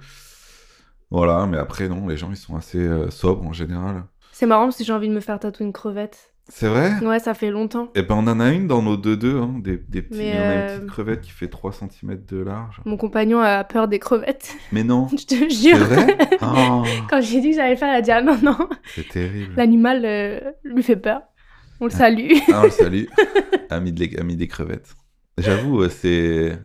Voilà, 1.11 1.45
mais 1.47 1.59
après, 1.59 1.89
non, 1.89 2.07
les 2.07 2.17
gens, 2.17 2.31
ils 2.31 2.37
sont 2.37 2.57
assez 2.57 2.79
euh, 2.79 3.11
sobres 3.11 3.47
en 3.47 3.53
général. 3.53 4.05
C'est 4.33 4.47
marrant 4.47 4.65
parce 4.65 4.79
que 4.79 4.85
j'ai 4.85 4.93
envie 4.93 5.09
de 5.09 5.15
me 5.15 5.21
faire 5.21 5.39
tatouer 5.41 5.67
une 5.67 5.73
crevette. 5.73 6.33
C'est 6.51 6.69
vrai? 6.69 6.93
Ouais, 7.03 7.19
ça 7.19 7.35
fait 7.35 7.51
longtemps. 7.51 7.91
Eh 7.95 8.03
ben, 8.03 8.15
on 8.15 8.27
en 8.27 8.41
a 8.41 8.49
une 8.51 8.67
dans 8.67 8.81
nos 8.83 8.97
deux-deux, 8.97 9.37
hein, 9.39 9.57
des, 9.63 9.77
des 9.77 10.01
petits, 10.03 10.19
Mais, 10.19 10.33
on 10.35 10.41
a 10.41 10.45
une 10.55 10.59
euh, 10.61 10.77
petite 10.79 10.91
crevette 10.91 11.21
qui 11.21 11.31
fait 11.31 11.49
3 11.49 11.73
cm 11.73 12.19
de 12.27 12.39
large. 12.43 12.81
Mon 12.87 12.97
compagnon 12.97 13.41
a 13.41 13.65
peur 13.65 13.87
des 13.87 13.99
crevettes. 13.99 14.55
Mais 14.73 14.83
non, 14.83 15.09
Je 15.13 15.27
te 15.27 15.35
c'est 15.35 15.51
jure. 15.51 15.77
vrai? 15.79 16.17
Oh, 16.41 16.85
Quand 17.11 17.21
j'ai 17.21 17.41
dit 17.43 17.51
que 17.51 17.57
j'allais 17.57 17.73
le 17.73 17.77
faire, 17.77 17.89
elle 17.91 17.97
a 17.99 18.03
dit 18.03 18.11
ah 18.11 18.23
non, 18.23 18.39
non. 18.43 18.57
C'est 18.95 19.09
terrible. 19.09 19.53
L'animal 19.57 20.03
euh, 20.05 20.41
lui 20.65 20.83
fait 20.83 20.97
peur. 20.97 21.21
On 21.81 21.85
le 21.85 21.91
salue. 21.91 22.33
Ah, 22.53 22.61
on 22.61 22.65
le 22.65 22.71
salue. 22.71 23.05
ami, 23.71 23.93
de 23.93 24.01
les- 24.05 24.17
ami 24.19 24.35
des 24.37 24.49
crevettes. 24.49 24.95
J'avoue, 25.37 25.83
euh, 25.83 25.89
c'est. 25.91 26.59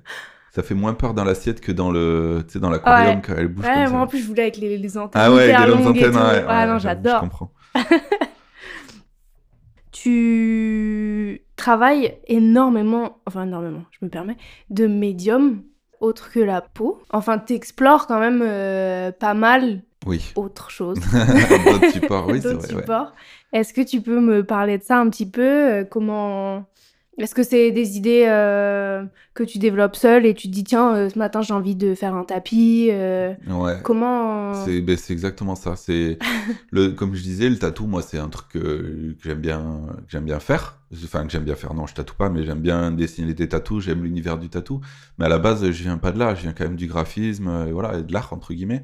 Ça 0.52 0.64
fait 0.64 0.76
moins 0.76 0.94
peur 0.94 1.14
dans 1.14 1.24
l'assiette 1.24 1.60
que 1.62 1.72
dans 1.72 1.92
le, 1.92 2.44
tu 2.48 2.54
sais, 2.54 2.60
dans 2.60 2.70
l'aquarium 2.70 3.16
Ouais. 3.16 3.22
quand 3.26 3.34
elle 3.36 3.48
bouge 3.48 3.66
Ouais, 3.66 3.72
comme 3.72 3.82
moi 3.82 4.00
ça. 4.00 4.04
en 4.04 4.08
plus 4.08 4.20
je 4.20 4.28
voulais 4.28 4.44
avec 4.44 4.58
les, 4.58 4.78
les 4.78 4.98
antennes 5.00 5.22
Ah 5.22 5.32
ouais, 5.34 5.52
avec 5.52 5.68
les 5.68 5.74
longues 5.84 5.98
et 5.98 6.06
antennes, 6.06 6.12
tout. 6.12 6.18
ouais, 6.18 6.46
Ah 6.48 6.66
ouais, 6.66 6.72
non, 6.72 6.78
j'adore. 6.80 7.16
Je 7.16 7.20
comprends. 7.22 7.52
Tu 10.04 11.42
travailles 11.56 12.18
énormément, 12.28 13.20
enfin 13.26 13.44
énormément, 13.44 13.84
je 13.92 14.00
me 14.06 14.10
permets, 14.10 14.36
de 14.70 14.86
médiums 14.86 15.64
autres 16.02 16.30
que 16.30 16.42
la 16.42 16.60
peau. 16.60 17.02
Enfin, 17.10 17.38
t'explores 17.38 18.06
quand 18.06 18.20
même 18.20 18.42
euh, 18.44 19.14
pas 19.14 19.34
mal 19.34 19.82
Oui. 20.06 20.34
autre 20.36 20.70
chose. 20.70 20.98
D'autres 21.66 21.92
supports, 21.94 22.28
oui, 22.28 22.42
c'est 22.42 22.54
vrai. 22.54 22.56
ouais. 22.74 22.82
supports. 22.82 23.14
Est-ce 23.54 23.74
que 23.74 23.80
tu 23.80 24.02
peux 24.02 24.20
me 24.20 24.44
parler 24.44 24.78
de 24.78 24.84
ça 24.84 25.00
un 25.00 25.10
petit 25.10 25.30
peu 25.30 25.42
euh, 25.42 25.84
Comment 25.86 26.66
Est-ce 27.20 27.36
que 27.36 27.44
c'est 27.44 27.72
des 27.72 27.96
idées 27.96 28.26
euh, 28.28 29.04
que 29.36 29.44
tu 29.44 29.60
développes 29.60 29.96
seul 29.96 30.26
et 30.26 30.34
tu 30.34 30.48
te 30.48 30.54
dis 30.54 30.64
tiens 30.64 30.96
euh, 30.96 31.10
ce 31.10 31.20
matin 31.20 31.44
j'ai 31.44 31.54
envie 31.54 31.76
de 31.76 31.94
faire 31.94 32.16
un 32.16 32.24
tapis 32.24 32.90
euh, 32.92 33.34
Ouais. 33.48 33.78
Comment 33.84 34.66
C'est 34.66 34.82
ben, 34.82 34.98
c'est 34.98 35.14
exactement 35.14 35.54
ça. 35.54 35.76
C'est 35.76 36.18
le 36.72 36.90
comme 36.90 37.14
je 37.14 37.22
disais, 37.22 37.50
le 37.50 37.58
tatou, 37.58 37.86
moi, 37.86 38.02
c'est 38.02 38.18
un 38.18 38.30
truc 38.30 38.50
que, 38.50 39.16
j'aime 39.24 39.40
bien, 39.40 39.82
j'aime 40.08 40.26
bien 40.26 40.40
faire. 40.40 40.80
Enfin, 41.04 41.26
que 41.26 41.32
j'aime 41.32 41.44
bien 41.44 41.56
faire. 41.56 41.76
Non, 41.76 41.86
je 41.86 41.94
tatoue 41.94 42.16
pas, 42.16 42.30
mais 42.30 42.44
j'aime 42.46 42.62
bien 42.62 42.92
dessiner 42.92 43.34
des 43.36 43.48
tatous. 43.48 43.84
J'aime 43.84 44.04
l'univers 44.04 44.40
du 44.40 44.50
tatou. 44.50 44.82
Mais 45.20 45.26
à 45.26 45.30
la 45.30 45.38
base, 45.38 45.64
je 45.64 45.84
viens 45.84 45.98
pas 45.98 46.12
de 46.12 46.18
là. 46.18 46.34
Je 46.34 46.42
viens 46.42 46.54
quand 46.54 46.64
même 46.64 46.76
du 46.76 46.88
graphisme, 46.88 47.68
et 47.68 47.72
voilà, 47.72 48.00
et 48.00 48.04
de 48.04 48.12
l'art 48.12 48.34
entre 48.34 48.54
guillemets. 48.54 48.84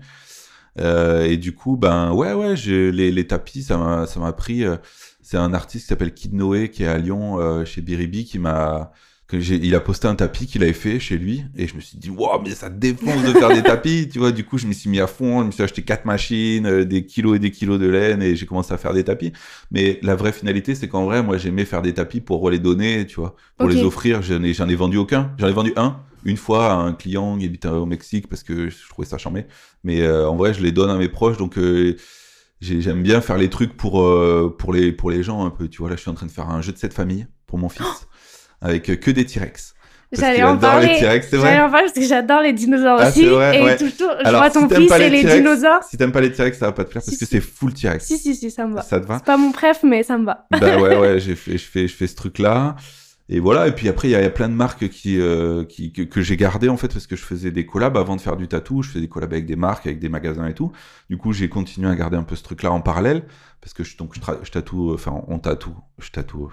Et 0.78 1.38
du 1.38 1.54
coup, 1.56 1.78
ben 1.78 2.13
ouais, 2.13 2.34
ouais, 2.34 2.56
les, 2.56 3.12
les 3.12 3.28
tapis, 3.28 3.63
ça 3.63 3.78
m'a, 3.78 4.06
ça 4.06 4.20
m'a 4.20 4.34
pris. 4.34 4.63
C'est 5.30 5.38
un 5.38 5.54
artiste 5.54 5.84
qui 5.84 5.89
s'appelle 5.89 6.12
Kid 6.12 6.34
Noé, 6.34 6.72
qui 6.72 6.82
est 6.82 6.88
à 6.88 6.98
Lyon, 6.98 7.39
euh, 7.39 7.63
chez 7.63 7.82
Biribi, 7.82 8.26
qui 8.26 8.39
m'a 8.39 8.92
il 9.32 9.76
a 9.76 9.80
posté 9.80 10.08
un 10.08 10.15
tapis 10.15 10.48
qu'il 10.48 10.63
avait 10.63 10.74
fait 10.74 11.00
chez 11.00 11.15
lui 11.15 11.46
et 11.56 11.68
je 11.68 11.76
me 11.76 11.82
suis 11.82 12.00
dit 12.00 12.10
waouh 12.10 12.42
mais 12.44 12.50
ça 12.50 12.68
défonce 12.72 13.22
de 13.22 13.34
faire 13.34 13.50
des 13.50 13.62
tapis, 13.62 14.10
tu 14.12 14.18
vois. 14.18 14.32
Du 14.32 14.44
coup, 14.44 14.58
je 14.58 14.65
me 14.65 14.74
suis 14.74 14.89
mis 14.89 15.00
à 15.00 15.06
fond, 15.06 15.42
je 15.42 15.46
me 15.46 15.52
suis 15.52 15.62
acheté 15.62 15.84
quatre 15.84 16.06
machines, 16.06 16.65
euh, 16.65 16.84
des 16.84 17.06
kilos 17.06 17.36
et 17.36 17.39
des 17.39 17.52
kilos 17.52 17.80
de 17.80 17.86
laine 17.86 18.24
et 18.24 18.36
j'ai 18.36 18.48
commencé 18.48 18.74
à 18.74 18.80
faire 18.80 18.92
des 18.92 19.04
tapis. 19.04 19.32
Mais 19.70 20.00
la 20.02 20.15
vraie 20.15 20.32
finalité, 20.32 20.74
c'est 20.74 20.88
qu'en 20.88 21.06
vrai, 21.06 21.22
moi, 21.22 21.38
j'aimais 21.38 21.65
faire 21.65 21.84
des 21.84 21.94
tapis 21.94 22.22
pour 22.22 22.50
les 22.50 22.58
donner, 22.58 23.06
tu 23.06 23.20
vois, 23.20 23.36
pour 23.56 23.70
les 23.70 23.84
offrir. 23.84 24.24
J'en 24.24 24.42
ai, 24.42 24.56
j'en 24.56 24.68
ai 24.68 24.76
vendu 24.76 24.98
aucun. 24.98 25.32
J'en 25.38 25.48
ai 25.48 25.54
vendu 25.54 25.74
un 25.76 26.02
une 26.26 26.38
fois 26.38 26.72
à 26.72 26.76
un 26.76 26.94
client 26.94 27.38
qui 27.38 27.46
habite 27.46 27.65
au 27.65 27.86
Mexique 27.86 28.28
parce 28.28 28.44
que 28.44 28.70
je 28.70 28.89
trouvais 28.89 29.08
ça 29.08 29.18
charmé. 29.18 29.46
Mais 29.84 30.02
euh, 30.02 30.28
en 30.28 30.36
vrai, 30.36 30.54
je 30.54 30.62
les 30.62 30.72
donne 30.72 30.89
à 30.89 30.98
mes 30.98 31.08
proches, 31.08 31.38
donc 31.38 31.58
euh, 31.58 31.96
j'aime 32.62 33.02
bien 33.04 33.22
faire 33.22 33.38
les 33.38 33.50
trucs 33.50 33.76
pour 33.78 34.02
euh, 34.02 34.56
pour 34.58 34.74
les 34.74 34.91
pour 34.91 35.12
les 35.12 35.24
gens 35.24 35.45
un 35.45 35.50
peu. 35.50 35.67
Tu 35.67 35.80
vois, 35.80 35.89
là, 35.89 35.95
je 35.95 36.02
suis 36.02 36.10
en 36.12 36.13
train 36.15 36.26
de 36.26 36.32
faire 36.32 36.50
un 36.50 36.62
jeu 36.62 36.72
de 36.72 36.78
cette 36.78 36.93
famille 36.93 37.28
pour 37.48 37.58
mon 37.58 37.69
fils 37.69 38.08
avec 38.62 38.89
euh, 38.89 38.95
que 38.95 39.12
des 39.12 39.26
T-Rex. 39.26 39.74
J'allais 40.12 40.41
en 40.41 40.58
parler. 40.58 40.98
T-Rex, 41.00 41.28
c'est 41.30 41.39
J'allais 41.39 41.60
en 41.62 41.69
parler 41.69 41.86
parce 41.86 42.00
que 42.00 42.04
j'adore 42.04 42.41
les 42.41 42.52
dinosaures 42.54 42.98
Ah, 43.00 43.10
aussi. 43.10 43.26
vrai, 43.26 43.60
et 43.60 43.63
ouais. 43.63 43.78
toujours, 43.78 44.12
je 44.19 44.26
Alors, 44.28 44.41
vois 44.41 44.50
ton 44.50 44.62
si 44.62 44.67
t'aimes 44.69 44.82
fils 44.88 44.91
et 45.00 45.10
les 45.12 45.24
dinosaures. 45.24 45.84
Si 45.84 45.98
t'aimes 45.98 46.12
pas 46.12 46.22
les 46.22 46.32
T-Rex, 46.32 46.58
ça 46.58 46.65
va 46.65 46.72
pas 46.72 46.84
te 46.84 46.89
plaire 46.89 47.04
parce 47.06 47.15
Si, 47.15 47.19
que 47.19 47.30
c'est 47.30 47.39
full 47.41 47.74
T-Rex. 47.76 48.06
Si, 48.06 48.17
si, 48.17 48.36
si, 48.36 48.50
ça 48.50 48.65
me 48.65 48.74
va. 48.74 48.82
Ça 48.82 49.00
te 49.00 49.06
va 49.06 49.19
C'est 49.19 49.26
pas 49.26 49.38
mon 49.38 49.52
préf, 49.52 49.82
mais 49.84 50.02
ça 50.02 50.17
me 50.17 50.26
va. 50.26 50.48
Bah 50.50 50.80
ouais, 50.80 50.98
ouais, 50.98 51.19
j'ai 51.19 51.36
fait, 51.36 51.60
je 51.60 51.65
fais, 51.65 51.88
je 51.88 51.95
fais 51.95 52.08
ce 52.08 52.15
truc-là. 52.15 52.76
Et 53.32 53.39
voilà. 53.39 53.68
Et 53.68 53.72
puis 53.74 53.88
après, 53.88 54.08
il 54.08 54.12
y, 54.12 54.15
a 54.15 54.20
il 54.22 54.24
y 54.24 54.28
a 54.28 54.32
plein 54.32 54.50
de 54.50 54.56
marques 54.56 54.89
qui, 54.89 55.20
euh, 55.22 55.63
qui, 55.63 55.94
que, 55.94 56.02
que 56.02 56.22
j'ai 56.22 56.36
gardé 56.36 56.68
en 56.68 56.78
fait 56.78 56.88
parce 56.92 57.06
que 57.08 57.15
je 57.15 57.24
faisais 57.24 57.52
des 57.52 57.65
collabs 57.65 57.96
avant 57.96 58.15
de 58.15 58.22
faire 58.22 58.36
du 58.36 58.48
tatou. 58.48 58.82
Je 58.82 58.89
faisais 58.89 59.02
des 59.02 59.08
collabs 59.08 59.32
avec 59.32 59.46
des 59.46 59.56
marques, 59.56 59.86
avec 59.86 60.00
des 60.00 60.10
magasins 60.10 60.48
et 60.48 60.54
tout. 60.56 60.72
Du 61.10 61.18
coup, 61.18 61.32
j'ai 61.32 61.48
continué 61.48 61.88
à 61.89 61.96
garder 61.96 62.18
un 62.18 62.24
peu 62.24 62.36
ce 62.36 62.44
truc-là 62.44 62.72
en 62.72 62.82
parallèle 62.82 63.24
parce 63.62 63.74
que 63.74 63.84
je, 63.84 63.96
donc 63.98 64.15
je, 64.15 64.20
tra- 64.20 64.39
je 64.44 64.50
tatoue, 64.52 64.94
enfin, 64.94 65.22
on 65.28 65.38
tatoue, 65.39 65.76
je 66.00 66.10
tatoue. 66.10 66.52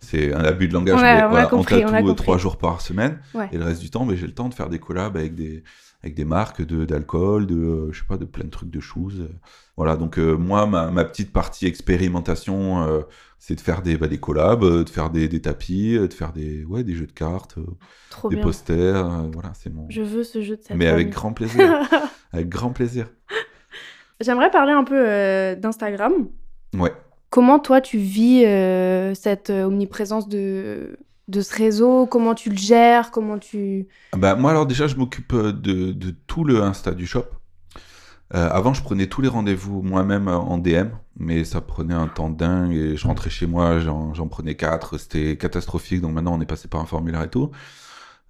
C'est 0.00 0.34
un 0.34 0.44
abus 0.44 0.68
de 0.68 0.74
langage, 0.74 1.00
Ouais, 1.00 1.16
mais 1.16 1.22
on 1.24 1.30
voilà, 1.30 1.46
compris, 1.46 1.82
on 1.84 1.88
a 1.88 1.92
tatoue 1.92 2.10
euh, 2.10 2.14
trois 2.14 2.38
jours 2.38 2.58
par 2.58 2.80
semaine. 2.80 3.20
Ouais. 3.32 3.48
Et 3.52 3.56
le 3.58 3.64
reste 3.64 3.80
du 3.80 3.88
temps, 3.90 4.04
ben, 4.04 4.16
j'ai 4.16 4.26
le 4.26 4.34
temps 4.34 4.48
de 4.48 4.54
faire 4.54 4.68
des 4.68 4.78
collabs 4.78 5.16
avec 5.16 5.34
des, 5.34 5.62
avec 6.04 6.14
des 6.14 6.26
marques 6.26 6.60
d'alcool, 6.62 7.46
de, 7.46 7.56
euh, 7.56 7.92
je 7.92 8.00
sais 8.00 8.04
pas, 8.06 8.18
de 8.18 8.26
plein 8.26 8.44
de 8.44 8.50
trucs 8.50 8.70
de 8.70 8.80
choses. 8.80 9.26
Voilà, 9.76 9.96
donc 9.96 10.18
euh, 10.18 10.36
moi, 10.36 10.66
ma, 10.66 10.90
ma 10.90 11.02
petite 11.04 11.32
partie 11.32 11.66
expérimentation, 11.66 12.82
euh, 12.82 13.00
c'est 13.38 13.54
de 13.54 13.60
faire 13.60 13.80
des, 13.80 13.96
bah, 13.96 14.06
des 14.06 14.18
collabs, 14.18 14.62
de 14.84 14.88
faire 14.88 15.08
des, 15.08 15.28
des 15.28 15.40
tapis, 15.40 15.96
de 15.96 16.12
faire 16.12 16.32
des, 16.32 16.62
ouais, 16.66 16.84
des 16.84 16.94
jeux 16.94 17.06
de 17.06 17.12
cartes, 17.12 17.56
Trop 18.10 18.28
des 18.28 18.36
bien. 18.36 18.44
posters. 18.44 19.24
voilà, 19.32 19.52
c'est 19.54 19.72
mon. 19.72 19.86
Je 19.88 20.02
veux 20.02 20.24
ce 20.24 20.42
jeu 20.42 20.56
de 20.56 20.62
cette 20.62 20.76
Mais 20.76 20.88
avec 20.88 21.08
grand 21.08 21.32
plaisir. 21.32 21.88
avec 22.32 22.50
grand 22.50 22.70
plaisir. 22.70 23.08
J'aimerais 24.20 24.50
parler 24.50 24.72
un 24.72 24.84
peu 24.84 25.08
euh, 25.08 25.54
d'Instagram. 25.56 26.12
Ouais. 26.74 26.92
Comment 27.30 27.58
toi 27.58 27.80
tu 27.80 27.96
vis 27.96 28.44
cette 29.16 29.50
omniprésence 29.50 30.28
de, 30.28 30.98
de 31.28 31.40
ce 31.40 31.54
réseau 31.54 32.06
Comment 32.06 32.34
tu 32.34 32.50
le 32.50 32.56
gères 32.56 33.10
Comment 33.10 33.38
tu... 33.38 33.86
Bah, 34.16 34.34
moi, 34.34 34.50
alors 34.50 34.66
déjà, 34.66 34.86
je 34.86 34.96
m'occupe 34.96 35.32
euh, 35.32 35.52
de, 35.52 36.14
tout 36.26 36.44
le 36.44 36.62
Insta 36.62 36.92
du 36.92 37.06
shop. 37.06 37.26
Euh, 38.34 38.48
avant, 38.50 38.74
je 38.74 38.82
prenais 38.82 39.06
tous 39.06 39.20
les 39.20 39.28
rendez-vous 39.28 39.82
moi-même 39.82 40.28
euh, 40.28 40.36
en 40.36 40.58
DM, 40.58 40.88
mais 41.18 41.44
ça 41.44 41.60
prenait 41.60 41.94
un 41.94 42.08
temps 42.08 42.30
dingue 42.30 42.72
et 42.72 42.96
je 42.96 43.06
rentrais 43.06 43.30
chez 43.30 43.46
moi, 43.46 43.78
j'en 43.80 44.28
prenais 44.28 44.54
quatre, 44.54 44.98
c'était 44.98 45.36
catastrophique. 45.36 46.00
Donc 46.00 46.12
maintenant, 46.14 46.34
on 46.34 46.40
est 46.40 46.46
passé 46.46 46.68
par 46.68 46.80
un 46.80 46.86
formulaire 46.86 47.22
et 47.22 47.30
tout. 47.30 47.50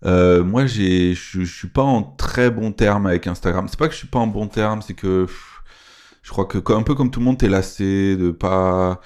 Euh, 0.04 0.44
moi, 0.44 0.66
je 0.66 1.14
je 1.14 1.44
suis 1.44 1.68
pas 1.68 1.82
en 1.82 2.02
très 2.02 2.50
bon 2.50 2.72
terme 2.72 3.06
avec 3.06 3.26
Instagram. 3.26 3.66
C'est 3.68 3.78
pas 3.78 3.86
que 3.88 3.94
je 3.94 3.98
suis 3.98 4.08
pas 4.08 4.18
en 4.18 4.26
bon 4.26 4.48
terme, 4.48 4.82
c'est 4.82 4.94
que 4.94 5.26
je 6.22 6.30
crois 6.30 6.46
que 6.46 6.58
un 6.72 6.82
peu 6.82 6.94
comme 6.94 7.10
tout 7.10 7.20
le 7.20 7.26
monde, 7.26 7.38
t'es 7.38 7.48
lassé 7.48 8.16
de 8.16 8.30
pas 8.30 9.00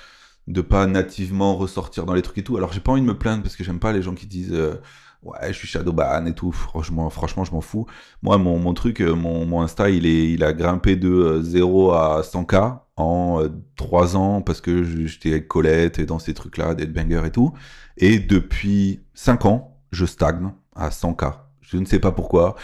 de 0.49 0.61
pas 0.61 0.87
nativement 0.87 1.57
ressortir 1.57 2.05
dans 2.07 2.15
les 2.15 2.23
trucs 2.23 2.39
et 2.39 2.43
tout. 2.45 2.57
Alors 2.57 2.73
j'ai 2.73 2.81
pas 2.81 2.93
envie 2.93 3.03
de 3.03 3.07
me 3.07 3.17
plaindre 3.17 3.43
parce 3.43 3.57
que 3.57 3.65
j'aime 3.65 3.79
pas 3.79 3.93
les 3.93 4.03
gens 4.03 4.15
qui 4.15 4.27
disent 4.27 4.53
euh, 4.53 4.81
ouais 5.23 5.49
je 5.49 5.53
suis 5.53 5.69
shadowban 5.69 6.27
et 6.27 6.35
tout. 6.35 6.53
Franchement, 6.53 7.11
franchement 7.11 7.45
je 7.45 7.53
m'en 7.53 7.61
fous. 7.61 7.87
Moi 8.23 8.39
mon, 8.39 8.59
mon 8.59 8.75
truc, 8.75 9.01
euh, 9.01 9.15
mon, 9.15 9.45
mon 9.47 9.63
Insta 9.63 9.91
il 9.91 10.07
est 10.07 10.33
il 10.33 10.43
a 10.43 10.53
grimpé 10.53 10.97
de 10.97 11.11
euh, 11.11 11.43
0 11.43 11.93
à 11.93 12.23
100k 12.23 12.81
en 12.97 13.43
3 13.77 14.17
ans 14.17 14.43
parce 14.43 14.61
que 14.61 14.83
j'étais 15.07 15.31
avec 15.31 15.49
Colette 15.49 15.99
et 15.99 16.07
dans 16.07 16.19
ces 16.19 16.35
trucs 16.35 16.57
là, 16.57 16.75
Deadbanger 16.75 17.27
et 17.27 17.31
tout. 17.31 17.53
Et 17.99 18.19
depuis 18.19 19.01
5 19.15 19.47
ans 19.47 19.79
je 19.93 20.07
stagne 20.07 20.53
à 20.75 20.89
100k. 20.89 21.35
Je 21.61 21.77
ne 21.77 21.85
sais 21.85 21.99
pas 21.99 22.13
pourquoi. 22.13 22.57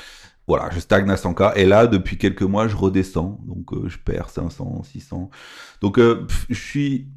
Voilà, 0.47 0.70
je 0.70 0.81
stagne 0.81 1.09
à 1.11 1.14
100k. 1.14 1.57
Et 1.57 1.64
là, 1.64 1.87
depuis 1.87 2.18
quelques 2.18 2.42
mois, 2.42 2.68
je 2.68 2.77
redescends. 2.77 3.40
Donc, 3.47 3.73
euh, 3.73 3.88
je 3.88 3.99
perds 3.99 4.29
500, 4.29 4.83
600. 4.83 5.31
Donc, 5.81 5.99
euh, 5.99 6.27
pff, 6.27 6.47
je 6.51 6.61
suis. 6.61 7.09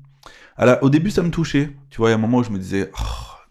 La- 0.66 0.84
Au 0.84 0.90
début, 0.90 1.12
ça 1.12 1.22
me 1.24 1.30
touchait. 1.32 1.70
Tu 1.90 1.98
vois, 1.98 2.10
il 2.10 2.12
y 2.12 2.16
a 2.16 2.18
un 2.18 2.22
moment 2.22 2.40
où 2.40 2.44
je 2.44 2.50
me 2.50 2.58
disais. 2.60 2.90
oh, 3.00 3.04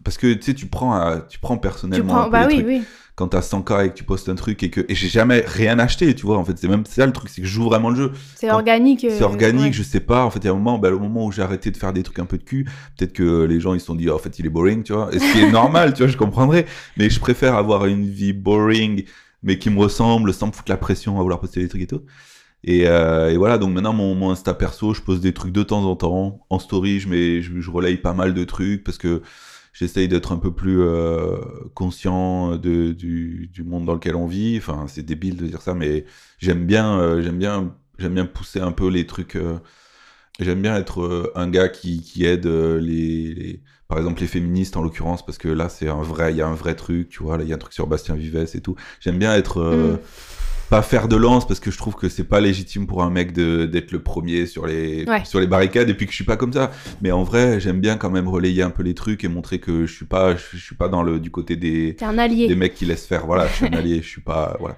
Parce 0.03 0.17
que 0.17 0.33
tu 0.33 0.41
sais, 0.43 0.53
tu 0.53 0.67
prends, 0.67 0.93
à- 0.93 1.21
tu 1.21 1.39
prends 1.39 1.55
Tu 1.55 1.61
personnellement. 1.61 2.13
prends... 2.13 2.21
un 2.21 2.25
peu 2.25 2.31
Bah 2.31 2.41
les 2.41 2.47
oui, 2.47 2.53
trucs. 2.55 2.67
oui. 2.67 2.83
Quand 3.15 3.29
t'as 3.29 3.41
100k 3.41 3.83
et 3.85 3.89
que 3.89 3.95
tu 3.95 4.03
postes 4.03 4.29
un 4.29 4.35
truc 4.35 4.61
et 4.61 4.69
que. 4.69 4.81
Et 4.87 4.93
j'ai 4.93 5.07
jamais 5.09 5.43
rien 5.47 5.79
acheté, 5.79 6.13
tu 6.13 6.25
vois. 6.27 6.37
En 6.37 6.45
fait, 6.45 6.55
c'est 6.57 6.67
même 6.67 6.85
ça 6.85 7.03
le 7.05 7.11
truc, 7.11 7.29
c'est 7.29 7.41
que 7.41 7.47
je 7.47 7.51
joue 7.51 7.63
vraiment 7.65 7.89
le 7.89 7.95
jeu. 7.95 8.11
C'est 8.35 8.51
organique. 8.51 9.03
euh, 9.05 9.15
C'est 9.17 9.23
organique, 9.23 9.63
ouais. 9.63 9.71
je 9.73 9.81
sais 9.81 9.99
pas. 9.99 10.23
En 10.23 10.29
fait, 10.29 10.37
il 10.39 10.45
y 10.45 10.47
a 10.49 10.51
un 10.51 10.53
moment, 10.55 10.77
bah, 10.77 10.91
au 10.91 10.99
moment 10.99 11.25
où 11.25 11.31
j'ai 11.31 11.41
arrêté 11.41 11.71
de 11.71 11.77
faire 11.77 11.93
des 11.93 12.03
trucs 12.03 12.19
un 12.19 12.25
peu 12.27 12.37
de 12.37 12.43
cul, 12.43 12.65
peut-être 12.95 13.13
que 13.13 13.43
les 13.45 13.59
gens 13.59 13.73
ils 13.73 13.79
se 13.79 13.87
sont 13.87 13.95
dit, 13.95 14.07
oh, 14.07 14.13
en 14.15 14.19
fait, 14.19 14.37
il 14.37 14.45
est 14.45 14.49
boring, 14.49 14.83
tu 14.83 14.93
vois. 14.93 15.09
Et 15.13 15.17
ce 15.19 15.31
qui 15.33 15.39
est 15.39 15.51
normal, 15.51 15.93
tu 15.95 16.03
vois, 16.03 16.11
je 16.11 16.17
comprendrais. 16.17 16.67
Mais 16.95 17.09
je 17.09 17.19
préfère 17.19 17.55
avoir 17.55 17.87
une 17.87 18.05
vie 18.07 18.33
boring, 18.33 19.03
mais 19.41 19.57
qui 19.57 19.71
me 19.71 19.79
ressemble, 19.79 20.31
sans 20.31 20.47
me 20.47 20.51
foutre 20.51 20.69
la 20.69 20.77
pression 20.77 21.17
à 21.19 21.21
vouloir 21.23 21.39
poster 21.39 21.61
des 21.61 21.69
trucs 21.69 21.81
et 21.81 21.87
tout. 21.87 22.03
Et, 22.67 22.85
euh, 22.85 23.31
et 23.31 23.37
voilà, 23.37 23.57
donc 23.57 23.73
maintenant, 23.73 23.93
mon, 23.93 24.29
Insta 24.29 24.53
perso, 24.53 24.93
je 24.93 25.01
pose 25.01 25.21
des 25.21 25.33
trucs 25.33 25.53
de 25.53 25.63
temps 25.63 25.85
en 25.85 25.95
temps. 25.95 26.45
En 26.49 26.59
story, 26.59 26.99
je, 26.99 27.07
mets, 27.07 27.41
je, 27.41 27.61
je 27.61 27.71
relaye 27.71 27.95
pas 27.95 28.13
mal 28.13 28.33
de 28.33 28.43
trucs 28.43 28.83
parce 28.83 28.97
que 28.97 29.21
j'essaye 29.71 30.09
d'être 30.09 30.33
un 30.33 30.37
peu 30.37 30.53
plus 30.53 30.81
euh, 30.81 31.37
conscient 31.73 32.57
du, 32.57 33.49
monde 33.65 33.85
dans 33.85 33.93
lequel 33.93 34.17
on 34.17 34.27
vit. 34.27 34.57
Enfin, 34.57 34.85
c'est 34.89 35.03
débile 35.03 35.37
de 35.37 35.47
dire 35.47 35.61
ça, 35.61 35.73
mais 35.73 36.03
j'aime 36.39 36.65
bien, 36.65 36.99
euh, 36.99 37.31
bien, 37.31 37.73
bien 37.99 38.25
pousser 38.25 38.59
un 38.59 38.73
peu 38.73 38.89
les 38.89 39.07
trucs. 39.07 39.37
j'aime 40.41 40.61
bien 40.61 40.75
être 40.75 41.31
un 41.35 41.49
gars 41.49 41.69
qui, 41.69 42.25
aide 42.25 42.47
les, 42.47 43.61
par 43.87 43.97
exemple 43.97 44.19
les 44.19 44.27
féministes 44.27 44.75
en 44.75 44.83
l'occurrence, 44.83 45.25
parce 45.25 45.37
que 45.37 45.47
là 45.47 45.69
c'est 45.69 45.87
un 45.87 46.01
vrai, 46.01 46.33
il 46.33 46.37
y 46.37 46.41
a 46.41 46.47
un 46.47 46.53
vrai 46.53 46.75
truc, 46.75 47.07
tu 47.07 47.23
vois. 47.23 47.37
Il 47.41 47.47
y 47.47 47.53
a 47.53 47.55
un 47.55 47.59
truc 47.59 47.73
sur 47.73 47.87
Bastien 47.87 48.15
Vives 48.15 48.45
et 48.53 48.61
tout. 48.61 48.75
J'aime 48.99 49.19
bien 49.19 49.33
être 49.35 49.61
Mm. 49.61 49.99
Pas 50.69 50.81
faire 50.81 51.07
de 51.07 51.15
lance 51.15 51.47
parce 51.47 51.59
que 51.59 51.71
je 51.71 51.77
trouve 51.77 51.95
que 51.95 52.09
c'est 52.09 52.23
pas 52.25 52.41
légitime 52.41 52.87
pour 52.87 53.01
un 53.03 53.09
mec 53.09 53.31
d'être 53.33 53.91
le 53.91 53.99
premier 54.03 54.45
sur 54.45 54.65
les 54.67 55.05
Ouais. 55.07 55.23
sur 55.25 55.39
les 55.39 55.47
barricades 55.47 55.89
et 55.89 55.93
puis 55.93 56.05
que 56.05 56.11
je 56.11 56.15
suis 56.17 56.25
pas 56.25 56.37
comme 56.37 56.51
ça. 56.53 56.71
Mais 57.01 57.11
en 57.11 57.23
vrai 57.23 57.59
j'aime 57.59 57.79
bien 57.79 57.97
quand 57.97 58.09
même 58.09 58.27
relayer 58.27 58.63
un 58.63 58.69
peu 58.69 58.83
les 58.83 58.93
trucs 58.93 59.23
et 59.23 59.27
montrer 59.27 59.59
que 59.59 59.85
je 59.85 59.93
suis 59.93 60.05
pas 60.05 60.35
je, 60.35 60.43
je 60.53 60.57
suis 60.63 60.75
pas 60.75 60.89
dans 60.89 61.03
le 61.03 61.19
du 61.19 61.31
côté 61.31 61.55
des 61.55 61.95
T'es 61.97 62.05
un 62.05 62.17
allié. 62.17 62.47
des 62.47 62.55
mecs 62.55 62.73
qui 62.75 62.85
laissent 62.85 63.05
faire. 63.07 63.25
Voilà 63.25 63.47
je 63.47 63.53
suis 63.53 63.65
un 63.65 63.73
allié 63.73 64.01
je 64.01 64.07
suis 64.07 64.21
pas 64.21 64.57
voilà. 64.59 64.77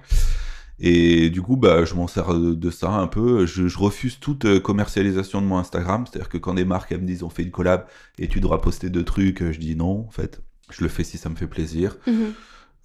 Et 0.78 1.28
du 1.28 1.42
coup 1.42 1.56
bah 1.56 1.84
je 1.84 1.94
m'en 1.94 2.06
sers 2.06 2.32
de, 2.34 2.54
de 2.54 2.70
ça 2.70 2.90
un 2.90 3.06
peu. 3.06 3.44
Je, 3.46 3.66
je 3.68 3.78
refuse 3.78 4.18
toute 4.18 4.44
euh, 4.46 4.60
commercialisation 4.60 5.42
de 5.42 5.46
mon 5.46 5.58
Instagram. 5.58 6.04
C'est 6.06 6.16
à 6.16 6.20
dire 6.20 6.28
que 6.28 6.38
quand 6.38 6.54
des 6.54 6.64
marques 6.64 6.92
elles 6.92 7.00
me 7.02 7.06
disent 7.06 7.22
on 7.22 7.28
fait 7.30 7.42
une 7.42 7.50
collab 7.50 7.86
et 8.18 8.28
tu 8.28 8.40
devras 8.40 8.58
poster 8.58 8.88
deux 8.90 9.04
trucs 9.04 9.42
je 9.52 9.58
dis 9.58 9.76
non 9.76 10.06
en 10.06 10.10
fait. 10.10 10.40
Je 10.70 10.82
le 10.82 10.88
fais 10.88 11.02
si 11.04 11.18
ça 11.18 11.28
me 11.28 11.34
fait 11.34 11.48
plaisir. 11.48 11.96
Mhm. 12.06 12.32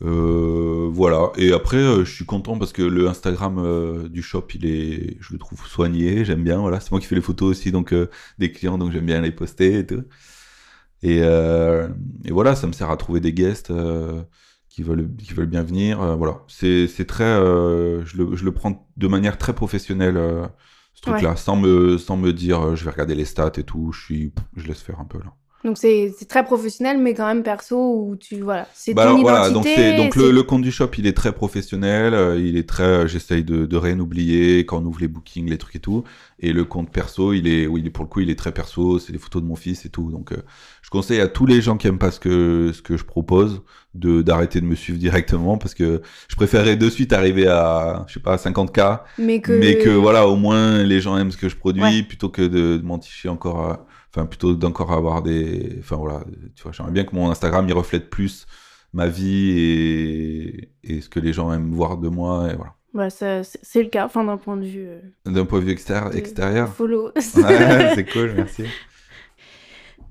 Euh, 0.04 0.90
voilà. 0.92 1.32
Et 1.38 1.54
après, 1.54 1.78
euh, 1.78 2.04
je 2.06 2.12
suis 2.14 2.26
content 2.26 2.58
parce 2.58 2.74
que 2.74 2.82
le 2.82 3.08
Instagram 3.08 3.58
euh, 3.60 4.10
du 4.10 4.22
shop, 4.22 4.48
il 4.54 4.66
est, 4.66 5.18
je 5.22 5.34
le 5.34 5.40
trouve 5.40 5.66
soigné. 5.68 6.26
J'aime 6.26 6.44
bien. 6.44 6.60
Voilà, 6.60 6.80
c'est 6.80 6.92
moi 6.92 7.00
qui 7.00 7.08
fais 7.08 7.16
les 7.16 7.22
photos 7.22 7.50
aussi, 7.52 7.72
donc 7.72 7.94
des 8.40 8.52
clients, 8.52 8.78
donc 8.78 8.92
j'aime 8.92 9.06
bien 9.06 9.22
les 9.22 9.32
poster 9.32 9.80
et 9.80 9.86
tout. 9.86 10.04
Et, 11.04 11.20
euh, 11.22 11.88
et 12.24 12.32
voilà, 12.32 12.56
ça 12.56 12.68
me 12.68 12.74
sert 12.74 12.90
à 12.90 12.98
trouver 12.98 13.20
des 13.20 13.34
guests 13.34 13.72
euh, 13.72 14.24
qui 14.70 14.84
veulent, 14.84 15.10
qui 15.18 15.34
veulent 15.34 15.46
bien 15.46 15.64
venir. 15.64 16.18
Voilà, 16.18 16.44
c'est, 16.48 16.88
c'est 16.88 17.06
très, 17.06 17.24
euh, 17.24 18.04
je 18.06 18.18
le, 18.18 18.36
je 18.36 18.44
le 18.46 18.52
prends 18.54 18.88
de 18.98 19.08
manière 19.08 19.38
très 19.38 19.54
professionnelle. 19.54 20.16
ce 20.94 21.02
truc-là, 21.02 21.36
sans 21.36 21.56
me, 21.58 21.98
sans 21.98 22.18
me 22.18 22.34
dire, 22.34 22.76
je 22.76 22.86
vais 22.86 22.92
regarder 22.92 23.16
les 23.16 23.26
stats 23.26 23.52
et 23.58 23.64
tout. 23.64 23.92
Je 23.92 24.02
suis, 24.04 24.34
je 24.56 24.68
laisse 24.68 24.82
faire 24.82 25.00
un 25.00 25.06
peu 25.06 25.20
là. 25.20 25.34
Donc 25.66 25.80
c'est 25.80 26.14
c'est 26.16 26.28
très 26.28 26.46
professionnel, 26.46 27.00
mais 27.00 27.16
quand 27.16 27.26
même 27.26 27.42
perso, 27.42 27.76
où 27.76 28.16
tu... 28.16 28.40
Voilà, 28.42 28.68
c'est 28.76 28.94
Bah 28.94 29.06
ton 29.06 29.26
alors, 29.26 29.48
identité. 29.50 29.74
voilà, 29.76 29.98
donc, 29.98 30.16
le 30.16 30.44
compte 30.44 30.62
du 30.62 30.72
shop, 30.72 30.92
il 31.00 31.08
est 31.08 31.18
très 31.18 31.32
professionnel, 31.32 32.14
euh, 32.14 32.40
il 32.40 32.56
est 32.56 32.70
très, 32.70 32.84
euh, 32.84 33.08
j'essaye 33.08 33.44
de, 33.44 33.66
de 33.66 33.78
rien 33.78 34.00
oublier 34.00 34.60
quand 34.68 34.78
on 34.84 34.86
ouvre 34.86 35.00
les 35.02 35.08
bookings, 35.08 35.50
les 35.50 35.58
trucs 35.58 35.76
et 35.78 35.80
tout. 35.80 36.04
Et 36.46 36.54
le 36.54 36.64
compte 36.64 36.92
perso, 36.92 37.34
il 37.34 37.48
est, 37.48 37.66
oui, 37.66 37.90
pour 37.90 38.04
le 38.04 38.10
coup, 38.10 38.20
il 38.20 38.30
est 38.30 38.38
très 38.38 38.52
perso, 38.54 39.00
c'est 39.00 39.12
des 39.12 39.18
photos 39.18 39.42
de 39.42 39.48
mon 39.48 39.56
fils 39.56 39.84
et 39.86 39.90
tout. 39.90 40.12
Donc, 40.12 40.32
euh, 40.32 40.38
je 40.84 40.90
conseille 40.92 41.20
à 41.20 41.28
tous 41.28 41.46
les 41.48 41.60
gens 41.60 41.76
qui 41.76 41.88
aiment 41.88 41.98
pas 41.98 42.12
ce 42.12 42.20
que, 42.20 42.72
ce 42.72 42.82
que 42.84 42.98
je 42.98 43.04
propose 43.04 43.64
de, 43.96 44.22
d'arrêter 44.22 44.62
de 44.62 44.66
me 44.66 44.76
suivre 44.76 45.00
directement 45.00 45.58
parce 45.58 45.74
que 45.74 46.02
je 46.30 46.36
préférerais 46.36 46.76
de 46.76 46.88
suite 46.90 47.14
arriver 47.14 47.48
à, 47.48 48.06
je 48.08 48.14
sais 48.14 48.20
pas, 48.20 48.34
à 48.34 48.38
50k, 48.38 49.02
Mais 49.18 49.42
que... 49.42 49.54
mais 49.54 49.78
que 49.80 49.90
voilà, 49.90 50.28
au 50.28 50.36
moins 50.36 50.84
les 50.84 51.02
gens 51.02 51.18
aiment 51.18 51.32
ce 51.32 51.38
que 51.38 51.50
je 51.50 51.56
produis 51.56 51.82
Ouais. 51.82 52.04
plutôt 52.04 52.30
que 52.30 52.44
de, 52.44 52.78
de 52.78 52.82
m'enticher 52.84 53.28
encore 53.30 53.60
à, 53.62 53.88
enfin, 54.14 54.28
plutôt 54.28 54.54
d'encore 54.54 54.92
avoir 54.92 55.24
des, 55.24 55.78
enfin 55.80 55.96
voilà, 55.96 56.24
tu 56.56 56.62
vois, 56.64 56.72
j'aimerais 56.74 56.92
bien 56.94 57.06
que 57.06 57.16
mon 57.16 57.32
Instagram 57.32 57.66
il 57.68 57.74
reflète 57.74 58.10
plus 58.12 58.46
ma 58.94 59.08
vie 59.08 59.50
et, 59.60 60.70
et 60.84 61.02
ce 61.02 61.10
que 61.10 61.20
les 61.20 61.34
gens 61.34 61.52
aiment 61.52 61.72
voir 61.74 61.98
de 61.98 62.08
moi 62.08 62.50
et 62.52 62.56
voilà. 62.56 62.75
Bah, 62.96 63.10
ça- 63.10 63.44
c'est 63.44 63.84
le 63.84 63.90
cas, 63.90 64.06
enfin 64.06 64.24
d'un 64.24 64.38
point 64.38 64.58
de 64.58 64.66
vue 64.66 64.88
euh, 64.88 65.00
D'un 65.26 65.46
point 65.46 65.60
de 65.60 65.66
vue 65.66 65.72
extérieur, 65.72 66.12
de- 66.12 66.18
extérieur. 66.18 66.74
follow. 66.74 67.12
Ouais, 67.36 67.92
c'est 67.94 68.06
cool, 68.06 68.32
merci. 68.34 68.64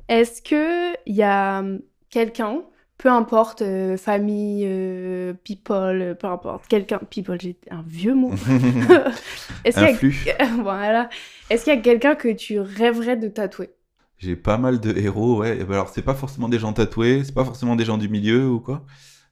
Est-ce 0.09 0.43
que 0.43 0.93
il 1.07 1.15
y 1.15 1.23
a 1.23 1.61
hum, 1.61 1.81
quelqu'un, 2.11 2.63
peu 2.99 3.09
importe, 3.11 3.63
euh, 3.63 3.97
famille, 3.97 4.65
euh, 4.67 5.33
people, 5.45 6.17
peu 6.21 6.27
importe, 6.27 6.67
quelqu'un, 6.69 6.99
people, 7.11 7.39
j'ai 7.41 7.57
un 7.71 7.83
vieux 7.87 8.15
mot. 8.15 8.31
Est-ce 9.65 9.77
qu'il 9.99 10.27
y 10.27 10.31
a, 10.31 10.47
voilà. 10.63 11.09
Est-ce 11.51 11.65
qu'il 11.65 11.75
y 11.75 11.79
a 11.79 11.81
quelqu'un 11.81 12.15
que 12.15 12.29
tu 12.33 12.61
rêverais 12.61 13.17
de 13.17 13.29
tatouer? 13.29 13.71
J'ai 14.19 14.37
pas 14.37 14.59
mal 14.59 14.81
de 14.81 14.97
héros, 14.97 15.39
ouais. 15.41 15.57
Ben 15.65 15.73
Alors, 15.75 15.89
c'est 15.89 16.03
pas 16.03 16.15
forcément 16.15 16.49
des 16.49 16.59
gens 16.59 16.73
tatoués, 16.73 17.25
c'est 17.25 17.35
pas 17.35 17.45
forcément 17.45 17.77
des 17.77 17.85
gens 17.85 17.99
du 17.99 18.09
milieu 18.09 18.49
ou 18.49 18.61
quoi. 18.61 18.85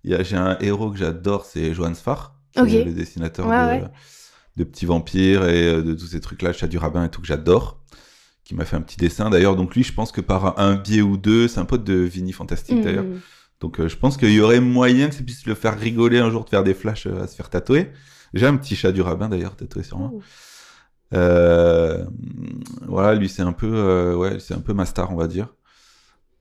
J'ai 0.05 0.37
un 0.37 0.59
héros 0.61 0.91
que 0.91 0.99
j'adore, 0.99 1.45
c'est 1.45 1.73
Johan 1.75 1.95
Sfar, 1.95 2.37
qui 2.53 2.61
Ok. 2.61 2.69
est 2.73 2.85
le 2.85 2.93
dessinateur 2.93 3.47
Ouais, 3.47 3.79
de, 3.79 3.83
ouais. 3.85 3.91
de 4.57 4.65
Petits 4.65 4.87
Vampires 4.87 5.49
et 5.49 5.67
euh, 5.69 5.83
de 5.83 5.95
tous 5.95 6.07
ces 6.07 6.21
trucs-là, 6.21 6.53
Chat 6.53 6.67
du 6.69 6.79
Rabbin 6.79 7.05
et 7.05 7.09
tout, 7.09 7.21
que 7.21 7.27
j'adore. 7.27 7.79
Qui 8.45 8.55
m'a 8.57 8.65
fait 8.65 8.77
un 8.77 8.81
petit 8.81 8.97
dessin 8.97 9.31
d'ailleurs. 9.31 9.55
Donc, 9.57 9.75
lui, 9.77 9.85
je 9.85 9.93
pense 9.95 10.11
que 10.12 10.21
par 10.21 10.59
un 10.59 10.75
biais 10.75 11.01
ou 11.01 11.17
deux, 11.17 11.47
c'est 11.49 11.61
un 11.61 11.65
pote 11.65 11.85
de 11.85 11.95
Vini 11.95 12.33
Fantastique 12.33 12.83
d'ailleurs. 12.83 13.05
Mhm. 13.05 13.21
Donc, 13.61 13.79
euh, 13.79 13.88
je 13.88 13.97
pense 13.97 14.17
qu'il 14.17 14.33
y 14.33 14.41
aurait 14.41 14.61
moyen 14.61 15.09
que 15.09 15.15
ça 15.15 15.23
puisse 15.23 15.47
le 15.47 15.55
faire 15.55 15.79
rigoler 15.79 16.19
un 16.19 16.29
jour 16.31 16.45
de 16.45 16.49
faire 16.51 16.65
des 16.65 16.75
flashs 16.75 17.07
euh, 17.07 17.23
à 17.23 17.29
se 17.29 17.37
faire 17.37 17.49
tatouer. 17.51 17.93
J'ai 18.35 18.47
un 18.47 18.57
petit 18.57 18.75
chat 18.75 18.91
du 18.91 19.01
rabbin 19.03 19.29
d'ailleurs 19.29 19.55
tatoué 19.55 19.85
sur 19.85 19.99
moi. 19.99 20.11
Euh, 21.15 22.05
voilà, 22.88 23.15
lui 23.15 23.29
c'est 23.29 23.43
un 23.43 23.53
peu, 23.53 23.71
euh, 23.73 24.15
ouais, 24.17 24.38
c'est 24.41 24.55
un 24.55 24.61
peu 24.61 24.73
ma 24.73 24.87
star, 24.87 25.12
on 25.12 25.17
va 25.17 25.29
dire. 25.29 25.49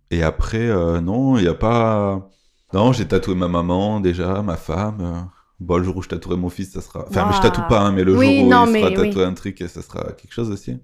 Et 0.10 0.24
après, 0.24 0.68
euh, 0.70 1.02
non, 1.02 1.38
il 1.38 1.44
y 1.44 1.48
a 1.48 1.54
pas. 1.54 2.30
Non, 2.74 2.94
j'ai 2.94 3.06
tatoué 3.08 3.36
ma 3.36 3.48
maman 3.50 4.00
déjà, 4.00 4.42
ma 4.42 4.56
femme. 4.58 5.30
Bon, 5.62 5.78
le 5.78 5.84
jour 5.84 5.96
où 5.98 6.02
je 6.02 6.10
tatouerai 6.10 6.38
mon 6.38 6.50
fils, 6.50 6.72
ça 6.72 6.82
sera. 6.82 7.06
Enfin, 7.08 7.26
mais 7.26 7.34
je 7.34 7.40
tatoue 7.42 7.62
pas, 7.64 7.82
hein, 7.82 7.92
mais 7.92 8.04
le 8.04 8.16
Oui, 8.18 8.18
jour 8.18 8.38
où 8.40 8.50
non, 8.50 8.66
il 8.66 8.68
sera 8.68 8.92
tatoué 8.92 9.24
oui. 9.24 9.26
un 9.26 9.34
truc, 9.34 9.60
ça 9.68 9.82
sera 9.82 10.12
quelque 10.14 10.34
chose 10.34 10.50
aussi. 10.52 10.78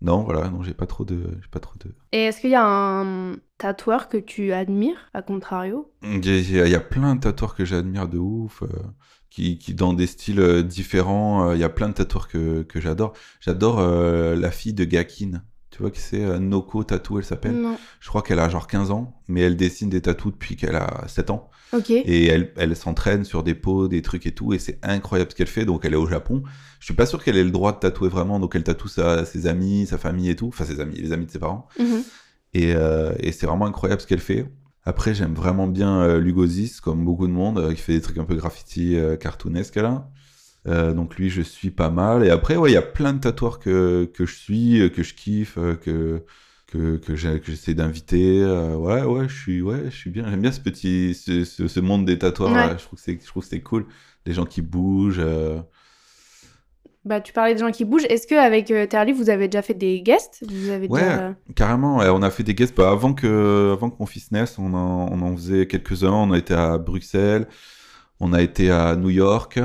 Non, 0.00 0.24
voilà, 0.24 0.50
non, 0.50 0.62
j'ai 0.62 0.74
pas 0.74 0.86
trop 0.86 1.04
de, 1.04 1.38
j'ai 1.40 1.48
pas 1.48 1.60
trop 1.60 1.76
de. 1.78 1.94
Et 2.12 2.24
est-ce 2.24 2.40
qu'il 2.40 2.50
y 2.50 2.54
a 2.54 2.64
un 2.64 3.36
tatoueur 3.58 4.08
que 4.08 4.16
tu 4.18 4.52
admires, 4.52 5.10
à 5.14 5.22
contrario? 5.22 5.92
Il 6.02 6.24
y, 6.26 6.60
a- 6.60 6.66
y 6.68 6.78
plein 6.80 7.14
de 7.14 7.20
tatoueurs 7.20 7.54
que 7.54 7.64
j'admire 7.64 8.08
de 8.08 8.18
ouf, 8.18 8.62
euh, 8.62 8.66
qui, 9.30 9.58
qui 9.58 9.74
dans 9.74 9.92
des 9.92 10.06
styles 10.06 10.40
euh, 10.40 10.62
différents. 10.62 11.48
euh, 11.50 11.54
Il 11.54 11.60
y 11.60 11.64
a 11.64 11.68
plein 11.68 11.88
de 11.88 11.94
tatoueurs 11.94 12.28
que, 12.28 12.62
que 12.62 12.80
j'adore. 12.80 13.12
J'adore 13.40 13.78
euh, 13.78 14.34
la 14.36 14.50
fille 14.50 14.74
de 14.74 14.84
Gakin. 14.84 15.42
Tu 15.72 15.78
vois 15.80 15.90
qui 15.90 16.00
c'est 16.00 16.22
euh, 16.22 16.38
Noko 16.38 16.84
Tattoo, 16.84 17.18
elle 17.18 17.24
s'appelle? 17.24 17.54
Non. 17.54 17.78
Je 17.98 18.08
crois 18.08 18.20
qu'elle 18.20 18.38
a 18.38 18.48
genre 18.50 18.66
15 18.66 18.90
ans, 18.90 19.18
mais 19.26 19.40
elle 19.40 19.56
dessine 19.56 19.88
des 19.88 20.02
tatous 20.02 20.30
depuis 20.30 20.54
qu'elle 20.54 20.76
a 20.76 21.04
7 21.08 21.30
ans. 21.30 21.48
Ok. 21.72 21.88
Et 21.90 22.26
elle, 22.26 22.52
elle 22.56 22.76
s'entraîne 22.76 23.24
sur 23.24 23.42
des 23.42 23.54
peaux, 23.54 23.88
des 23.88 24.02
trucs 24.02 24.26
et 24.26 24.32
tout, 24.32 24.52
et 24.52 24.58
c'est 24.58 24.78
incroyable 24.82 25.30
ce 25.30 25.36
qu'elle 25.36 25.46
fait. 25.46 25.64
Donc 25.64 25.86
elle 25.86 25.94
est 25.94 25.96
au 25.96 26.06
Japon. 26.06 26.42
Je 26.78 26.84
suis 26.84 26.94
pas 26.94 27.06
sûr 27.06 27.24
qu'elle 27.24 27.38
ait 27.38 27.44
le 27.44 27.50
droit 27.50 27.72
de 27.72 27.78
tatouer 27.78 28.10
vraiment, 28.10 28.38
donc 28.38 28.54
elle 28.54 28.64
tatoue 28.64 28.88
sa, 28.88 29.24
ses 29.24 29.46
amis, 29.46 29.86
sa 29.86 29.96
famille 29.96 30.28
et 30.28 30.36
tout. 30.36 30.48
Enfin, 30.48 30.66
ses 30.66 30.78
amis, 30.78 30.96
les 30.96 31.12
amis 31.12 31.24
de 31.24 31.30
ses 31.30 31.38
parents. 31.38 31.66
Mhm. 31.78 32.02
Et, 32.52 32.74
euh, 32.76 33.14
et 33.20 33.32
c'est 33.32 33.46
vraiment 33.46 33.64
incroyable 33.64 34.02
ce 34.02 34.06
qu'elle 34.06 34.20
fait. 34.20 34.44
Après, 34.84 35.14
j'aime 35.14 35.32
vraiment 35.32 35.68
bien 35.68 36.02
euh, 36.02 36.20
Lugozis, 36.20 36.80
comme 36.82 37.02
beaucoup 37.02 37.26
de 37.26 37.32
monde, 37.32 37.72
qui 37.74 37.80
fait 37.80 37.94
des 37.94 38.02
trucs 38.02 38.18
un 38.18 38.24
peu 38.24 38.34
graffiti 38.34 38.98
cartoonesques 39.20 39.76
là. 39.76 40.10
Euh, 40.68 40.92
donc 40.94 41.16
lui, 41.16 41.28
je 41.30 41.42
suis 41.42 41.70
pas 41.70 41.90
mal. 41.90 42.24
Et 42.24 42.30
après, 42.30 42.56
ouais, 42.56 42.70
il 42.70 42.74
y 42.74 42.76
a 42.76 42.82
plein 42.82 43.12
de 43.14 43.20
tatoueurs 43.20 43.58
que, 43.58 44.04
que 44.14 44.26
je 44.26 44.34
suis, 44.34 44.80
euh, 44.80 44.88
que 44.88 45.02
je 45.02 45.14
kiffe, 45.14 45.58
euh, 45.58 45.74
que 45.76 46.24
que, 46.68 46.96
que 46.98 47.12
que 47.38 47.50
j'essaie 47.50 47.74
d'inviter. 47.74 48.42
euh, 48.42 48.76
ouais, 48.76 49.02
ouais, 49.02 49.28
je 49.28 49.34
suis, 49.40 49.60
ouais, 49.62 49.84
je 49.90 49.96
suis 49.96 50.10
bien. 50.10 50.28
J'aime 50.30 50.40
bien 50.42 50.52
ce 50.52 50.60
petit, 50.60 51.14
ce, 51.14 51.44
ce, 51.44 51.68
ce 51.68 51.80
monde 51.80 52.04
des 52.06 52.18
tatoueurs. 52.18 52.52
là. 52.54 52.76
Je 52.78 52.84
trouve 52.84 52.98
que 52.98 53.04
c'est, 53.04 53.18
je 53.20 53.26
trouve 53.26 53.42
que 53.42 53.48
c'est 53.48 53.60
cool. 53.62 53.86
Les 54.26 54.32
gens 54.34 54.46
qui 54.46 54.62
bougent. 54.62 55.18
euh, 55.20 55.58
Bah, 57.04 57.20
tu 57.20 57.32
parlais 57.32 57.54
de 57.54 57.58
gens 57.58 57.72
qui 57.72 57.84
bougent. 57.84 58.04
Est-ce 58.08 58.28
qu'avec 58.28 58.70
euh, 58.70 58.86
Terly, 58.86 59.12
vous 59.12 59.28
avez 59.28 59.48
déjà 59.48 59.62
fait 59.62 59.74
des 59.74 60.00
guests? 60.02 60.44
Vous 60.48 60.70
avez 60.70 60.86
Ouais. 60.86 61.00
déjà... 61.00 61.34
Carrément, 61.56 61.96
on 61.98 62.22
a 62.22 62.30
fait 62.30 62.44
des 62.44 62.54
guests 62.54 62.76
bah, 62.76 62.90
avant 62.92 63.12
que 63.12 63.72
avant 63.72 63.90
que 63.90 63.96
mon 63.98 64.06
fils 64.06 64.30
naisse, 64.30 64.56
on 64.58 64.72
en, 64.72 65.08
on 65.12 65.20
en 65.22 65.34
faisait 65.36 65.66
quelques-uns. 65.66 66.12
On 66.12 66.30
a 66.30 66.38
été 66.38 66.54
à 66.54 66.78
Bruxelles, 66.78 67.48
on 68.20 68.32
a 68.32 68.40
été 68.40 68.70
à 68.70 68.94
New 68.94 69.10
York. 69.10 69.58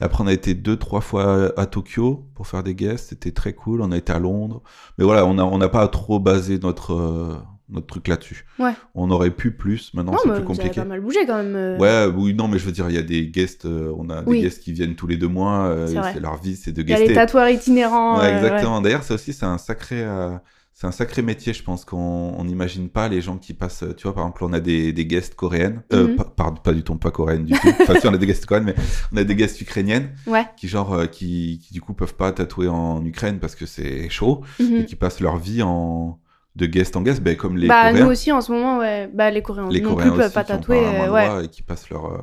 Après, 0.00 0.22
on 0.22 0.26
a 0.26 0.32
été 0.32 0.54
deux, 0.54 0.76
trois 0.76 1.00
fois 1.00 1.52
à 1.58 1.66
Tokyo 1.66 2.26
pour 2.34 2.46
faire 2.46 2.62
des 2.62 2.74
guests. 2.74 3.10
C'était 3.10 3.30
très 3.32 3.52
cool. 3.52 3.80
On 3.80 3.92
a 3.92 3.96
été 3.96 4.12
à 4.12 4.18
Londres. 4.18 4.62
Mais 4.98 5.04
voilà, 5.04 5.24
on 5.26 5.34
n'a 5.34 5.46
on 5.46 5.58
n'a 5.58 5.68
pas 5.68 5.86
trop 5.88 6.18
basé 6.18 6.58
notre, 6.58 6.92
euh, 6.94 7.34
notre 7.68 7.86
truc 7.86 8.08
là-dessus. 8.08 8.44
Ouais. 8.58 8.72
On 8.94 9.10
aurait 9.10 9.30
pu 9.30 9.52
plus. 9.52 9.94
Maintenant, 9.94 10.16
c'est 10.22 10.30
plus 10.32 10.42
compliqué. 10.44 10.80
pas 10.80 10.84
mal 10.84 11.00
bougé 11.00 11.20
quand 11.26 11.36
même. 11.36 11.54
euh. 11.56 11.78
Ouais, 11.78 12.12
oui, 12.14 12.34
non, 12.34 12.48
mais 12.48 12.58
je 12.58 12.66
veux 12.66 12.72
dire, 12.72 12.90
il 12.90 12.94
y 12.96 12.98
a 12.98 13.02
des 13.02 13.28
guests. 13.28 13.66
euh, 13.66 13.94
on 13.96 14.10
a 14.10 14.22
des 14.22 14.30
Oui. 14.30 14.40
guests 14.42 14.62
qui 14.62 14.72
viennent 14.72 14.96
tous 14.96 15.06
les 15.06 15.16
deux 15.16 15.28
mois. 15.28 15.66
euh, 15.66 15.86
C'est 15.86 15.94
et 15.94 15.98
vrai. 15.98 16.10
c'est 16.14 16.20
leur 16.20 16.36
vie, 16.42 16.56
c'est 16.56 16.72
de 16.72 16.82
Il 16.82 16.88
y 16.90 16.92
a 16.92 16.96
guester. 16.96 17.08
les 17.10 17.14
tatoueurs 17.14 17.48
itinérants. 17.48 18.18
Ouais, 18.18 18.24
euh, 18.32 18.36
exactement. 18.36 18.80
D'ailleurs, 18.80 19.04
ça 19.04 19.14
aussi, 19.14 19.32
c'est 19.32 19.46
un 19.46 19.58
sacré, 19.58 20.02
euh, 20.02 20.30
c'est 20.76 20.86
un 20.88 20.90
sacré 20.92 21.22
métier. 21.22 21.52
Je 21.52 21.62
pense 21.62 21.84
qu'on 21.84 21.96
on 22.36 22.44
n'imagine 22.44 22.88
pas 22.88 23.08
les 23.08 23.20
gens 23.20 23.38
qui 23.38 23.54
passent. 23.54 23.84
Tu 23.96 24.02
vois, 24.02 24.14
par 24.14 24.24
exemple, 24.24 24.44
on 24.44 24.52
a 24.52 24.60
des, 24.60 24.92
des 24.92 25.06
guests 25.06 25.34
coréennes. 25.36 25.82
Euh, 25.92 26.08
Mhm. 26.08 26.16
pas, 26.62 26.72
du 26.72 26.82
tout, 26.82 26.96
pas 26.96 27.10
coréennes 27.12 27.44
du 27.44 27.52
tout. 27.54 27.68
enfin, 27.80 27.94
si, 28.00 28.06
on 28.08 28.12
a 28.12 28.18
des 28.18 28.26
guests 28.26 28.44
coréennes, 28.44 28.66
mais 28.66 28.74
on 29.12 29.16
a 29.18 29.24
des 29.24 29.36
guests 29.36 29.60
ukrainiennes 29.60 30.10
Ouais. 30.26 30.44
qui, 30.56 30.66
genre, 30.68 30.92
euh, 30.92 31.06
qui, 31.06 31.60
qui 31.64 31.72
du 31.72 31.80
coup 31.80 31.94
peuvent 31.94 32.14
pas 32.16 32.32
tatouer 32.32 32.68
en 32.68 33.04
Ukraine 33.04 33.38
parce 33.38 33.54
que 33.54 33.66
c'est 33.66 34.08
chaud 34.10 34.42
Mhm. 34.60 34.76
et 34.78 34.84
qui 34.86 34.96
passent 34.96 35.20
leur 35.20 35.36
vie 35.38 35.62
en 35.62 36.18
de 36.56 36.66
guest 36.66 36.94
en 36.96 37.02
guest, 37.02 37.20
ben, 37.20 37.36
comme 37.36 37.56
les 37.56 37.66
bah, 37.66 37.88
Coréens. 37.90 38.04
nous 38.04 38.10
aussi 38.12 38.30
en 38.30 38.40
ce 38.40 38.52
moment, 38.52 38.78
ouais. 38.78 39.10
Bah, 39.12 39.28
les 39.30 39.42
Coréens 39.42 39.68
les 39.70 39.80
non 39.80 39.90
Coréens 39.90 40.10
plus 40.10 40.18
peuvent 40.18 40.32
pas 40.32 40.44
tatouer. 40.44 40.78
euh, 40.86 41.10
ouais. 41.12 41.44
et 41.46 41.48
qui 41.48 41.62
passent 41.62 41.90
leur 41.90 42.06
euh, 42.06 42.18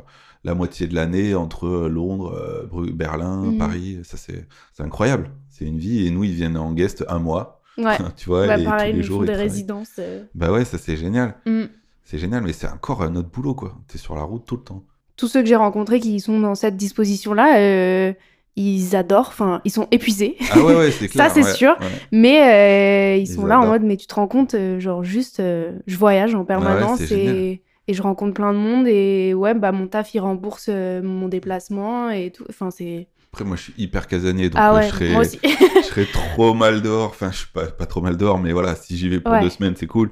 la 0.46 0.56
moitié 0.56 0.88
de 0.88 0.96
l'année 0.96 1.36
entre 1.36 1.68
euh, 1.68 1.88
Londres, 1.90 2.34
euh, 2.34 2.92
Berlin, 2.94 3.44
Mhm. 3.46 3.58
Paris. 3.58 4.00
Ça 4.04 4.16
c'est 4.18 4.48
c'est 4.74 4.84
incroyable. 4.84 5.32
C'est 5.50 5.66
une 5.66 5.78
vie 5.78 6.06
et 6.08 6.12
nous 6.12 6.24
ils 6.24 6.32
viennent 6.34 6.58
en 6.58 6.72
guest 6.74 7.04
un 7.10 7.20
mois. 7.20 7.61
Ouais. 7.78 7.98
tu 8.18 8.28
vois, 8.30 8.48
Bah, 8.48 8.58
et 8.58 8.64
pareil, 8.64 8.92
tous 8.92 8.98
les 8.98 9.04
jours 9.04 9.24
des 9.26 9.34
résidences. 9.36 9.92
euh. 10.00 10.24
Bah 10.36 10.52
ouais, 10.52 10.66
ça 10.66 10.78
c'est 10.78 10.98
génial. 10.98 11.36
Mm. 11.46 11.64
C'est 12.04 12.18
génial, 12.18 12.44
mais 12.44 12.54
c'est 12.54 12.68
encore 12.68 13.02
un 13.04 13.16
autre 13.16 13.30
boulot 13.30 13.56
quoi. 13.56 13.78
T'es 13.88 13.98
sur 13.98 14.16
la 14.16 14.24
route 14.24 14.46
tout 14.46 14.58
le 14.58 14.64
temps. 14.64 14.84
Tous 15.18 15.28
ceux 15.28 15.42
que 15.42 15.48
j'ai 15.48 15.56
rencontrés 15.56 16.00
qui 16.00 16.20
sont 16.20 16.40
dans 16.40 16.56
cette 16.56 16.76
disposition-là, 16.78 17.58
euh, 17.60 18.14
ils 18.58 18.96
adorent, 18.96 19.28
enfin, 19.30 19.62
ils 19.66 19.72
sont 19.72 19.88
épuisés. 19.92 20.36
Ah 20.52 20.60
ouais, 20.60 20.76
ouais, 20.76 20.92
c'est 20.92 21.08
clair. 21.10 21.32
c'est 21.32 21.44
ouais, 21.44 21.54
sûr. 21.54 21.78
ouais. 21.80 21.88
Mais 22.12 22.42
euh, 22.42 23.18
ils 23.18 23.22
Ils 23.24 23.28
sont 23.34 23.46
là 23.46 23.60
en 23.60 23.68
mode, 23.68 23.84
mais 23.84 23.96
tu 23.98 24.08
te 24.08 24.16
rends 24.16 24.28
compte, 24.28 24.56
genre 24.80 25.04
juste, 25.04 25.38
je 25.40 25.98
voyage 25.98 26.36
en 26.36 26.44
permanence 26.44 27.00
c'est 27.06 27.18
et, 27.20 27.64
et 27.88 27.94
je 27.94 28.02
rencontre 28.02 28.34
plein 28.34 28.52
de 28.52 28.58
monde 28.58 28.88
et 28.88 29.34
ouais, 29.34 29.54
bah 29.54 29.72
mon 29.72 29.88
taf 29.88 30.14
il 30.14 30.20
rembourse 30.20 30.70
mon 30.70 31.28
déplacement 31.30 32.10
et 32.10 32.32
tout. 32.32 32.44
Enfin, 32.50 32.72
c'est. 32.72 33.08
Après 33.34 33.46
moi 33.46 33.56
je 33.56 33.62
suis 33.62 33.74
hyper 33.78 34.08
casanier 34.08 34.50
donc 34.50 34.60
ah 34.62 34.72
euh, 34.72 34.76
ouais, 34.76 34.84
je 34.84 34.90
serais 34.90 35.10
moi 35.12 35.22
aussi. 35.22 35.40
je 35.42 35.82
serais 35.88 36.06
trop 36.06 36.54
mal 36.54 36.82
dehors. 36.82 37.10
Enfin, 37.12 37.32
je 37.32 37.38
suis 37.38 37.48
pas, 37.48 37.68
pas 37.68 37.86
trop 37.86 38.02
mal 38.02 38.18
dehors, 38.18 38.38
mais 38.40 38.52
voilà, 38.52 38.76
si 38.76 38.98
j'y 38.98 39.08
vais 39.08 39.22
pour 39.22 39.32
Ouais. 39.32 39.42
deux 39.42 39.50
semaines, 39.50 39.76
c'est 39.78 39.88
cool. 39.88 40.12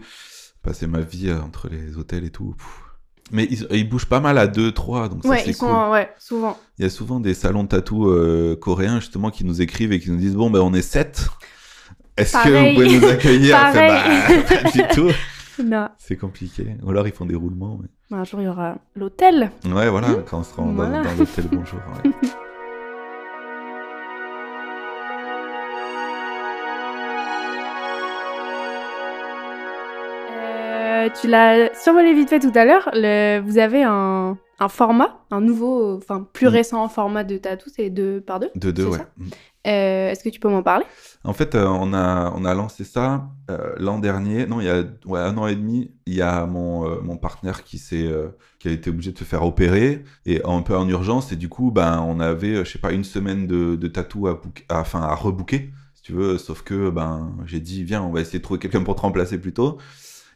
Passer 0.63 0.87
ma 0.87 1.01
vie 1.01 1.29
euh, 1.29 1.41
entre 1.41 1.67
les 1.69 1.97
hôtels 1.97 2.23
et 2.23 2.29
tout. 2.29 2.55
Mais 3.31 3.45
ils, 3.51 3.67
ils 3.71 3.87
bougent 3.87 4.05
pas 4.07 4.21
mal 4.21 4.37
à 4.37 4.47
deux, 4.47 4.71
trois, 4.71 5.09
donc 5.09 5.23
ça 5.23 5.29
ouais, 5.29 5.41
c'est 5.43 5.51
sont, 5.53 5.67
cool. 5.67 5.91
ouais, 5.91 6.09
souvent. 6.17 6.57
Il 6.77 6.83
y 6.83 6.85
a 6.85 6.89
souvent 6.89 7.19
des 7.19 7.33
salons 7.33 7.63
de 7.63 7.67
tatou 7.67 8.09
euh, 8.09 8.55
coréens 8.55 9.01
justement 9.01 9.31
qui 9.31 9.43
nous 9.43 9.61
écrivent 9.61 9.91
et 9.91 9.99
qui 9.99 10.09
nous 10.11 10.17
disent 10.17 10.35
bon 10.35 10.49
ben 10.49 10.61
on 10.61 10.73
est 10.73 10.81
sept. 10.81 11.27
Est-ce 12.15 12.37
que 12.41 12.49
vous 12.69 12.73
pouvez 12.75 12.99
nous 12.99 13.05
accueillir? 13.05 13.57
Fait, 13.73 13.87
Pareil. 13.87 14.43
bah, 14.49 14.61
Pas 14.63 14.71
du 14.71 14.81
tout. 14.95 15.11
C'est 15.97 16.15
compliqué. 16.15 16.67
Ou 16.83 16.89
alors 16.89 17.05
ils 17.05 17.13
font 17.13 17.25
des 17.25 17.35
roulements. 17.35 17.77
mais- 17.81 18.17
Un 18.17 18.23
jour 18.23 18.39
il 18.39 18.45
y 18.45 18.47
aura 18.47 18.77
l'hôtel. 18.95 19.51
Ouais, 19.65 19.89
voilà, 19.89 20.07
Mmh. 20.07 20.23
quand 20.25 20.39
on 20.39 20.43
sera 20.43 20.63
dans, 20.63 20.71
Voilà. 20.71 21.03
dans 21.03 21.13
l'hôtel 21.15 21.45
Bonjour. 21.51 21.79
ouais. 22.05 22.11
Tu 31.21 31.27
l'as 31.27 31.73
survolé 31.75 32.13
vite 32.13 32.29
fait 32.29 32.39
tout 32.39 32.51
à 32.55 32.65
l'heure. 32.65 32.89
Vous 33.45 33.57
avez 33.57 33.83
un, 33.83 34.37
un 34.59 34.67
format, 34.69 35.19
un 35.31 35.41
nouveau, 35.41 35.97
enfin 35.97 36.27
plus 36.33 36.47
Mm. 36.47 36.49
récent 36.49 36.87
format 36.89 37.23
de 37.23 37.37
tatou, 37.37 37.69
c'est 37.75 37.89
2 37.89 38.21
par 38.21 38.39
2 38.39 38.49
De 38.55 38.71
deux, 38.71 38.85
ouais. 38.85 38.99
Mm. 39.17 39.27
Euh, 39.67 40.09
Est-ce 40.11 40.23
que 40.23 40.29
tu 40.29 40.39
peux 40.39 40.47
m'en 40.49 40.63
parler? 40.63 40.85
En 41.25 41.33
fait, 41.33 41.53
euh, 41.53 41.65
on, 41.67 41.93
a, 41.93 42.31
on 42.35 42.45
a 42.45 42.53
lancé 42.53 42.85
ça 42.85 43.27
euh, 43.51 43.73
l'an 43.77 43.99
dernier. 43.99 44.45
Non, 44.47 44.61
il 44.61 44.67
y 44.67 44.69
a 44.69 44.83
ouais, 45.05 45.19
un 45.19 45.37
an 45.37 45.47
et 45.47 45.55
demi. 45.55 45.91
Il 46.05 46.13
y 46.13 46.21
a 46.21 46.45
mon, 46.45 47.01
mon 47.03 47.17
partenaire 47.17 47.63
qui, 47.63 47.77
qui 47.77 48.67
a 48.67 48.71
été 48.71 48.89
obligé 48.89 49.11
de 49.11 49.17
se 49.17 49.25
faire 49.25 49.43
opérer 49.45 50.03
et 50.25 50.41
un 50.45 50.61
peu 50.61 50.75
en 50.77 50.87
urgence. 50.87 51.33
Et 51.33 51.35
du 51.35 51.49
coup, 51.49 51.71
ben, 51.71 52.01
on 52.07 52.21
avait, 52.21 52.63
je 52.63 52.71
sais 52.71 52.79
pas, 52.79 52.93
une 52.93 53.03
semaine 53.03 53.47
de, 53.47 53.75
de 53.75 53.87
tatou 53.87 54.27
à, 54.27 54.41
à, 54.69 54.83
à 54.93 55.15
rebooker, 55.15 55.71
si 55.93 56.03
tu 56.03 56.13
veux. 56.13 56.37
Sauf 56.37 56.61
que 56.63 56.89
ben, 56.89 57.35
j'ai 57.45 57.59
dit, 57.59 57.83
viens, 57.83 58.01
on 58.01 58.11
va 58.11 58.21
essayer 58.21 58.39
de 58.39 58.43
trouver 58.43 58.59
quelqu'un 58.61 58.83
pour 58.83 58.95
te 58.95 59.01
remplacer 59.01 59.37
plus 59.39 59.53
tôt. 59.53 59.77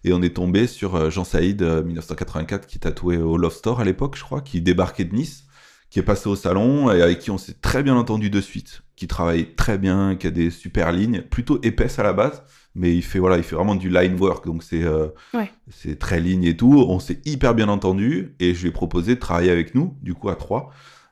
Et 0.04 0.14
on 0.14 0.22
est 0.22 0.36
tombé 0.36 0.68
sur 0.68 0.96
euh, 0.96 1.10
Jean 1.10 1.24
Saïd, 1.24 1.62
euh, 1.62 1.84
1984, 1.84 2.68
qui 2.68 2.80
tatouait 2.80 3.18
au 3.18 3.38
Love 3.38 3.54
Store 3.54 3.80
à 3.80 3.86
l'époque, 3.86 4.16
je 4.18 4.24
crois, 4.24 4.42
qui 4.42 4.62
débarquait 4.62 5.06
de 5.06 5.16
Nice, 5.16 5.46
qui 5.90 6.00
est 6.00 6.04
passé 6.04 6.28
au 6.28 6.36
salon 6.36 6.92
et 6.92 7.02
avec 7.02 7.20
qui 7.20 7.32
on 7.32 7.38
s'est 7.38 7.56
très 7.62 7.84
bien 7.84 7.96
entendu 7.96 8.30
de 8.30 8.42
suite, 8.42 8.82
qui 8.96 9.08
travaille 9.08 9.54
très 9.56 9.78
bien, 9.78 10.16
qui 10.16 10.28
a 10.28 10.32
des 10.32 10.50
super 10.50 10.92
lignes, 10.92 11.22
plutôt 11.22 11.60
épaisses 11.62 12.00
à 12.00 12.04
la 12.04 12.14
base, 12.14 12.44
mais 12.76 12.96
il 12.96 13.04
fait 13.04 13.20
voilà, 13.20 13.38
il 13.38 13.44
fait 13.44 13.56
vraiment 13.56 13.76
du 13.76 13.90
line 13.90 14.20
work, 14.20 14.46
donc 14.46 14.64
c'est 14.64 14.84
euh, 14.84 15.08
Ouais. 15.34 15.52
c'est 15.70 16.00
très 16.00 16.20
ligne 16.20 16.44
et 16.46 16.58
tout. 16.58 16.84
On 16.90 17.00
s'est 17.00 17.22
hyper 17.26 17.54
bien 17.54 17.70
entendu 17.70 18.36
et 18.40 18.56
je 18.56 18.62
lui 18.64 18.70
ai 18.70 18.72
proposé 18.72 19.14
de 19.16 19.20
travailler 19.20 19.52
avec 19.52 19.76
nous, 19.76 19.96
du 20.02 20.16
coup 20.16 20.30
à 20.30 20.36
trois. 20.36 20.72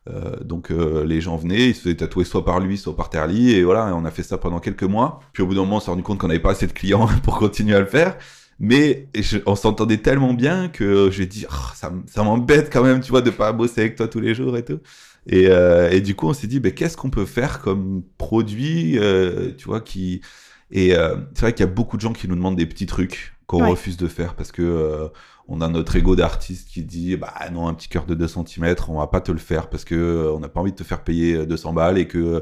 Euh, 0.09 0.35
donc 0.43 0.71
euh, 0.71 1.05
les 1.05 1.21
gens 1.21 1.37
venaient, 1.37 1.69
ils 1.69 1.75
se 1.75 1.81
faisaient 1.81 1.95
tatouer 1.97 2.25
soit 2.25 2.43
par 2.43 2.59
lui, 2.59 2.75
soit 2.79 2.95
par 2.95 3.11
Terly, 3.11 3.51
et 3.51 3.63
voilà, 3.63 3.89
et 3.89 3.91
on 3.91 4.03
a 4.03 4.09
fait 4.09 4.23
ça 4.23 4.39
pendant 4.39 4.59
quelques 4.59 4.81
mois. 4.83 5.19
Puis 5.31 5.43
au 5.43 5.45
bout 5.45 5.53
d'un 5.53 5.61
moment, 5.61 5.77
on 5.77 5.79
s'est 5.79 5.91
rendu 5.91 6.01
compte 6.01 6.17
qu'on 6.17 6.27
n'avait 6.27 6.39
pas 6.39 6.51
assez 6.51 6.65
de 6.65 6.73
clients 6.73 7.07
pour 7.23 7.37
continuer 7.37 7.75
à 7.75 7.79
le 7.79 7.85
faire. 7.85 8.17
Mais 8.63 9.07
on 9.47 9.55
s'entendait 9.55 9.97
tellement 9.97 10.35
bien 10.35 10.69
que 10.69 11.09
j'ai 11.09 11.25
dit, 11.25 11.47
Ah, 11.49 11.73
ça, 11.75 12.23
m'embête 12.23 12.71
quand 12.71 12.83
même, 12.83 13.01
tu 13.01 13.09
vois, 13.09 13.23
de 13.23 13.31
pas 13.31 13.51
bosser 13.53 13.81
avec 13.81 13.95
toi 13.95 14.07
tous 14.07 14.19
les 14.19 14.35
jours 14.35 14.55
et 14.55 14.63
tout. 14.63 14.79
Et, 15.25 15.47
euh, 15.47 15.99
du 15.99 16.13
coup, 16.13 16.27
on 16.27 16.33
s'est 16.33 16.45
dit, 16.45 16.59
ben, 16.59 16.71
qu'est-ce 16.71 16.95
qu'on 16.95 17.09
peut 17.09 17.25
faire 17.25 17.59
comme 17.61 18.03
produit, 18.19 18.99
euh, 18.99 19.51
tu 19.57 19.65
vois, 19.65 19.81
qui... 19.81 20.21
Et 20.69 20.95
euh, 20.95 21.15
c'est 21.33 21.41
vrai 21.41 21.53
qu'il 21.53 21.65
y 21.65 21.69
a 21.69 21.71
beaucoup 21.71 21.97
de 21.97 22.01
gens 22.01 22.13
qui 22.13 22.27
nous 22.27 22.35
demandent 22.35 22.55
des 22.55 22.67
petits 22.67 22.85
trucs 22.85 23.33
qu'on 23.51 23.63
Ouais. 23.63 23.69
refuse 23.71 23.97
de 23.97 24.07
faire 24.07 24.35
parce 24.35 24.51
que 24.51 24.61
euh, 24.61 25.07
on 25.47 25.59
a 25.61 25.67
notre 25.67 25.95
ego 25.95 26.15
d'artiste 26.15 26.69
qui 26.69 26.83
dit, 26.83 27.17
bah 27.17 27.33
non, 27.51 27.67
un 27.67 27.73
petit 27.73 27.89
cœur 27.89 28.05
de 28.05 28.15
2 28.15 28.27
cm, 28.27 28.75
on 28.87 28.99
va 28.99 29.07
pas 29.07 29.21
te 29.21 29.31
le 29.31 29.37
faire 29.39 29.69
parce 29.69 29.83
que 29.83 29.95
euh, 29.95 30.31
on 30.33 30.39
n'a 30.39 30.47
pas 30.49 30.61
envie 30.61 30.71
de 30.71 30.77
te 30.77 30.83
faire 30.83 31.03
payer 31.03 31.35
euh, 31.35 31.45
200 31.45 31.73
balles 31.73 31.97
et 31.97 32.07
que 32.07 32.17
euh, 32.17 32.39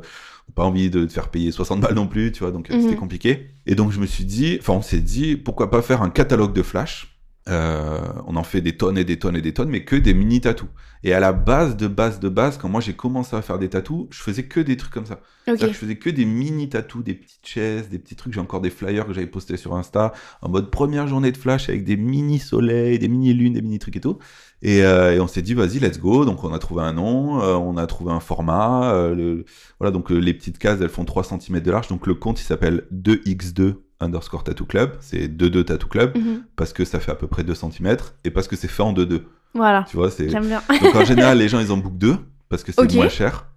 on 0.50 0.52
pas 0.52 0.64
envie 0.64 0.90
de 0.90 1.06
te 1.06 1.12
faire 1.12 1.30
payer 1.30 1.52
60 1.52 1.80
balles 1.82 1.94
non 1.96 2.08
plus, 2.08 2.32
tu 2.32 2.40
vois, 2.44 2.52
donc 2.52 2.70
euh, 2.70 2.76
Mhm. 2.76 2.82
c'était 2.82 2.96
compliqué. 2.96 3.52
Et 3.66 3.76
donc 3.76 3.92
je 3.92 4.00
me 4.00 4.06
suis 4.06 4.26
dit, 4.26 4.58
enfin 4.60 4.74
on 4.74 4.82
s'est 4.82 5.00
dit, 5.02 5.36
pourquoi 5.36 5.70
pas 5.72 5.82
faire 5.82 6.02
un 6.04 6.10
catalogue 6.10 6.54
de 6.54 6.62
flash 6.64 7.09
Euh, 7.50 8.00
on 8.28 8.36
en 8.36 8.44
fait 8.44 8.62
des 8.62 8.78
tonnes 8.78 8.98
et 8.98 9.04
des 9.04 9.18
tonnes 9.18 9.36
et 9.36 9.42
des 9.42 9.54
tonnes, 9.54 9.70
mais 9.70 9.84
que 9.84 9.96
des 9.96 10.14
mini 10.14 10.40
tatous. 10.42 10.70
Et 11.04 11.14
à 11.14 11.20
la 11.20 11.32
base 11.34 11.78
de 11.78 11.88
base 11.88 12.20
de 12.20 12.28
base, 12.30 12.58
quand 12.58 12.68
moi 12.70 12.82
j'ai 12.82 12.94
commencé 12.94 13.36
à 13.36 13.42
faire 13.42 13.58
des 13.58 13.70
tatous, 13.70 14.08
je 14.12 14.22
faisais 14.22 14.44
que 14.44 14.60
des 14.60 14.76
trucs 14.78 14.92
comme 14.92 15.06
ça. 15.06 15.22
Je 15.58 15.74
faisais 15.74 15.96
que 15.96 16.10
des 16.10 16.26
mini 16.26 16.68
tatous, 16.70 17.04
des 17.04 17.14
petites 17.16 17.46
chaises, 17.48 17.90
des 17.90 17.98
petits 18.00 18.16
trucs. 18.16 18.34
J'ai 18.34 18.40
encore 18.42 18.60
des 18.62 18.70
flyers 18.70 19.08
que 19.08 19.14
j'avais 19.14 19.26
postés 19.28 19.56
sur 19.58 19.76
Insta 19.76 20.14
en 20.42 20.50
mode 20.50 20.70
première 20.70 21.08
journée 21.08 21.32
de 21.32 21.38
flash 21.38 21.70
avec 21.70 21.86
des 21.86 21.96
mini 21.98 22.38
soleils, 22.38 23.00
des 23.00 23.08
mini 23.08 23.34
lunes, 23.34 23.54
des 23.54 23.62
mini 23.62 23.80
trucs 23.80 23.96
et 23.96 24.02
tout. 24.02 24.20
Et, 24.62 24.84
euh, 24.84 25.16
et 25.16 25.20
on 25.22 25.28
s'est 25.28 25.42
dit 25.42 25.54
vas-y 25.54 25.80
let's 25.80 26.00
go. 26.00 26.26
Donc 26.26 26.44
on 26.44 26.54
a 26.54 26.60
trouvé 26.60 26.84
un 26.84 26.94
nom, 26.94 27.42
euh, 27.42 27.56
on 27.56 27.78
a 27.78 27.88
trouvé 27.88 28.12
un 28.12 28.20
format. 28.20 28.94
le- 29.16 29.46
voilà 29.80 29.92
donc 29.92 30.10
les 30.10 30.34
petites 30.34 30.58
cases 30.60 30.80
elles 30.82 30.90
font 30.90 31.06
3 31.06 31.24
cm 31.24 31.62
de 31.62 31.72
large. 31.72 31.88
Donc 31.88 32.06
le 32.08 32.14
compte 32.14 32.42
il 32.42 32.44
s'appelle 32.44 32.84
2x2 32.92 33.76
underscore 34.00 34.44
tattoo 34.44 34.66
club. 34.66 34.98
C'est 35.02 35.28
22 35.28 35.64
tattoo 35.64 35.88
club 35.88 36.18
Mhm. 36.18 36.44
parce 36.56 36.74
que 36.74 36.86
ça 36.86 37.00
fait 37.00 37.12
à 37.12 37.16
peu 37.16 37.28
près 37.28 37.44
2 37.44 37.54
cm 37.56 37.98
et 38.24 38.32
parce 38.32 38.48
que 38.48 38.56
c'est 38.56 38.68
fait 38.68 38.84
en 38.84 38.94
2-2. 38.94 39.24
Voilà. 39.54 39.86
Tu 39.90 39.98
vois 39.98 40.12
c'est 40.12 40.28
donc 40.82 40.96
en 40.96 41.06
général, 41.06 41.38
les 41.40 41.50
gens, 41.50 41.60
ils 41.60 41.72
en 41.72 41.78
bookent 41.78 41.98
deux 41.98 42.18
parce 42.50 42.64
que 42.64 42.72
c'est 42.72 42.94
moins 42.96 43.10
cher. 43.10 43.48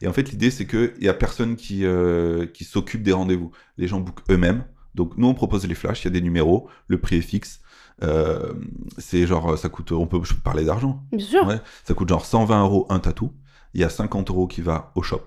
Et 0.00 0.08
en 0.08 0.12
fait, 0.12 0.30
l'idée, 0.30 0.50
c'est 0.50 0.66
qu'il 0.66 0.94
y 1.00 1.08
a 1.08 1.14
personne 1.14 1.54
qui, 1.56 1.84
euh, 1.84 2.46
qui 2.46 2.64
s'occupe 2.64 3.02
des 3.04 3.12
rendez-vous. 3.12 3.52
Les 3.78 3.86
gens 3.86 4.00
bookent 4.00 4.24
eux-mêmes. 4.30 4.64
Donc 4.94 5.16
nous, 5.16 5.26
on 5.28 5.34
propose 5.34 5.66
les 5.66 5.74
flashs, 5.74 6.02
il 6.02 6.04
y 6.04 6.08
a 6.08 6.10
des 6.10 6.20
numéros, 6.20 6.68
le 6.88 6.98
prix 7.00 7.16
est 7.16 7.20
fixe. 7.22 7.60
Euh, 8.02 8.52
c'est 8.98 9.26
genre, 9.26 9.56
ça 9.56 9.68
coûte, 9.68 9.92
on 9.92 10.06
peut 10.06 10.18
je 10.24 10.34
peux 10.34 10.40
parler 10.40 10.64
d'argent. 10.64 11.02
Bien 11.12 11.24
sûr. 11.24 11.46
Ouais. 11.46 11.60
Ça 11.84 11.94
coûte 11.94 12.08
genre 12.08 12.24
120 12.26 12.62
euros 12.64 12.86
un 12.90 12.98
tatou. 12.98 13.32
Il 13.74 13.80
y 13.80 13.84
a 13.84 13.88
50 13.88 14.28
euros 14.30 14.46
qui 14.48 14.60
va 14.60 14.90
au 14.96 15.02
shop. 15.02 15.22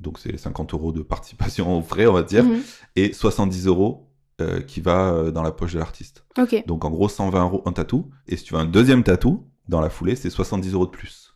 Donc 0.00 0.18
c'est 0.18 0.36
50 0.36 0.72
euros 0.74 0.90
de 0.92 1.02
participation 1.02 1.78
aux 1.78 1.82
frais, 1.82 2.06
on 2.06 2.12
va 2.14 2.22
dire. 2.22 2.44
Mhm. 2.44 2.60
Et 2.96 3.12
70 3.12 3.66
euros 3.66 4.08
euh, 4.40 4.60
qui 4.60 4.80
va 4.80 5.12
euh, 5.12 5.30
dans 5.30 5.42
la 5.42 5.52
poche 5.52 5.74
de 5.74 5.78
l'artiste. 5.78 6.24
Donc 6.66 6.84
en 6.84 6.90
gros, 6.90 7.08
120 7.08 7.42
euros 7.44 7.62
un 7.66 7.72
tatou. 7.72 8.10
Et 8.28 8.36
si 8.36 8.44
tu 8.44 8.54
veux 8.54 8.60
un 8.60 8.64
deuxième 8.64 9.02
tatou, 9.04 9.46
dans 9.68 9.80
la 9.80 9.90
foulée, 9.90 10.16
c'est 10.16 10.30
70 10.30 10.72
euros 10.74 10.86
de 10.86 10.90
plus. 10.90 11.34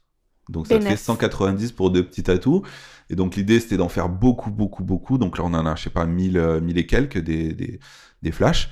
Donc 0.49 0.67
ça 0.67 0.75
te 0.79 0.85
fait 0.91 0.97
190 0.97 1.73
pour 1.73 1.91
deux 1.91 2.05
petits 2.07 2.23
tatous. 2.23 2.63
Et 3.11 3.17
donc 3.17 3.37
l'idée, 3.37 3.61
c'était 3.61 3.77
d'en 3.77 3.89
faire 3.89 4.09
beaucoup, 4.09 4.51
beaucoup, 4.51 4.83
beaucoup. 4.83 5.19
Donc 5.19 5.39
là, 5.39 5.45
on 5.47 5.55
en 5.55 5.65
a, 5.67 5.75
je 5.77 5.85
sais 5.85 5.91
pas, 5.91 6.07
1000, 6.07 6.37
euh, 6.39 6.61
1000 6.61 6.79
et 6.79 6.87
quelques 6.87 7.19
des, 7.19 7.53
des, 7.53 7.81
des 8.23 8.33
flashs. 8.33 8.69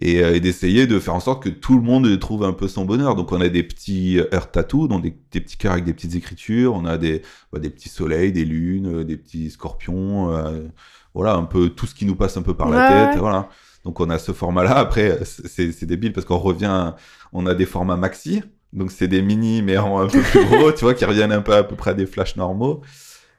Et, 0.00 0.22
euh, 0.22 0.34
et 0.36 0.40
d'essayer 0.40 0.86
de 0.86 1.00
faire 1.00 1.14
en 1.14 1.20
sorte 1.20 1.42
que 1.42 1.48
tout 1.48 1.74
le 1.76 1.82
monde 1.82 2.16
trouve 2.20 2.44
un 2.44 2.52
peu 2.52 2.68
son 2.68 2.84
bonheur. 2.84 3.16
Donc 3.16 3.32
on 3.32 3.40
a 3.40 3.48
des 3.48 3.62
petits 3.64 4.18
euh, 4.20 4.28
heart 4.32 4.52
tattoos, 4.52 4.86
donc 4.88 5.02
des, 5.02 5.16
des 5.32 5.40
petits 5.40 5.56
cœurs 5.56 5.72
avec 5.72 5.84
des 5.84 5.94
petites 5.94 6.14
écritures. 6.14 6.74
On 6.74 6.84
a 6.84 6.96
des, 6.98 7.22
bah, 7.52 7.58
des 7.58 7.70
petits 7.70 7.88
soleils, 7.88 8.30
des 8.32 8.44
lunes, 8.44 8.86
euh, 9.00 9.04
des 9.04 9.16
petits 9.16 9.50
scorpions. 9.50 10.30
euh, 10.32 10.68
voilà, 11.14 11.34
un 11.34 11.44
peu 11.44 11.70
tout 11.70 11.86
ce 11.86 11.94
qui 11.94 12.04
nous 12.04 12.16
passe 12.16 12.36
un 12.36 12.42
peu 12.42 12.54
par 12.54 12.68
la 12.68 12.88
tête. 13.12 13.18
Voilà. 13.18 13.48
Donc 13.84 14.00
on 14.00 14.10
a 14.10 14.18
ce 14.18 14.32
format-là. 14.32 14.76
Après, 14.76 15.20
c'est 15.24 15.72
c'est 15.72 15.86
débile 15.86 16.12
parce 16.12 16.26
qu'on 16.26 16.38
revient, 16.38 16.94
on 17.32 17.46
a 17.46 17.54
des 17.54 17.66
formats 17.66 17.96
maxi. 17.96 18.42
Donc 18.72 18.90
c'est 18.90 19.08
des 19.08 19.22
mini 19.22 19.62
mais 19.62 19.78
en 19.78 20.00
un 20.00 20.08
peu 20.08 20.20
plus 20.20 20.44
gros, 20.46 20.72
tu 20.72 20.84
vois, 20.84 20.94
qui 20.94 21.04
reviennent 21.04 21.32
un 21.32 21.42
peu 21.42 21.54
à 21.54 21.62
peu 21.62 21.76
près 21.76 21.92
à 21.92 21.94
des 21.94 22.06
flashs 22.06 22.36
normaux. 22.36 22.82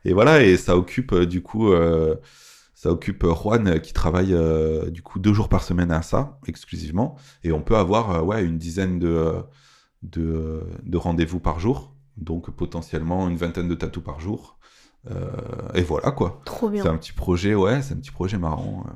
Et 0.05 0.13
voilà, 0.13 0.43
et 0.43 0.55
ça 0.55 0.77
occupe 0.77 1.13
euh, 1.13 1.25
du 1.25 1.41
coup, 1.41 1.71
euh, 1.73 2.15
ça 2.75 2.91
occupe 2.91 3.23
euh, 3.23 3.33
Juan 3.33 3.67
euh, 3.67 3.79
qui 3.79 3.91
travaille 3.91 4.35
du 4.91 5.01
coup 5.01 5.19
deux 5.19 5.33
jours 5.33 5.49
par 5.49 5.63
semaine 5.63 5.91
à 5.91 6.01
ça 6.03 6.39
exclusivement. 6.47 7.15
Et 7.43 7.51
on 7.51 7.61
peut 7.61 7.75
avoir 7.75 8.23
ouais 8.25 8.43
une 8.45 8.57
dizaine 8.57 8.99
de 8.99 9.33
de, 10.03 10.61
de 10.83 10.97
rendez-vous 10.97 11.39
par 11.39 11.59
jour, 11.59 11.95
donc 12.17 12.51
potentiellement 12.51 13.27
une 13.27 13.37
vingtaine 13.37 13.67
de 13.67 13.75
tatous 13.75 14.03
par 14.03 14.19
jour. 14.19 14.54
Euh, 15.11 15.27
et 15.75 15.81
voilà 15.81 16.11
quoi. 16.11 16.41
Trop 16.45 16.67
C'est 16.67 16.81
bien. 16.81 16.85
un 16.91 16.97
petit 16.97 17.13
projet, 17.13 17.53
ouais, 17.55 17.81
c'est 17.81 17.93
un 17.93 17.97
petit 17.97 18.11
projet 18.11 18.37
marrant. 18.37 18.83
euh. 18.87 18.91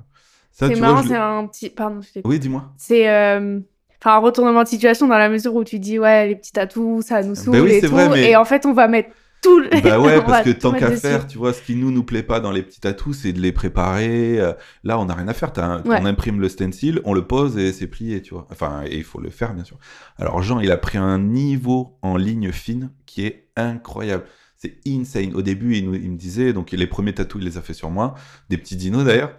Ça, 0.52 0.68
C'est 0.68 0.80
marrant, 0.80 1.04
c'est 1.04 1.16
un 1.16 1.46
petit. 1.48 1.70
Pardon, 1.70 2.02
je 2.02 2.20
Oui, 2.26 2.40
dis-moi. 2.40 2.72
C'est 2.78 3.10
euh, 3.10 3.60
enfin, 4.02 4.16
un 4.16 4.20
retournement 4.20 4.64
de 4.64 4.68
situation 4.68 5.08
dans 5.08 5.18
la 5.18 5.30
mesure 5.30 5.56
où 5.56 5.64
tu 5.64 5.80
dis, 5.80 6.00
ouais, 6.00 6.28
les 6.28 6.36
petits 6.36 6.52
tatous, 6.52 7.06
ça 7.06 7.22
nous 7.24 7.36
saoule 7.36 7.54
Ben 7.54 7.62
oui, 7.64 7.72
et 7.72 7.80
c'est 7.82 7.88
tout. 7.88 7.94
vrai, 7.94 8.10
mais- 8.10 8.32
Et 8.32 8.36
en 8.36 8.44
fait, 8.46 8.66
on 8.66 8.74
va 8.74 8.88
mettre 8.90 9.10
tout. 9.42 9.58
le- 9.60 9.70
Bah 9.82 10.00
ouais, 10.02 10.20
parce 10.22 10.44
que 10.44 10.50
tant 10.50 10.74
qu'à 10.74 10.92
faire, 10.92 11.28
tu 11.28 11.38
vois, 11.38 11.54
ce 11.54 11.62
qui 11.62 11.76
nous 11.76 11.92
nous 11.92 12.04
plaît 12.04 12.24
pas 12.24 12.42
dans 12.42 12.52
les 12.52 12.62
petits 12.64 12.82
tatous, 12.82 13.20
c'est 13.20 13.32
de 13.32 13.40
les 13.40 13.54
préparer. 13.54 14.38
Là, 14.84 15.00
on 15.00 15.06
n'a 15.06 15.14
rien 15.14 15.28
à 15.30 15.34
faire. 15.34 15.54
T'as 15.54 15.66
un- 15.66 15.84
Ouais. 15.84 15.98
On 16.02 16.06
imprime 16.06 16.42
le 16.42 16.50
stencil, 16.50 17.00
on 17.06 17.14
le 17.14 17.26
pose 17.26 17.58
et 17.58 17.72
c'est 17.72 17.88
plié, 17.88 18.22
tu 18.22 18.34
vois. 18.34 18.48
Enfin, 18.52 18.82
et 18.86 18.98
il 18.98 19.04
faut 19.06 19.22
le 19.22 19.30
faire, 19.30 19.54
bien 19.54 19.64
sûr. 19.64 19.78
Alors, 20.18 20.42
Jean, 20.42 20.60
il 20.60 20.72
a 20.72 20.78
pris 20.78 20.98
un 20.98 21.20
niveau 21.20 21.98
en 22.02 22.18
ligne 22.18 22.52
fine 22.52 22.90
qui 23.06 23.26
est 23.26 23.48
incroyable. 23.56 24.24
C'est 24.62 24.78
insane. 24.88 25.34
Au 25.36 25.42
début, 25.42 25.78
il, 25.78 25.86
nous- 25.86 25.96
il 25.96 26.12
me 26.12 26.18
disait, 26.18 26.52
donc 26.54 26.72
les 26.72 26.88
premiers 26.88 27.14
tatous, 27.14 27.42
il 27.42 27.46
les 27.46 27.58
a 27.58 27.62
fait 27.62 27.74
sur 27.74 27.90
moi, 27.90 28.16
des 28.50 28.58
petits 28.58 28.76
dinos 28.76 29.06
d'ailleurs. 29.06 29.34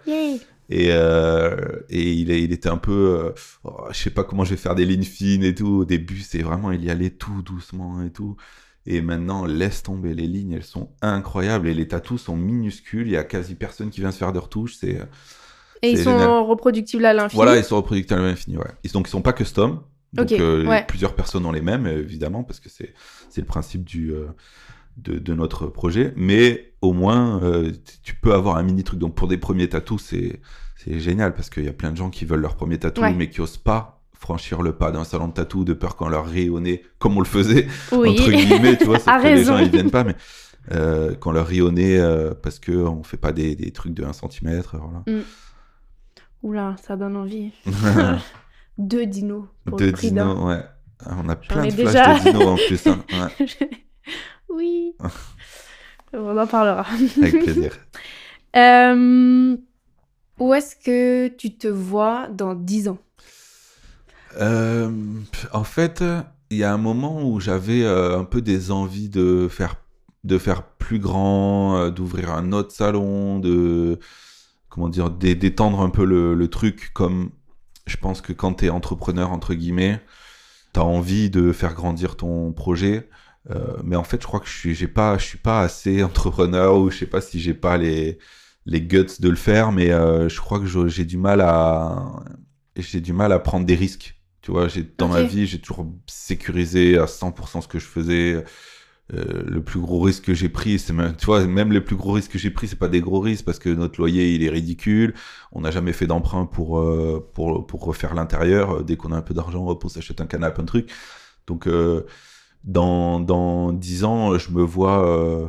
Et, 0.73 0.87
euh, 0.91 1.55
et 1.89 2.13
il, 2.13 2.31
était 2.31 2.69
un 2.69 2.77
peu, 2.77 2.91
euh, 3.19 3.31
oh, 3.65 3.85
je 3.91 3.97
sais 3.97 4.09
pas 4.09 4.23
comment 4.23 4.45
je 4.45 4.51
vais 4.51 4.57
faire 4.57 4.73
des 4.73 4.85
lignes 4.85 5.03
fines 5.03 5.43
et 5.43 5.53
tout. 5.53 5.81
Au 5.81 5.85
début, 5.85 6.19
c'est 6.21 6.41
vraiment, 6.41 6.71
il 6.71 6.83
y 6.83 6.89
allait 6.89 7.09
tout 7.11 7.41
doucement 7.43 8.01
et 8.03 8.09
tout. 8.09 8.35
Et 8.87 9.01
maintenant, 9.01 9.45
laisse 9.45 9.83
tomber 9.83 10.15
les 10.15 10.25
lignes, 10.27 10.53
elles 10.53 10.63
sont 10.63 10.89
incroyables 11.03 11.67
et 11.67 11.73
les 11.75 11.87
tatous 11.87 12.21
sont 12.23 12.35
minuscules. 12.35 13.05
Il 13.05 13.13
y 13.13 13.17
a 13.17 13.23
quasi 13.23 13.53
personne 13.55 13.89
qui 13.91 13.99
vient 13.99 14.11
se 14.11 14.17
faire 14.17 14.33
de 14.33 14.39
retouches. 14.39 14.75
C'est 14.79 14.97
Et 15.83 15.91
ils 15.91 15.97
sont 15.97 16.17
génial. 16.17 16.29
reproductibles 16.39 17.05
à 17.05 17.13
l'infini? 17.13 17.35
voilà, 17.35 17.57
ils 17.57 17.63
sont 17.63 17.75
reproductibles 17.75 18.19
à 18.21 18.23
l'infini. 18.23 18.57
Ouais. 18.57 18.71
Ils, 18.83 18.91
donc 18.91 19.07
ils 19.07 19.11
sont 19.11 19.21
pas 19.21 19.33
custom. 19.33 19.81
Donc 20.13 20.31
euh, 20.31 20.65
ouais. 20.67 20.83
plusieurs 20.87 21.15
personnes 21.15 21.45
ont 21.45 21.51
les 21.51 21.61
mêmes, 21.61 21.85
évidemment, 21.85 22.43
parce 22.43 22.59
que 22.59 22.69
c'est 22.69 22.93
c'est 23.29 23.39
le 23.41 23.47
principe 23.47 23.83
du 23.85 24.11
euh, 24.11 24.25
de, 24.97 25.17
de 25.19 25.33
notre 25.33 25.67
projet. 25.67 26.13
Mais 26.15 26.73
au 26.81 26.93
moins, 26.93 27.41
euh, 27.43 27.71
tu 28.03 28.15
peux 28.15 28.33
avoir 28.33 28.57
un 28.57 28.63
mini 28.63 28.83
truc. 28.83 28.99
Donc 28.99 29.15
pour 29.15 29.27
des 29.27 29.37
premiers 29.37 29.69
tatous, 29.69 30.01
c'est 30.03 30.39
génial 30.99 31.33
parce 31.33 31.49
qu'il 31.49 31.63
y 31.65 31.69
a 31.69 31.73
plein 31.73 31.91
de 31.91 31.97
gens 31.97 32.09
qui 32.09 32.25
veulent 32.25 32.41
leur 32.41 32.55
premier 32.55 32.77
tatou, 32.79 33.01
Ouais. 33.01 33.13
mais 33.13 33.29
qui 33.29 33.41
osent 33.41 33.57
pas 33.57 33.99
franchir 34.13 34.61
le 34.61 34.73
pas 34.73 34.91
d'un 34.91 35.03
salon 35.03 35.27
de 35.27 35.33
tatou 35.33 35.63
de 35.63 35.73
peur 35.73 35.95
qu'on 35.95 36.07
leur 36.09 36.27
rit 36.27 36.49
au 36.49 36.59
nez, 36.59 36.83
comme 36.99 37.17
on 37.17 37.21
le 37.21 37.25
faisait 37.25 37.67
Oui. 37.91 38.09
entre 38.19 38.29
guillemets, 38.31 38.77
tu 38.77 38.85
vois, 38.85 38.99
sauf 38.99 39.05
que 39.21 39.27
les 39.27 39.43
gens 39.43 39.57
ils 39.57 39.69
viennent 39.71 39.89
pas, 39.91 40.03
mais 40.03 40.15
euh, 40.71 41.15
qu'on 41.15 41.31
leur 41.31 41.47
rit 41.47 41.61
au 41.61 41.71
nez 41.71 41.97
euh, 41.99 42.33
parce 42.35 42.59
que 42.59 42.71
on 42.71 43.01
fait 43.03 43.17
pas 43.17 43.31
des, 43.31 43.55
des 43.55 43.71
trucs 43.71 43.93
de 43.95 44.03
1 44.03 44.13
cm, 44.13 44.61
voilà. 44.73 45.03
Oula, 46.43 46.75
ça 46.81 46.95
donne 46.95 47.17
envie. 47.17 47.51
Deux 48.77 49.05
dinos 49.05 49.45
pour 49.65 49.77
de 49.77 49.85
le 49.85 49.91
prix 49.91 50.11
d'un. 50.11 50.33
dinos, 50.33 50.47
ouais. 50.47 50.63
On 51.07 51.29
a 51.29 51.35
plein 51.35 51.65
de 51.65 51.71
flashs 51.71 51.75
déjà. 51.75 52.19
de 52.19 52.23
dinos 52.31 52.47
en 52.47 52.55
plus, 52.55 52.87
hein. 52.87 52.99
ouais, 53.11 53.69
oui. 54.53 54.95
On 56.13 56.37
en 56.37 56.47
parlera. 56.47 56.85
avec 57.21 57.43
plaisir. 57.43 57.71
Euh, 58.53 59.55
où 60.37 60.53
est-ce 60.53 60.75
que 60.75 61.29
tu 61.29 61.57
te 61.57 61.69
vois 61.69 62.27
dans 62.27 62.53
10 62.53 62.89
ans? 62.89 62.97
Euh, 64.39 64.91
en 65.53 65.63
fait, 65.63 66.03
il 66.49 66.57
y 66.57 66.63
a 66.65 66.73
un 66.73 66.77
moment 66.77 67.23
où 67.23 67.39
j'avais 67.39 67.83
euh, 67.83 68.19
un 68.19 68.25
peu 68.25 68.41
des 68.41 68.71
envies 68.71 69.07
de 69.07 69.47
faire, 69.49 69.75
de 70.25 70.37
faire 70.37 70.63
plus 70.63 70.99
grand, 70.99 71.77
euh, 71.77 71.89
d'ouvrir 71.91 72.31
un 72.31 72.51
autre 72.51 72.71
salon, 72.73 73.39
de 73.39 73.99
comment 74.69 74.89
dire, 74.89 75.09
d'é- 75.11 75.35
d'étendre 75.35 75.81
un 75.81 75.89
peu 75.89 76.03
le, 76.05 76.33
le 76.33 76.47
truc. 76.49 76.91
Comme 76.93 77.31
je 77.87 77.97
pense 77.97 78.21
que 78.21 78.33
quand 78.33 78.55
tu 78.55 78.65
es 78.65 78.69
entrepreneur 78.69 79.31
entre 79.31 79.53
guillemets, 79.53 80.01
tu 80.73 80.79
as 80.81 80.85
envie 80.85 81.29
de 81.29 81.51
faire 81.53 81.73
grandir 81.73 82.17
ton 82.17 82.51
projet. 82.53 83.09
Euh, 83.49 83.77
mais 83.83 83.95
en 83.95 84.03
fait, 84.03 84.21
je 84.21 84.27
crois 84.27 84.39
que 84.39 84.47
je 84.47 84.55
suis, 84.57 84.75
j'ai 84.75 84.87
pas, 84.87 85.17
je 85.17 85.25
suis 85.25 85.37
pas 85.37 85.61
assez 85.61 86.03
entrepreneur 86.05 86.77
ou 86.77 86.89
je 86.91 86.97
sais 86.99 87.05
pas 87.07 87.21
si 87.21 87.39
j'ai 87.39 87.53
pas 87.53 87.77
les 87.77 88.19
les 88.67 88.79
guts 88.81 89.05
de 89.19 89.27
le 89.29 89.35
faire, 89.35 89.71
mais 89.71 89.91
euh, 89.91 90.29
je 90.29 90.39
crois 90.39 90.59
que 90.59 90.67
je- 90.67 90.87
j'ai 90.87 91.03
du 91.05 91.17
mal 91.17 91.41
à 91.41 92.23
j'ai 92.75 93.01
du 93.01 93.11
mal 93.13 93.31
à 93.31 93.39
prendre 93.39 93.65
des 93.65 93.75
risques. 93.75 94.15
Tu 94.41 94.51
vois, 94.51 94.67
j'ai 94.67 94.83
dans 94.97 95.07
ma 95.09 95.23
vie, 95.23 95.45
j'ai 95.47 95.59
toujours 95.59 95.87
sécurisé 96.07 96.97
à 96.97 97.07
100% 97.07 97.61
ce 97.61 97.67
que 97.67 97.79
je 97.79 97.85
faisais. 97.85 98.43
Euh, 99.13 99.43
le 99.45 99.61
plus 99.63 99.79
gros 99.81 99.99
risque 100.01 100.23
que 100.25 100.33
j'ai 100.33 100.47
pris, 100.49 100.79
c'est 100.79 100.93
même, 100.93 101.15
tu 101.17 101.25
vois, 101.25 101.45
même 101.45 101.73
les 101.73 101.81
plus 101.81 101.97
gros 101.97 102.13
risques 102.13 102.31
que 102.31 102.39
j'ai 102.39 102.49
pris, 102.51 102.67
c'est 102.69 102.77
pas 102.77 102.87
des 102.87 103.01
gros 103.01 103.19
risques 103.19 103.43
parce 103.45 103.59
que 103.59 103.69
notre 103.69 103.99
loyer, 103.99 104.33
il 104.35 104.43
est 104.43 104.49
ridicule. 104.49 105.13
On 105.51 105.61
n'a 105.61 105.71
jamais 105.71 105.91
fait 105.93 106.07
d'emprunt 106.07 106.45
pour, 106.45 106.79
euh, 106.79 107.29
pour, 107.33 107.67
pour 107.67 107.83
refaire 107.83 108.13
l'intérieur. 108.13 108.83
Dès 108.85 108.95
qu'on 108.97 109.11
a 109.11 109.17
un 109.17 109.21
peu 109.21 109.33
d'argent, 109.33 109.65
on 109.83 109.89
s'achète 109.89 110.21
un 110.21 110.27
canapé, 110.27 110.61
un 110.61 110.65
truc. 110.65 110.89
Donc, 111.47 111.67
euh, 111.67 112.05
dans, 112.63 113.19
dans 113.19 113.73
10 113.73 114.03
ans, 114.03 114.37
je 114.37 114.51
me 114.51 114.61
vois 114.63 115.07
euh, 115.07 115.47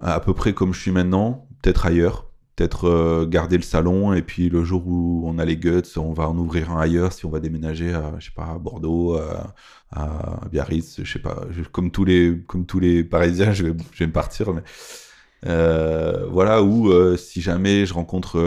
à 0.00 0.20
peu 0.20 0.34
près 0.34 0.54
comme 0.54 0.72
je 0.74 0.80
suis 0.80 0.90
maintenant, 0.90 1.48
peut-être 1.62 1.86
ailleurs. 1.86 2.30
peut-être 2.56 2.86
euh, 2.88 3.26
garder 3.26 3.56
le 3.56 3.62
salon 3.62 4.12
et 4.14 4.22
puis 4.22 4.48
le 4.48 4.64
jour 4.64 4.86
où 4.86 5.22
on 5.26 5.38
a 5.38 5.44
les 5.44 5.56
guts, 5.56 5.82
on 5.96 6.12
va 6.12 6.28
en 6.28 6.36
ouvrir 6.38 6.70
un 6.72 6.80
ailleurs 6.80 7.12
si 7.12 7.26
on 7.26 7.30
va 7.30 7.40
déménager 7.40 7.92
à, 7.94 8.12
je 8.18 8.26
sais 8.26 8.32
pas, 8.34 8.46
à 8.46 8.58
Bordeaux, 8.58 9.16
à, 9.16 9.54
à 9.90 10.48
Biarritz, 10.50 11.00
je 11.02 11.10
sais 11.12 11.18
pas, 11.20 11.44
je- 11.50 11.62
comme 11.64 11.90
tous 11.90 12.04
les, 12.04 12.42
comme 12.46 12.66
tous 12.66 12.80
les 12.80 13.04
Parisiens, 13.04 13.52
je 13.52 13.64
vais, 13.66 13.76
je 13.92 13.98
vais 14.00 14.06
me 14.06 14.12
partir, 14.12 14.52
mais 14.52 14.62
euh, 15.46 16.26
voilà, 16.30 16.62
ou 16.62 16.90
si 17.16 17.40
jamais 17.42 17.86
je 17.86 17.94
rencontre 17.94 18.38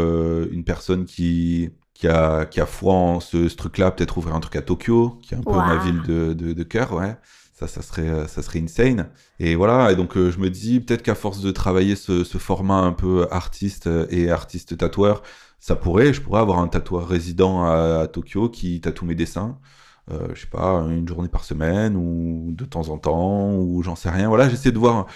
une 0.52 0.64
personne 0.64 1.06
qui, 1.06 1.70
qui, 1.94 2.08
a, 2.08 2.46
qui 2.46 2.60
a 2.62 2.66
foi 2.66 2.94
en 2.94 3.20
ce, 3.20 3.50
ce 3.50 3.56
truc-là, 3.56 3.92
peut-être 3.92 4.18
ouvrir 4.18 4.36
un 4.36 4.40
truc 4.40 4.56
à 4.56 4.62
Tokyo, 4.62 5.20
qui 5.22 5.34
est 5.34 5.38
un 5.38 5.44
peu 5.44 5.62
ma 5.62 5.78
ville 5.78 6.02
de, 6.02 6.34
de, 6.34 6.54
de 6.54 6.64
cœur, 6.64 6.94
ouais. 6.94 7.16
Ça, 7.66 7.82
serait, 7.82 8.08
euh, 8.08 8.28
ça 8.28 8.44
serait 8.44 8.60
insane. 8.62 9.10
Et 9.40 9.56
voilà, 9.56 9.92
et 9.92 9.96
donc 9.96 10.16
euh, 10.16 10.30
je 10.30 10.38
me 10.38 10.52
dis 10.52 10.80
peut-être 10.80 11.02
qu'à 11.02 11.16
force 11.16 11.42
de 11.42 11.50
travailler 11.50 11.96
ce, 11.96 12.24
format 12.24 12.78
un 12.82 12.92
peu 12.92 13.28
artiste 13.32 13.88
euh, 13.88 14.06
et 14.12 14.30
artiste 14.30 14.78
tatoueur, 14.78 15.24
ça 15.60 15.76
pourrait, 15.76 16.14
je 16.14 16.22
pourrais 16.22 16.40
avoir 16.42 16.60
un 16.60 16.68
tatoueur 16.68 17.08
résident 17.08 17.64
à, 17.66 18.06
Tokyo 18.08 18.50
qui 18.50 18.80
tatoue 18.80 19.06
mes 19.06 19.16
dessins. 19.16 19.58
Euh, 20.12 20.28
je 20.36 20.42
sais 20.42 20.48
pas, 20.48 20.82
une 20.90 21.08
journée 21.08 21.30
par 21.30 21.44
semaine 21.44 21.96
ou 21.98 22.52
de 22.52 22.64
temps 22.64 22.90
en 22.90 23.00
temps, 23.00 23.56
ou 23.56 23.82
j'en 23.82 23.96
sais 23.96 24.10
rien. 24.12 24.28
Voilà, 24.30 24.50
j'essaie 24.50 24.72
de 24.72 24.78
voir 24.80 25.08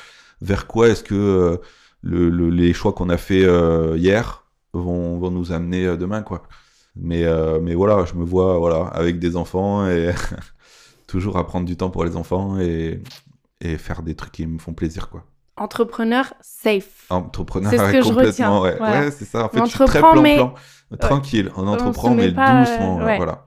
vers 0.42 0.66
quoi 0.68 0.90
est-ce 0.90 1.04
que 1.04 1.62
le, 2.02 2.30
le- 2.30 2.50
les 2.50 2.74
choix 2.74 2.94
qu'on 2.94 3.10
a 3.10 3.18
fait 3.18 3.46
hier 3.98 4.46
vont, 4.74 5.20
vont 5.20 5.32
nous 5.32 5.52
amener 5.52 5.96
demain, 5.98 6.24
quoi. 6.24 6.44
Mais, 6.96 7.24
mais 7.62 7.76
voilà, 7.76 8.06
je 8.06 8.16
me 8.16 8.24
vois 8.26 8.58
voilà, 8.58 8.88
avec 8.88 9.20
des 9.20 9.36
enfants 9.38 9.88
et 9.88 10.12
toujours 11.12 11.38
à 11.38 11.46
prendre 11.46 11.66
du 11.66 11.76
temps 11.78 11.90
pour 11.90 12.06
les 12.06 12.16
enfants 12.16 12.58
et, 12.60 13.02
et 13.60 13.78
faire 13.78 14.02
des 14.02 14.16
trucs 14.16 14.32
qui 14.32 14.48
me 14.48 14.58
font 14.60 14.74
plaisir, 14.74 15.10
quoi. 15.10 15.26
Entrepreneur 15.58 16.34
safe. 16.42 17.06
Entrepreneur, 17.10 17.70
C'est 17.70 17.78
ce 17.78 17.84
que 17.92 18.02
je 18.02 18.08
complètement, 18.08 18.26
retiens, 18.26 18.62
ouais. 18.62 18.78
voilà. 18.78 19.00
Ouais, 19.02 19.12
c'est 19.12 19.26
ça. 19.26 19.46
En 19.46 19.50
fait, 19.50 19.60
je 19.66 19.66
suis 19.66 19.86
très 19.86 20.02
mais- 20.22 20.36
plan-plan. 20.38 20.54
Tranquille, 21.00 21.52
on 21.56 21.68
entreprend, 21.68 22.14
mais 22.16 22.32
pas, 22.34 22.62
doucement, 22.62 23.00
euh, 23.02 23.06
ouais. 23.06 23.18
voilà. 23.18 23.46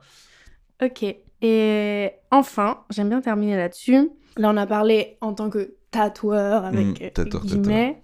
Ok. 0.83 1.03
Et 1.41 2.11
enfin, 2.31 2.79
j'aime 2.89 3.09
bien 3.09 3.21
terminer 3.21 3.55
là-dessus. 3.57 4.09
Là, 4.37 4.49
on 4.51 4.57
a 4.57 4.65
parlé 4.65 5.17
en 5.21 5.33
tant 5.33 5.49
que 5.49 5.75
tatoueur 5.91 6.65
avec 6.65 6.85
Mm, 6.87 7.03
euh, 7.03 7.09
tatoueur, 7.11 7.43
guillemets, 7.45 8.01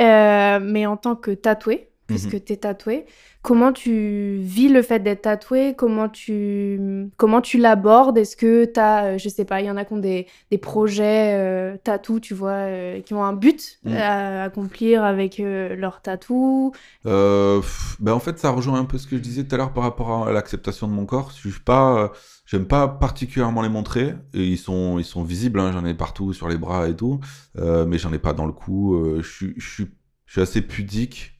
Euh, 0.00 0.60
mais 0.62 0.86
en 0.86 0.96
tant 0.96 1.14
que 1.16 1.30
tatoué, 1.32 1.88
Puisque 2.06 2.44
tu 2.44 2.52
es 2.52 2.56
tatoué. 2.58 3.06
Comment 3.42 3.72
tu 3.72 4.38
vis 4.40 4.68
le 4.68 4.82
fait 4.82 5.00
d'être 5.00 5.22
tatoué? 5.22 5.74
Comment 5.76 6.08
tu 6.08 7.08
comment 7.16 7.40
tu 7.40 7.58
l'abordes? 7.58 8.18
Est-ce 8.18 8.36
que 8.36 8.64
tu 8.66 8.78
as, 8.80 9.16
je 9.18 9.28
sais 9.28 9.44
pas, 9.44 9.60
il 9.60 9.66
y 9.66 9.70
en 9.70 9.76
a 9.76 9.84
qui 9.84 9.92
ont 9.94 9.98
des, 9.98 10.26
des 10.50 10.58
projets 10.58 11.34
euh, 11.34 11.76
tatou, 11.82 12.20
tu 12.20 12.34
vois, 12.34 12.50
euh, 12.52 13.00
qui 13.00 13.14
ont 13.14 13.24
un 13.24 13.32
but 13.34 13.78
Mm. 13.84 13.92
à 13.96 14.42
accomplir 14.44 15.04
avec 15.04 15.40
euh, 15.40 15.74
leur 15.76 16.00
tatou? 16.02 16.72
Euh, 17.06 17.60
ben 18.00 18.12
en 18.12 18.20
fait, 18.20 18.38
ça 18.38 18.50
rejoint 18.50 18.78
un 18.78 18.84
peu 18.84 18.98
ce 18.98 19.06
que 19.06 19.16
je 19.16 19.22
disais 19.22 19.44
tout 19.44 19.54
à 19.54 19.58
l'heure 19.58 19.72
par 19.72 19.84
rapport 19.84 20.26
à 20.28 20.32
l'acceptation 20.32 20.88
de 20.88 20.92
mon 20.92 21.06
corps. 21.06 21.30
Je 21.42 21.48
suis 21.50 21.60
pas, 21.60 22.04
euh, 22.04 22.08
j'aime 22.46 22.66
pas 22.66 22.88
particulièrement 22.88 23.62
les 23.62 23.68
montrer. 23.68 24.14
Et 24.32 24.44
ils 24.44 24.58
sont, 24.58 24.98
ils 24.98 25.04
sont 25.04 25.22
visibles. 25.22 25.60
hein, 25.60 25.72
j'en 25.72 25.84
ai 25.84 25.94
partout 25.94 26.32
sur 26.32 26.48
les 26.48 26.56
bras 26.58 26.88
et 26.88 26.96
tout, 26.96 27.20
euh, 27.58 27.84
mais 27.86 27.98
j'en 27.98 28.12
ai 28.12 28.18
pas 28.18 28.32
dans 28.32 28.46
le 28.46 28.52
cou. 28.52 28.94
euh, 28.94 29.22
je 29.22 29.50
suis 29.60 30.40
assez 30.40 30.62
pudique. 30.62 31.33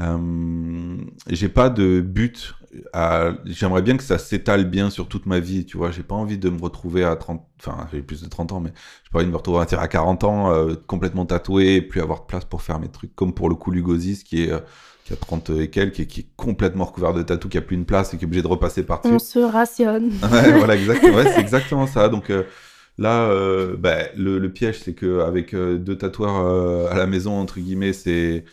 Euh, 0.00 0.96
j'ai 1.28 1.48
pas 1.48 1.70
de 1.70 2.00
but. 2.00 2.54
À... 2.92 3.32
J'aimerais 3.46 3.82
bien 3.82 3.96
que 3.96 4.02
ça 4.02 4.18
s'étale 4.18 4.68
bien 4.68 4.90
sur 4.90 5.08
toute 5.08 5.26
ma 5.26 5.40
vie. 5.40 5.64
Tu 5.64 5.76
vois, 5.76 5.90
j'ai 5.90 6.02
pas 6.02 6.14
envie 6.14 6.38
de 6.38 6.50
me 6.50 6.60
retrouver 6.60 7.04
à 7.04 7.16
30, 7.16 7.42
enfin, 7.60 7.86
j'ai 7.92 8.02
plus 8.02 8.22
de 8.22 8.28
30 8.28 8.52
ans, 8.52 8.60
mais 8.60 8.72
j'ai 9.04 9.10
pas 9.10 9.18
envie 9.18 9.26
de 9.26 9.32
me 9.32 9.36
retrouver 9.36 9.60
à 9.60 9.88
40 9.88 10.24
ans 10.24 10.52
euh, 10.52 10.74
complètement 10.86 11.24
tatoué 11.24 11.76
et 11.76 11.82
plus 11.82 12.00
avoir 12.00 12.20
de 12.20 12.26
place 12.26 12.44
pour 12.44 12.62
faire 12.62 12.78
mes 12.78 12.88
trucs. 12.88 13.14
Comme 13.14 13.32
pour 13.32 13.48
le 13.48 13.54
coup 13.54 13.70
Lugozis 13.70 14.22
qui 14.24 14.44
est 14.44 14.52
euh, 14.52 14.60
qui 15.04 15.12
a 15.12 15.16
30 15.16 15.50
et 15.50 15.70
quelques 15.70 16.00
et 16.00 16.06
qui 16.06 16.20
est 16.20 16.26
complètement 16.36 16.84
recouvert 16.84 17.14
de 17.14 17.22
tatou, 17.22 17.48
qui 17.48 17.56
a 17.56 17.62
plus 17.62 17.76
une 17.76 17.86
place 17.86 18.12
et 18.12 18.18
qui 18.18 18.24
est 18.24 18.26
obligé 18.26 18.42
de 18.42 18.48
repasser 18.48 18.82
par-dessus. 18.82 19.14
On 19.14 19.18
se 19.20 19.38
rationne. 19.38 20.10
Ouais, 20.32 20.52
voilà, 20.52 20.74
exactement. 20.74 21.16
Ouais, 21.16 21.32
c'est 21.32 21.40
exactement 21.40 21.86
ça. 21.86 22.08
Donc 22.08 22.32
là, 22.98 23.30
bah, 23.78 23.98
le, 24.16 24.38
le 24.38 24.52
piège, 24.52 24.80
c'est 24.80 24.94
que 24.94 25.20
avec 25.20 25.54
euh, 25.54 25.78
deux 25.78 25.96
tatoueurs 25.96 26.90
à 26.90 26.96
la 26.96 27.06
maison, 27.06 27.38
entre 27.38 27.60
guillemets, 27.60 27.92
c'est 27.92 28.44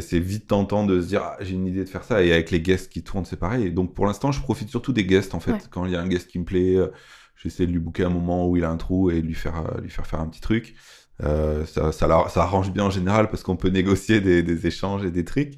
c'est 0.00 0.20
vite 0.20 0.46
tentant 0.48 0.84
de 0.84 1.00
se 1.00 1.06
dire 1.08 1.22
ah, 1.24 1.36
j'ai 1.40 1.54
une 1.54 1.66
idée 1.66 1.84
de 1.84 1.88
faire 1.88 2.04
ça. 2.04 2.22
Et 2.22 2.32
avec 2.32 2.50
les 2.50 2.60
guests 2.60 2.90
qui 2.92 3.02
tournent, 3.02 3.24
c'est 3.24 3.36
pareil. 3.38 3.66
Et 3.66 3.70
donc 3.70 3.94
pour 3.94 4.06
l'instant, 4.06 4.32
je 4.32 4.40
profite 4.40 4.68
surtout 4.70 4.92
des 4.92 5.04
guests 5.04 5.34
en 5.34 5.40
fait. 5.40 5.52
Ouais. 5.52 5.58
Quand 5.70 5.84
il 5.86 5.92
y 5.92 5.96
a 5.96 6.00
un 6.00 6.08
guest 6.08 6.28
qui 6.28 6.38
me 6.38 6.44
plaît, 6.44 6.76
euh, 6.76 6.88
j'essaie 7.36 7.66
de 7.66 7.72
lui 7.72 7.78
booker 7.80 8.04
un 8.04 8.10
moment 8.10 8.46
où 8.48 8.56
il 8.56 8.64
a 8.64 8.70
un 8.70 8.76
trou 8.76 9.10
et 9.10 9.20
lui 9.22 9.34
faire 9.34 9.56
euh, 9.66 9.80
lui 9.80 9.90
faire 9.90 10.06
faire 10.06 10.20
un 10.20 10.28
petit 10.28 10.40
truc. 10.40 10.74
Euh, 11.22 11.66
ça, 11.66 11.92
ça, 11.92 12.06
la- 12.06 12.28
ça 12.28 12.42
arrange 12.42 12.72
bien 12.72 12.84
en 12.84 12.90
général 12.90 13.28
parce 13.30 13.42
qu'on 13.42 13.56
peut 13.56 13.68
négocier 13.70 14.20
des, 14.20 14.42
des 14.42 14.66
échanges 14.66 15.04
et 15.04 15.10
des 15.10 15.24
trucs. 15.24 15.54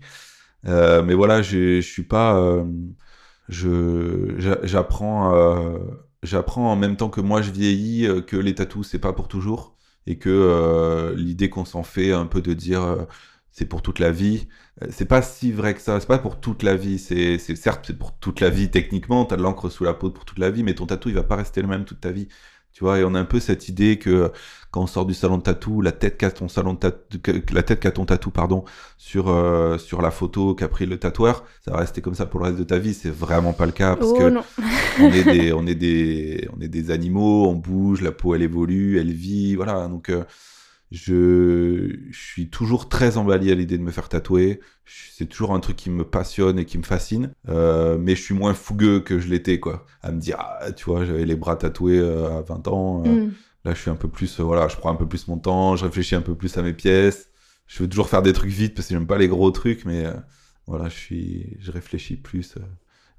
Euh, 0.67 1.03
mais 1.03 1.15
voilà, 1.15 1.43
je 1.43 1.81
suis 1.81 2.05
pas. 2.05 2.37
euh, 2.39 2.65
je 3.49 4.35
j'a- 4.39 4.61
j'apprends 4.65 5.33
j'apprends 6.23 6.71
en 6.73 6.77
même 6.77 6.97
temps 6.97 7.11
que 7.11 7.21
moi 7.21 7.43
je 7.43 7.51
vieillis 7.51 8.09
que 8.27 8.37
les 8.37 8.55
tatous 8.55 8.89
c'est 8.89 8.99
pas 8.99 9.13
pour 9.13 9.29
toujours 9.29 9.77
et 10.07 10.19
que 10.19 11.15
l'idée 11.17 11.49
qu'on 11.51 11.65
s'en 11.65 11.83
fait 11.83 12.13
un 12.13 12.27
peu 12.27 12.41
de 12.41 12.55
dire 12.55 13.07
c'est 13.53 13.67
pour 13.67 13.83
toute 13.83 13.99
la 13.99 14.11
vie. 14.11 14.49
Euh, 14.83 14.87
c'est 14.91 15.05
pas 15.05 15.23
si 15.23 15.53
vrai 15.53 15.75
que 15.75 15.81
ça. 15.81 16.01
C'est 16.01 16.07
pas 16.07 16.19
pour 16.19 16.41
toute 16.41 16.63
la 16.63 16.75
vie. 16.75 16.99
C'est 16.99 17.39
c'est 17.39 17.55
certes 17.55 17.85
c'est 17.87 17.99
pour 17.99 18.13
toute 18.19 18.41
la 18.41 18.51
vie 18.51 18.71
techniquement. 18.71 19.25
T'as 19.27 19.37
de 19.37 19.43
l'encre 19.43 19.69
sous 19.69 19.85
la 19.85 19.95
peau 19.95 20.11
pour 20.11 20.25
toute 20.25 20.39
la 20.39 20.51
vie 20.51 20.63
mais 20.65 20.75
ton 20.75 20.87
tatou 20.87 21.11
il 21.11 21.15
va 21.15 21.23
pas 21.23 21.37
rester 21.37 21.63
le 21.63 21.69
même 21.69 21.85
toute 21.85 22.01
ta 22.01 22.11
vie. 22.11 22.29
Tu 22.73 22.85
vois 22.85 22.99
et 22.99 23.05
on 23.05 23.15
a 23.15 23.21
un 23.21 23.27
peu 23.27 23.39
cette 23.39 23.69
idée 23.69 23.99
que 23.99 24.33
quand 24.71 24.81
on 24.81 24.87
sort 24.87 25.05
du 25.05 25.13
salon 25.13 25.37
de 25.37 25.43
tatou 25.43 25.83
la 25.83 25.93
tête 25.93 26.17
qu'a 26.17 26.31
ton 26.31 26.49
salon 26.49 26.73
de 26.73 26.79
tatou 26.79 27.19
la 27.53 27.63
tête 27.63 27.81
qu'a 27.81 27.91
ton 27.91 28.07
tatou 28.07 28.31
pardon 28.31 28.65
sur 28.97 29.29
euh, 29.29 29.77
sur 29.77 30.01
la 30.01 30.11
photo 30.11 30.55
qu'a 30.55 30.69
pris 30.69 30.87
le 30.87 30.99
tatoueur 30.99 31.45
ça 31.61 31.73
va 31.73 31.81
rester 31.81 32.01
comme 32.01 32.15
ça 32.15 32.25
pour 32.25 32.41
le 32.41 32.47
reste 32.47 32.59
de 32.59 32.65
ta 32.65 32.79
vie. 32.79 32.95
C'est 32.95 33.11
vraiment 33.11 33.53
pas 33.53 33.67
le 33.67 33.73
cas 33.73 33.97
parce 33.97 34.13
oh 34.13 34.19
que 34.19 34.35
on 35.03 35.13
est 35.13 35.25
des 35.25 35.53
on 35.53 35.67
est 35.67 35.75
des 35.75 36.49
on 36.57 36.61
est 36.63 36.69
des 36.69 36.91
animaux. 36.91 37.49
On 37.49 37.55
bouge 37.55 38.01
la 38.01 38.13
peau 38.13 38.35
elle 38.35 38.43
évolue 38.43 38.99
elle 38.99 39.13
vit. 39.13 39.57
Voilà. 39.57 39.89
Donc 39.89 40.09
euh, 40.09 40.25
je, 40.93 41.97
je 42.11 42.19
suis 42.21 42.51
toujours 42.51 42.89
très 42.89 43.17
emballé 43.17 43.51
à 43.51 43.55
l'idée 43.55 43.79
de 43.79 43.83
me 43.83 43.91
faire 43.91 44.09
tatouer 44.09 44.61
c'est 44.85 45.27
toujours 45.27 45.55
un 45.55 45.61
truc 45.61 45.77
qui 45.77 45.91
me 45.91 46.05
passionne 46.05 46.59
et 46.59 46.65
qui 46.67 46.79
me 46.79 46.83
fascine 46.85 47.33
Euh, 47.49 47.97
mais 47.99 48.15
je 48.15 48.23
suis 48.23 48.35
moins 48.35 48.55
fougueux 48.55 49.01
que 49.01 49.19
je 49.19 49.29
l'étais 49.29 49.59
quoi 49.59 49.87
à 50.03 50.13
me 50.13 50.21
dire 50.21 50.37
ah, 50.39 50.73
tu 50.73 50.85
vois 50.85 51.05
j'avais 51.07 51.25
les 51.25 51.37
bras 51.37 51.57
tatoués 51.57 51.99
euh, 51.99 52.39
à 52.39 52.43
20 52.43 52.69
ans 52.69 53.05
euh, 53.07 53.27
Mm. 53.27 53.33
Là, 53.65 53.75
je 53.75 53.81
suis 53.81 53.91
un 53.91 53.95
peu 53.95 54.09
plus, 54.09 54.41
voilà, 54.41 54.67
je 54.67 54.75
prends 54.77 54.91
un 54.91 54.97
peu 54.97 55.07
plus 55.07 55.29
mon 55.29 55.39
temps, 55.39 55.77
je 55.77 55.85
réfléchis 55.85 56.17
un 56.17 56.21
peu 56.21 56.35
plus 56.35 56.59
à 56.59 56.63
mes 56.63 56.73
pièces. 56.73 57.31
Je 57.69 57.81
veux 57.83 57.89
toujours 57.89 58.09
faire 58.09 58.21
des 58.23 58.33
trucs 58.33 58.51
vite 58.51 58.75
parce 58.75 58.89
que 58.89 58.95
j'aime 58.95 59.07
pas 59.07 59.19
les 59.19 59.29
gros 59.29 59.53
trucs, 59.53 59.85
mais 59.85 60.05
voilà, 60.67 60.89
je 60.89 60.97
suis, 60.97 61.57
je 61.61 61.71
réfléchis 61.71 62.17
plus. 62.17 62.57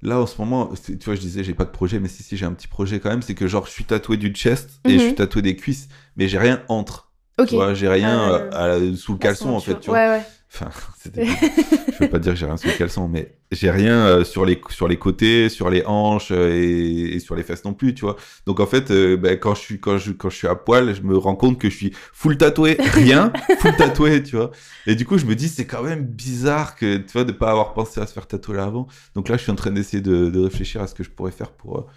Là, 0.02 0.20
en 0.20 0.26
ce 0.26 0.38
moment, 0.38 0.70
tu 0.86 0.98
vois, 1.06 1.14
je 1.14 1.20
disais, 1.20 1.42
j'ai 1.44 1.54
pas 1.54 1.64
de 1.64 1.70
projet, 1.70 1.98
mais 1.98 2.08
si, 2.08 2.22
si, 2.22 2.36
j'ai 2.36 2.44
un 2.44 2.52
petit 2.52 2.68
projet 2.68 3.00
quand 3.00 3.08
même, 3.08 3.22
c'est 3.22 3.34
que 3.34 3.46
genre, 3.48 3.64
je 3.66 3.70
suis 3.70 3.84
tatoué 3.84 4.18
du 4.18 4.34
chest 4.34 4.80
et 4.86 4.92
Mhm. 4.92 4.98
je 4.98 5.04
suis 5.06 5.14
tatoué 5.14 5.40
des 5.40 5.56
cuisses, 5.56 5.88
mais 6.16 6.28
j'ai 6.28 6.38
rien 6.38 6.62
entre. 6.68 7.10
Ok. 7.38 7.48
Tu 7.48 7.54
vois, 7.56 7.74
j'ai 7.74 7.88
rien 7.88 8.30
Euh, 8.32 8.50
euh, 8.52 8.96
sous 8.96 9.12
le 9.12 9.18
caleçon, 9.18 9.50
en 9.50 9.60
fait, 9.60 9.78
tu 9.80 9.90
vois. 9.90 9.98
Ouais, 9.98 10.08
ouais. 10.08 10.22
Enfin, 10.56 10.70
je 11.12 11.98
veux 11.98 12.08
pas 12.08 12.20
dire 12.20 12.34
que 12.34 12.38
j'ai 12.38 12.46
rien 12.46 12.56
sous 12.56 12.68
le 12.68 12.74
caleçon, 12.74 13.08
mais 13.08 13.34
j'ai 13.50 13.72
rien 13.72 14.06
euh, 14.06 14.24
sur 14.24 14.44
les 14.44 14.60
sur 14.70 14.86
les 14.86 14.98
côtés, 15.00 15.48
sur 15.48 15.68
les 15.68 15.84
hanches 15.84 16.30
euh, 16.30 16.52
et, 16.54 17.16
et 17.16 17.18
sur 17.18 17.34
les 17.34 17.42
fesses 17.42 17.64
non 17.64 17.74
plus, 17.74 17.92
tu 17.92 18.02
vois. 18.04 18.14
Donc 18.46 18.60
en 18.60 18.66
fait, 18.66 18.92
euh, 18.92 19.16
ben, 19.16 19.36
quand 19.36 19.56
je 19.56 19.60
suis 19.60 19.80
quand 19.80 19.98
je 19.98 20.12
quand 20.12 20.30
je 20.30 20.36
suis 20.36 20.46
à 20.46 20.54
poil, 20.54 20.94
je 20.94 21.02
me 21.02 21.16
rends 21.18 21.34
compte 21.34 21.58
que 21.58 21.68
je 21.68 21.76
suis 21.76 21.92
full 22.12 22.36
tatoué, 22.38 22.76
rien, 22.92 23.32
full 23.58 23.74
tatoué, 23.74 24.22
tu 24.22 24.36
vois. 24.36 24.52
Et 24.86 24.94
du 24.94 25.04
coup, 25.04 25.18
je 25.18 25.26
me 25.26 25.34
dis 25.34 25.48
c'est 25.48 25.66
quand 25.66 25.82
même 25.82 26.04
bizarre 26.04 26.76
que 26.76 26.98
tu 26.98 27.12
vois 27.14 27.24
de 27.24 27.32
pas 27.32 27.50
avoir 27.50 27.74
pensé 27.74 28.00
à 28.00 28.06
se 28.06 28.12
faire 28.12 28.28
tatouer 28.28 28.56
là 28.56 28.64
avant. 28.64 28.86
Donc 29.16 29.28
là, 29.28 29.36
je 29.36 29.42
suis 29.42 29.50
en 29.50 29.56
train 29.56 29.72
d'essayer 29.72 30.02
de, 30.02 30.30
de 30.30 30.38
réfléchir 30.40 30.80
à 30.82 30.86
ce 30.86 30.94
que 30.94 31.02
je 31.02 31.10
pourrais 31.10 31.32
faire 31.32 31.50
pour 31.50 31.88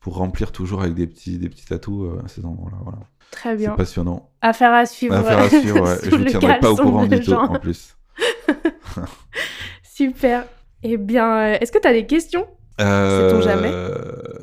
pour 0.00 0.16
remplir 0.16 0.50
toujours 0.50 0.80
avec 0.80 0.94
des 0.94 1.06
petits 1.06 1.36
des 1.38 1.50
petits 1.50 1.66
tatous 1.66 2.08
à 2.24 2.28
ces 2.28 2.44
endroits-là. 2.46 2.78
Voilà. 2.82 3.00
Très 3.30 3.50
C'est 3.50 3.56
bien. 3.56 3.70
passionnant. 3.76 4.30
Affaire 4.40 4.72
à 4.72 4.86
suivre. 4.86 5.14
Affaire 5.14 5.38
à 5.38 5.48
suivre. 5.48 5.80
ouais. 5.82 5.96
Je 6.10 6.16
le 6.16 6.24
tiendrai 6.26 6.58
pas 6.60 6.70
au 6.72 6.76
courant 6.76 7.06
du 7.06 7.20
tout 7.20 7.32
en 7.32 7.58
plus. 7.58 7.96
Super. 9.82 10.44
Eh 10.82 10.96
bien, 10.96 11.36
euh, 11.38 11.56
est-ce 11.60 11.72
que 11.72 11.78
tu 11.78 11.88
as 11.88 11.92
des 11.92 12.06
questions? 12.06 12.46
Euh, 12.80 13.30
Sait-on 13.30 13.40
jamais? 13.42 13.72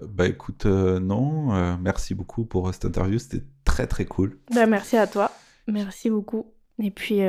Bah 0.10 0.28
écoute, 0.28 0.66
euh, 0.66 1.00
non. 1.00 1.54
euh, 1.56 1.76
merci 1.82 2.14
beaucoup 2.16 2.44
pour 2.46 2.74
cette 2.74 2.86
interview. 2.86 3.18
C'était 3.20 3.44
très 3.64 3.88
très 3.88 4.06
cool. 4.06 4.38
bah, 4.54 4.66
Merci 4.66 4.98
à 4.98 5.08
toi. 5.08 5.32
Merci 5.68 6.10
beaucoup. 6.10 6.52
Et 6.82 6.92
puis, 6.92 7.22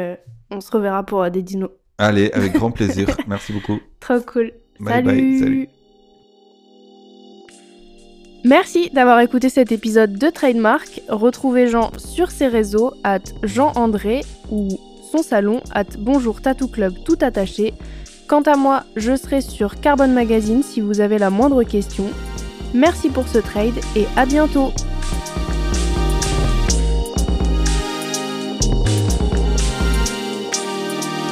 on 0.50 0.60
se 0.60 0.70
reverra 0.72 1.04
pour 1.04 1.30
des 1.30 1.42
dinos. 1.42 1.70
Allez, 1.98 2.30
avec 2.32 2.52
grand 2.54 2.72
plaisir. 2.72 3.08
merci 3.28 3.52
beaucoup. 3.52 3.78
Trop 4.00 4.20
cool. 4.20 4.52
Bye 4.80 4.94
salut. 5.04 5.06
bye, 5.06 5.38
salut. 5.38 5.68
Merci 8.44 8.90
d'avoir 8.92 9.20
écouté 9.20 9.48
cet 9.48 9.72
épisode 9.72 10.18
de 10.18 10.30
Trademark. 10.30 11.02
Retrouvez 11.08 11.66
Jean 11.66 11.90
sur 11.98 12.30
ses 12.30 12.46
réseaux, 12.46 12.94
at 13.02 13.18
Jean-André 13.42 14.22
ou 14.50 14.68
son 15.10 15.22
salon, 15.22 15.60
at 15.72 15.84
Bonjour 15.98 16.40
Tattoo 16.40 16.68
Club 16.68 16.94
tout 17.04 17.18
attaché. 17.20 17.74
Quant 18.28 18.42
à 18.42 18.56
moi, 18.56 18.84
je 18.96 19.16
serai 19.16 19.40
sur 19.40 19.80
Carbon 19.80 20.08
Magazine 20.08 20.62
si 20.62 20.80
vous 20.80 21.00
avez 21.00 21.18
la 21.18 21.30
moindre 21.30 21.62
question. 21.62 22.04
Merci 22.74 23.08
pour 23.08 23.26
ce 23.28 23.38
trade 23.38 23.74
et 23.94 24.06
à 24.16 24.26
bientôt 24.26 24.72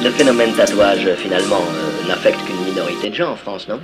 Le 0.05 0.11
phénomène 0.11 0.53
tatouage, 0.53 1.09
finalement, 1.15 1.61
euh, 1.61 2.07
n'affecte 2.07 2.39
qu'une 2.45 2.63
minorité 2.63 3.09
de 3.09 3.15
gens 3.15 3.31
en 3.31 3.35
France, 3.35 3.67
non? 3.67 3.79